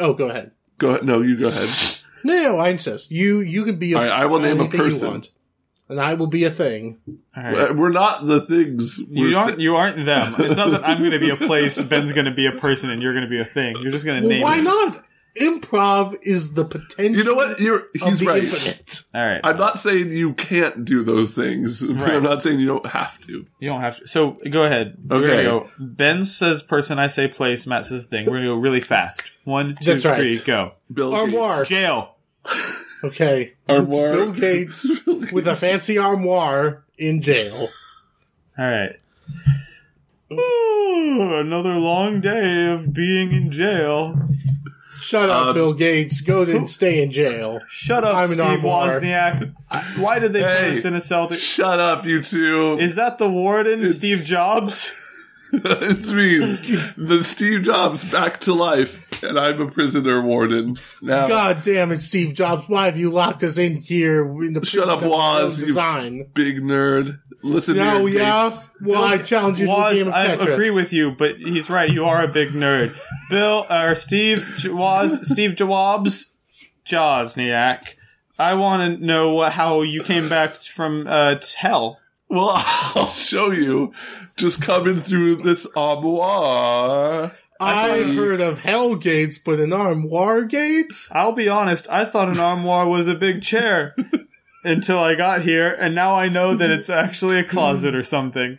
Oh, 0.00 0.14
go 0.14 0.28
ahead. 0.30 0.50
Go 0.78 0.90
ahead. 0.90 1.04
No, 1.04 1.20
you 1.20 1.36
go 1.36 1.48
ahead. 1.48 1.68
No, 2.24 2.34
no, 2.42 2.58
I 2.58 2.70
insist. 2.70 3.10
You 3.10 3.40
you 3.40 3.64
can 3.66 3.76
be. 3.76 3.92
A, 3.92 3.96
All 3.98 4.02
right, 4.02 4.12
I 4.12 4.24
will 4.26 4.40
name 4.40 4.58
a 4.58 4.64
anything 4.64 4.80
you 4.80 4.84
person. 4.90 5.22
Want. 5.90 5.98
and 5.98 6.00
I 6.00 6.14
will 6.14 6.26
be 6.26 6.44
a 6.44 6.50
thing. 6.50 6.98
All 7.36 7.42
right. 7.42 7.74
We're 7.76 7.90
not 7.90 8.26
the 8.26 8.40
things. 8.40 8.98
You 8.98 9.30
we're 9.30 9.36
aren't. 9.36 9.54
sa- 9.56 9.60
You 9.60 9.76
aren't 9.76 10.06
them. 10.06 10.34
It's 10.38 10.56
not 10.56 10.70
that 10.70 10.88
I'm 10.88 10.98
going 10.98 11.10
to 11.12 11.18
be 11.18 11.30
a 11.30 11.36
place. 11.36 11.80
Ben's 11.80 12.12
going 12.12 12.26
to 12.26 12.30
be 12.34 12.46
a 12.46 12.52
person, 12.52 12.90
and 12.90 13.02
you're 13.02 13.12
going 13.12 13.24
to 13.24 13.30
be 13.30 13.40
a 13.40 13.44
thing. 13.44 13.76
You're 13.82 13.92
just 13.92 14.04
going 14.04 14.22
to 14.22 14.28
Well, 14.28 14.36
name. 14.36 14.42
why 14.42 14.58
it. 14.58 14.62
not? 14.62 15.04
Improv 15.40 16.16
is 16.22 16.54
the 16.54 16.64
potential. 16.64 17.16
You 17.16 17.22
know 17.24 17.34
what? 17.34 17.60
You're. 17.60 17.80
He's 18.02 18.24
right. 18.24 18.42
infinite. 18.42 19.02
All 19.14 19.22
right. 19.24 19.40
I'm 19.44 19.56
not 19.58 19.78
saying 19.78 20.10
you 20.10 20.32
can't 20.34 20.84
do 20.84 21.04
those 21.04 21.32
things. 21.34 21.80
but 21.80 21.96
Right. 22.00 22.14
I'm 22.14 22.24
not 22.24 22.42
saying 22.42 22.58
you 22.58 22.66
don't 22.66 22.86
have 22.86 23.20
to. 23.26 23.46
You 23.60 23.68
don't 23.68 23.80
have 23.80 23.98
to. 24.00 24.06
So 24.08 24.36
go 24.50 24.64
ahead. 24.64 24.96
Okay. 25.08 25.44
go. 25.44 25.70
Ben 25.78 26.24
says 26.24 26.64
person. 26.64 26.98
I 26.98 27.06
say 27.06 27.28
place. 27.28 27.64
Matt 27.64 27.86
says 27.86 28.06
thing. 28.06 28.26
We're 28.26 28.38
gonna 28.38 28.46
go 28.46 28.54
really 28.56 28.80
fast. 28.80 29.22
One, 29.44 29.76
two, 29.76 29.84
That's 29.92 30.04
right. 30.04 30.44
go. 30.44 30.72
Bill 30.92 31.14
Armoire. 31.14 31.58
Gates. 31.58 31.68
Jail. 31.68 32.16
Okay. 33.02 33.54
Armoire. 33.68 34.08
It's 34.08 34.16
Bill 34.16 34.32
Gates 34.32 34.92
with 35.32 35.46
a 35.46 35.56
fancy 35.56 35.96
armoire 35.98 36.82
in 36.98 37.22
jail. 37.22 37.68
All 38.58 38.64
right. 38.70 38.96
Ooh, 40.32 41.34
another 41.36 41.74
long 41.74 42.20
day 42.20 42.70
of 42.70 42.92
being 42.92 43.32
in 43.32 43.50
jail. 43.50 44.28
Shut 45.00 45.30
up, 45.30 45.46
Uh, 45.48 45.52
Bill 45.54 45.72
Gates. 45.72 46.20
Go 46.20 46.44
to 46.44 46.54
and 46.54 46.70
stay 46.70 47.02
in 47.02 47.10
jail. 47.10 47.58
Shut 47.70 48.04
up, 48.04 48.16
I'm 48.16 48.24
an 48.24 48.34
Steve 48.34 48.44
armoire. 48.44 49.00
Wozniak. 49.00 49.54
Why 49.98 50.18
did 50.18 50.32
they 50.34 50.42
put 50.42 50.50
Hey. 50.50 50.70
us 50.72 50.84
in 50.84 50.94
a 50.94 51.00
Celtic? 51.00 51.40
Shut 51.40 51.80
up, 51.80 52.04
you 52.06 52.22
two. 52.22 52.76
Is 52.78 52.94
that 52.96 53.18
the 53.18 53.28
warden, 53.28 53.88
Steve 53.88 54.24
Jobs? 54.24 54.94
it's 55.52 56.12
me, 56.12 56.38
the 56.96 57.24
Steve 57.24 57.62
Jobs 57.62 58.12
back 58.12 58.38
to 58.40 58.52
life, 58.52 59.09
and 59.28 59.38
I'm 59.38 59.60
a 59.60 59.70
prisoner 59.70 60.22
warden. 60.22 60.78
Now, 61.02 61.28
God 61.28 61.62
damn 61.62 61.92
it, 61.92 62.00
Steve 62.00 62.34
Jobs. 62.34 62.68
Why 62.68 62.86
have 62.86 62.98
you 62.98 63.10
locked 63.10 63.42
us 63.42 63.58
in 63.58 63.76
here 63.76 64.24
in 64.42 64.52
the 64.54 64.64
Shut 64.64 64.88
up, 64.88 65.02
of 65.02 65.10
Woz, 65.10 65.60
you- 65.60 65.66
design? 65.66 66.30
big 66.34 66.60
nerd. 66.60 67.20
Listen 67.42 67.74
to 67.76 67.80
No, 67.84 68.06
your 68.06 68.20
yeah? 68.20 68.50
Gates. 68.50 68.70
Well, 68.82 69.02
I 69.02 69.16
challenge 69.16 69.60
you 69.60 69.66
to 69.66 69.72
a 69.72 69.94
game 69.94 70.08
of 70.08 70.12
I 70.12 70.24
agree 70.26 70.70
with 70.70 70.92
you, 70.92 71.12
but 71.12 71.36
he's 71.38 71.70
right. 71.70 71.88
You 71.90 72.04
are 72.04 72.22
a 72.22 72.28
big 72.28 72.50
nerd. 72.50 72.94
Bill 73.30 73.64
or 73.70 73.94
Steve 73.94 74.46
J- 74.58 74.68
Woz, 74.68 75.26
Steve 75.26 75.56
Jobs, 75.56 76.34
Josniak. 76.86 77.94
I 78.38 78.54
want 78.54 78.98
to 79.00 79.06
know 79.06 79.32
what, 79.34 79.52
how 79.52 79.80
you 79.82 80.02
came 80.02 80.28
back 80.28 80.62
from 80.62 81.06
uh, 81.06 81.36
t- 81.36 81.54
hell. 81.58 81.98
Well, 82.28 82.50
I'll 82.54 83.06
show 83.08 83.50
you. 83.50 83.94
Just 84.36 84.60
coming 84.62 85.00
through 85.00 85.36
this 85.36 85.66
armoire. 85.76 87.32
I've 87.60 88.14
heard 88.14 88.40
of 88.40 88.60
Hell 88.60 88.94
Gates, 88.96 89.38
but 89.38 89.60
an 89.60 89.72
armoire 89.72 90.44
gate? 90.44 90.92
I'll 91.12 91.32
be 91.32 91.48
honest. 91.48 91.88
I 91.90 92.04
thought 92.04 92.28
an 92.28 92.40
armoire 92.40 92.88
was 92.88 93.06
a 93.06 93.14
big 93.14 93.42
chair 93.42 93.94
until 94.64 94.98
I 94.98 95.14
got 95.14 95.42
here, 95.42 95.68
and 95.70 95.94
now 95.94 96.14
I 96.14 96.28
know 96.28 96.54
that 96.54 96.70
it's 96.70 96.88
actually 96.90 97.38
a 97.38 97.44
closet 97.44 97.94
or 97.94 98.02
something. 98.02 98.58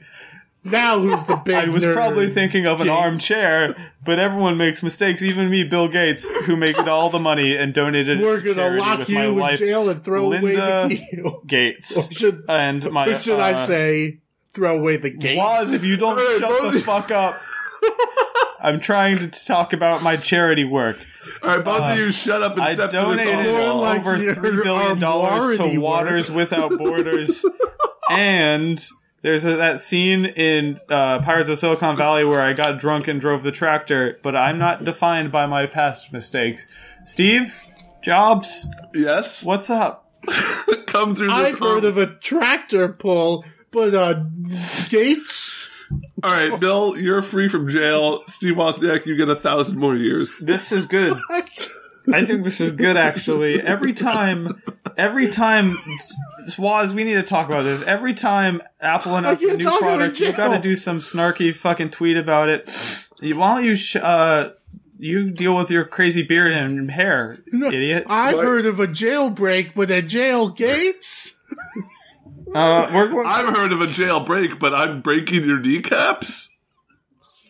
Now 0.63 0.99
who's 0.99 1.23
the 1.25 1.37
big 1.37 1.55
I 1.55 1.67
was 1.69 1.83
probably 1.83 2.29
thinking 2.29 2.67
of 2.67 2.81
an 2.81 2.87
Gates. 2.87 2.95
armchair, 3.31 3.91
but 4.05 4.19
everyone 4.19 4.57
makes 4.57 4.83
mistakes. 4.83 5.23
Even 5.23 5.49
me, 5.49 5.63
Bill 5.63 5.87
Gates, 5.87 6.29
who 6.45 6.55
made 6.55 6.75
all 6.75 7.09
the 7.09 7.17
money 7.17 7.57
and 7.57 7.73
donated 7.73 8.21
We're 8.21 8.39
to 8.41 8.53
gonna 8.53 8.77
lock 8.77 9.09
you 9.09 9.19
in 9.19 9.37
life. 9.37 9.57
jail 9.57 9.89
and 9.89 10.03
throw 10.03 10.31
away 10.31 10.55
the 10.55 10.87
key. 10.89 11.21
or 11.25 11.41
Gates 11.47 12.15
should, 12.15 12.43
and 12.47 12.91
my. 12.91 13.07
or 13.07 13.19
should 13.19 13.39
I 13.39 13.51
uh, 13.53 13.55
say, 13.55 14.19
throw 14.51 14.77
away 14.77 14.97
the 14.97 15.09
gate? 15.09 15.37
Waz, 15.37 15.73
if 15.73 15.83
you 15.83 15.97
don't 15.97 16.15
shut 16.39 16.73
the 16.73 16.79
fuck 16.81 17.09
up. 17.09 17.33
I'm 18.59 18.79
trying 18.79 19.17
to 19.19 19.27
talk 19.27 19.73
about 19.73 20.03
my 20.03 20.17
charity 20.17 20.65
work. 20.65 20.97
All 21.43 21.55
right, 21.55 21.65
both 21.65 21.81
of 21.81 21.97
you 21.97 22.11
shut 22.11 22.41
up 22.43 22.53
and 22.53 22.61
Uh, 22.61 22.65
I 22.65 22.73
step 22.75 22.89
to 22.91 22.97
this 22.97 23.05
donated 23.25 23.45
More 23.51 23.61
armoire. 23.61 23.75
like 23.81 23.99
over 24.01 24.17
three 24.33 24.63
billion 24.63 24.99
dollars 24.99 25.57
to 25.57 25.63
armoire 25.63 25.79
Waters 25.79 26.29
work. 26.29 26.37
Without 26.37 26.77
Borders, 26.77 27.43
and 28.09 28.83
there's 29.23 29.45
a, 29.45 29.55
that 29.57 29.81
scene 29.81 30.25
in 30.25 30.77
uh, 30.89 31.19
Pirates 31.21 31.49
of 31.49 31.57
Silicon 31.59 31.95
Valley 31.97 32.23
where 32.25 32.41
I 32.41 32.53
got 32.53 32.79
drunk 32.79 33.07
and 33.07 33.19
drove 33.21 33.43
the 33.43 33.51
tractor. 33.51 34.19
But 34.23 34.35
I'm 34.35 34.57
not 34.59 34.83
defined 34.83 35.31
by 35.31 35.45
my 35.45 35.65
past 35.67 36.11
mistakes. 36.13 36.67
Steve 37.05 37.59
Jobs, 38.03 38.67
Yes, 38.93 39.43
what's 39.43 39.69
up? 39.69 40.07
come 40.87 41.15
through 41.15 41.27
this. 41.27 41.35
I've 41.35 41.59
heard 41.59 41.85
of 41.85 41.97
a 41.97 42.07
tractor 42.07 42.89
pull, 42.89 43.43
but 43.71 43.93
uh, 43.95 44.23
gates? 44.89 45.69
All 46.23 46.31
right, 46.31 46.57
Bill, 46.59 46.97
you're 46.97 47.21
free 47.21 47.47
from 47.47 47.69
jail. 47.69 48.23
Steve 48.27 48.55
Wozniak, 48.55 49.05
you 49.05 49.15
get 49.17 49.29
a 49.29 49.35
thousand 49.35 49.77
more 49.77 49.95
years. 49.95 50.37
This 50.39 50.71
is 50.71 50.85
good. 50.85 51.17
I 52.11 52.25
think 52.25 52.43
this 52.43 52.59
is 52.61 52.71
good 52.71 52.97
actually. 52.97 53.61
Every 53.61 53.93
time, 53.93 54.61
every 54.97 55.29
time, 55.29 55.77
Swaz, 56.49 56.93
we 56.93 57.03
need 57.03 57.13
to 57.15 57.23
talk 57.23 57.47
about 57.47 57.63
this. 57.63 57.83
Every 57.83 58.13
time 58.13 58.61
Apple 58.81 59.15
announces 59.15 59.49
a 59.49 59.57
new 59.57 59.77
product, 59.77 60.19
you 60.19 60.27
jail. 60.27 60.35
got 60.35 60.55
to 60.55 60.59
do 60.61 60.75
some 60.75 60.99
snarky 60.99 61.53
fucking 61.55 61.91
tweet 61.91 62.17
about 62.17 62.49
it. 62.49 62.69
You- 63.19 63.37
Why 63.37 63.55
don't 63.55 63.65
you, 63.65 63.75
sh- 63.75 63.97
uh, 63.97 64.49
you 64.97 65.29
deal 65.31 65.55
with 65.55 65.69
your 65.69 65.85
crazy 65.85 66.23
beard 66.23 66.51
and 66.51 66.89
hair, 66.89 67.37
no, 67.51 67.67
idiot? 67.67 68.05
I've 68.07 68.35
What? 68.35 68.45
heard 68.45 68.65
of 68.65 68.79
a 68.79 68.87
jailbreak 68.87 69.75
with 69.75 69.91
a 69.91 70.01
jail 70.01 70.49
gates. 70.49 71.37
Uh, 72.53 72.89
we're, 72.93 73.13
we're- 73.15 73.27
I've 73.27 73.55
heard 73.55 73.71
of 73.71 73.81
a 73.81 73.87
jailbreak, 73.87 74.59
but 74.59 74.73
I'm 74.73 75.01
breaking 75.01 75.43
your 75.45 75.59
kneecaps. 75.59 76.49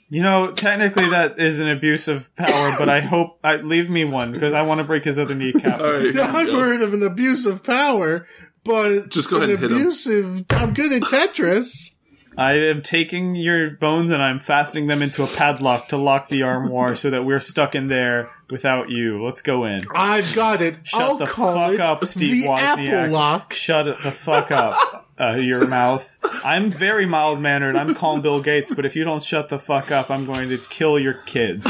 you 0.09 0.21
know, 0.21 0.51
technically 0.51 1.09
that 1.09 1.39
is 1.39 1.59
an 1.59 1.69
abuse 1.69 2.07
of 2.07 2.33
power, 2.35 2.75
but 2.77 2.89
I 2.89 2.99
hope 3.01 3.39
I 3.43 3.55
leave 3.57 3.89
me 3.89 4.05
one 4.05 4.31
because 4.31 4.53
I 4.53 4.61
want 4.63 4.79
to 4.79 4.83
break 4.83 5.03
his 5.03 5.17
other 5.17 5.35
kneecap. 5.35 5.79
All 5.79 5.91
right, 5.93 6.01
here 6.03 6.13
we 6.13 6.19
I've 6.21 6.47
go. 6.47 6.59
heard 6.59 6.81
of 6.81 6.93
an 6.93 7.03
abuse 7.03 7.45
of 7.45 7.63
power, 7.63 8.25
but 8.63 9.09
Just 9.09 9.29
go 9.29 9.37
ahead 9.37 9.49
an 9.49 9.55
and 9.55 9.63
hit 9.63 9.71
'em. 9.71 9.77
abusive. 9.77 10.45
I'm 10.51 10.73
good 10.73 10.91
at 10.91 11.01
Tetris. 11.03 11.95
I 12.37 12.53
am 12.53 12.81
taking 12.81 13.35
your 13.35 13.71
bones 13.71 14.09
and 14.11 14.21
I'm 14.21 14.39
fastening 14.39 14.87
them 14.87 15.01
into 15.01 15.21
a 15.23 15.27
padlock 15.27 15.89
to 15.89 15.97
lock 15.97 16.29
the 16.29 16.43
armoire 16.43 16.95
so 16.95 17.09
that 17.09 17.25
we're 17.25 17.41
stuck 17.41 17.75
in 17.75 17.87
there 17.89 18.29
without 18.51 18.89
you. 18.89 19.23
Let's 19.23 19.41
go 19.41 19.65
in. 19.65 19.81
I've 19.95 20.35
got 20.35 20.61
it. 20.61 20.79
Shut 20.83 21.01
I'll 21.01 21.17
the 21.17 21.25
call 21.25 21.53
fuck 21.53 21.73
it 21.73 21.79
up, 21.79 22.05
Steve 22.05 22.43
the 22.43 22.49
Wozniak. 22.49 22.89
Apple 22.89 23.13
Lock. 23.13 23.53
Shut 23.53 23.87
it 23.87 23.97
the 24.03 24.11
fuck 24.11 24.51
up, 24.51 25.07
uh, 25.19 25.35
your 25.35 25.65
mouth. 25.67 26.19
I'm 26.43 26.69
very 26.69 27.05
mild 27.05 27.39
mannered. 27.39 27.75
I'm 27.75 27.95
calling 27.95 28.21
Bill 28.21 28.41
Gates, 28.41 28.73
but 28.73 28.85
if 28.85 28.95
you 28.95 29.03
don't 29.03 29.23
shut 29.23 29.49
the 29.49 29.59
fuck 29.59 29.91
up, 29.91 30.11
I'm 30.11 30.25
going 30.25 30.49
to 30.49 30.57
kill 30.57 30.99
your 30.99 31.13
kids. 31.13 31.65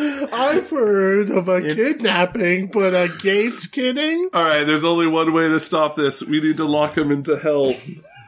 I've 0.00 0.70
heard 0.70 1.30
of 1.30 1.48
a 1.48 1.60
kidnapping, 1.60 2.68
but 2.68 2.94
a 2.94 3.08
Gates 3.20 3.66
kidding? 3.66 4.30
All 4.32 4.44
right, 4.44 4.62
there's 4.64 4.84
only 4.84 5.08
one 5.08 5.32
way 5.32 5.48
to 5.48 5.58
stop 5.58 5.96
this. 5.96 6.22
We 6.22 6.40
need 6.40 6.58
to 6.58 6.64
lock 6.64 6.96
him 6.96 7.10
into 7.10 7.36
hell. 7.36 7.74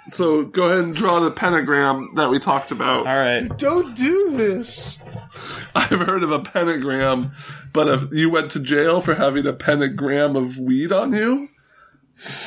So 0.08 0.44
go 0.44 0.64
ahead 0.64 0.84
and 0.84 0.94
draw 0.94 1.20
the 1.20 1.30
pentagram 1.30 2.10
that 2.16 2.30
we 2.30 2.40
talked 2.40 2.72
about. 2.72 3.06
All 3.06 3.14
right. 3.14 3.46
Don't 3.56 3.94
do 3.94 4.36
this. 4.36 4.98
I've 5.74 6.00
heard 6.00 6.22
of 6.22 6.30
a 6.30 6.40
pentagram, 6.40 7.32
but 7.72 7.88
uh 7.88 8.06
you 8.12 8.30
went 8.30 8.50
to 8.52 8.60
jail 8.60 9.00
for 9.00 9.14
having 9.14 9.46
a 9.46 9.52
pentagram 9.52 10.36
of 10.36 10.58
weed 10.58 10.92
on 10.92 11.12
you. 11.12 11.48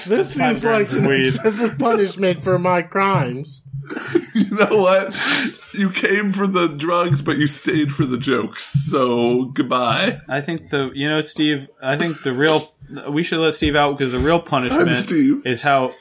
This 0.05 0.37
five 0.37 0.59
seems 0.59 0.65
like 0.65 0.87
grams 0.89 0.91
of 0.93 0.97
an 0.99 1.09
weed. 1.09 1.27
excessive 1.27 1.79
punishment 1.79 2.39
for 2.39 2.59
my 2.59 2.81
crimes. 2.81 3.61
You 4.35 4.49
know 4.49 4.81
what? 4.81 5.15
You 5.73 5.91
came 5.91 6.31
for 6.31 6.47
the 6.47 6.67
drugs, 6.67 7.21
but 7.21 7.37
you 7.37 7.45
stayed 7.45 7.93
for 7.93 8.03
the 8.03 8.17
jokes. 8.17 8.63
So 8.63 9.45
goodbye. 9.45 10.21
I 10.27 10.41
think 10.41 10.69
the 10.71 10.89
you 10.95 11.07
know 11.07 11.21
Steve. 11.21 11.67
I 11.83 11.97
think 11.99 12.23
the 12.23 12.33
real 12.33 12.73
we 13.09 13.21
should 13.21 13.37
let 13.37 13.53
Steve 13.53 13.75
out 13.75 13.95
because 13.95 14.11
the 14.11 14.17
real 14.17 14.39
punishment 14.39 14.87
I'm 14.89 14.93
Steve. 14.95 15.45
is 15.45 15.61
how 15.61 15.93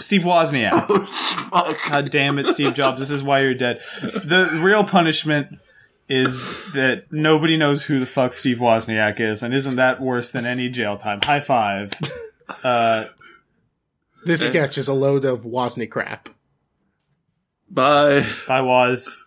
Steve 0.00 0.20
Wozniak. 0.22 0.86
Fuck. 1.50 1.76
God 1.88 2.10
damn 2.10 2.38
it, 2.38 2.48
Steve 2.54 2.74
Jobs. 2.74 3.00
This 3.00 3.10
is 3.10 3.22
why 3.22 3.40
you're 3.40 3.54
dead. 3.54 3.80
The 4.02 4.50
real 4.62 4.84
punishment 4.84 5.58
is 6.08 6.38
that 6.74 7.04
nobody 7.12 7.56
knows 7.56 7.84
who 7.84 7.98
the 8.00 8.06
fuck 8.06 8.32
Steve 8.32 8.58
Wozniak 8.58 9.20
is, 9.20 9.42
and 9.42 9.52
isn't 9.54 9.76
that 9.76 10.00
worse 10.00 10.30
than 10.30 10.46
any 10.46 10.68
jail 10.68 10.96
time? 10.96 11.20
High 11.22 11.40
five. 11.40 11.92
Uh, 12.64 13.04
This 14.24 14.44
sketch 14.46 14.78
is 14.78 14.88
a 14.88 14.94
load 14.94 15.24
of 15.24 15.42
Wozni 15.44 15.88
crap. 15.88 16.28
Bye. 17.70 18.26
bye, 18.46 18.62
Woz. 18.62 19.22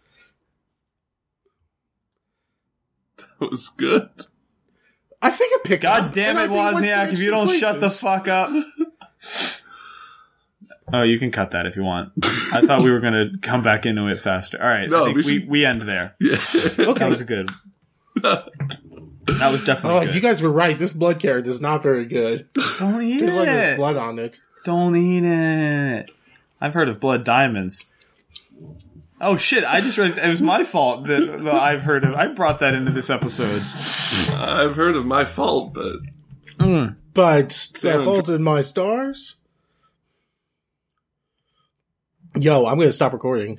That 3.39 3.51
was 3.51 3.69
good. 3.69 4.09
I 5.21 5.29
think 5.29 5.59
a 5.63 5.67
pick. 5.67 5.81
God 5.81 6.11
damn 6.13 6.37
it, 6.37 6.49
Wozniak, 6.49 7.13
if 7.13 7.19
you 7.19 7.29
don't 7.29 7.47
shut 7.55 7.79
the 7.79 7.89
fuck 7.89 8.27
up. 8.27 8.51
Oh, 10.93 11.03
you 11.03 11.19
can 11.19 11.31
cut 11.31 11.51
that 11.51 11.65
if 11.65 11.75
you 11.75 11.83
want. 11.83 12.11
I 12.53 12.61
thought 12.61 12.81
we 12.81 12.91
were 12.91 12.99
going 12.99 13.13
to 13.13 13.37
come 13.41 13.63
back 13.63 13.85
into 13.85 14.07
it 14.07 14.21
faster. 14.21 14.61
All 14.61 14.67
right. 14.67 14.89
No, 14.89 15.03
I 15.03 15.05
think 15.13 15.17
we 15.17 15.23
we, 15.23 15.39
should- 15.39 15.49
we 15.49 15.65
end 15.65 15.81
there. 15.83 16.15
Yeah. 16.19 16.35
That 16.35 17.07
was 17.09 17.21
good. 17.23 17.49
That 19.27 19.51
was 19.51 19.63
definitely 19.63 19.99
Oh, 19.99 20.05
good. 20.07 20.15
you 20.15 20.21
guys 20.21 20.41
were 20.41 20.51
right. 20.51 20.77
This 20.77 20.93
blood 20.93 21.19
carrot 21.19 21.45
is 21.47 21.61
not 21.61 21.83
very 21.83 22.05
good. 22.05 22.47
don't 22.79 23.01
eat 23.03 23.19
There's 23.19 23.35
it. 23.35 23.45
there's 23.45 23.77
blood 23.77 23.95
on 23.95 24.17
it. 24.19 24.41
Don't 24.65 24.95
eat 24.95 25.23
it. 25.23 26.11
I've 26.59 26.73
heard 26.73 26.89
of 26.89 26.99
blood 26.99 27.23
diamonds. 27.23 27.85
Oh 29.21 29.37
shit! 29.37 29.63
I 29.63 29.79
just 29.81 29.97
realized 29.99 30.17
it 30.17 30.27
was 30.27 30.41
my 30.41 30.63
fault 30.63 31.05
that, 31.05 31.43
that 31.43 31.53
I've 31.53 31.83
heard 31.83 32.03
of. 32.03 32.15
I 32.15 32.27
brought 32.27 32.59
that 32.59 32.73
into 32.73 32.91
this 32.91 33.11
episode. 33.11 33.61
I've 34.35 34.75
heard 34.75 34.95
of 34.95 35.05
my 35.05 35.25
fault, 35.25 35.73
but 35.75 35.97
hmm. 36.59 36.85
But 37.13 37.49
that 37.49 37.77
Sound- 37.77 38.03
fault 38.03 38.27
in 38.29 38.41
my 38.43 38.61
stars. 38.61 39.35
Yo, 42.39 42.65
I'm 42.65 42.77
gonna 42.79 42.91
stop 42.93 43.13
recording. 43.13 43.49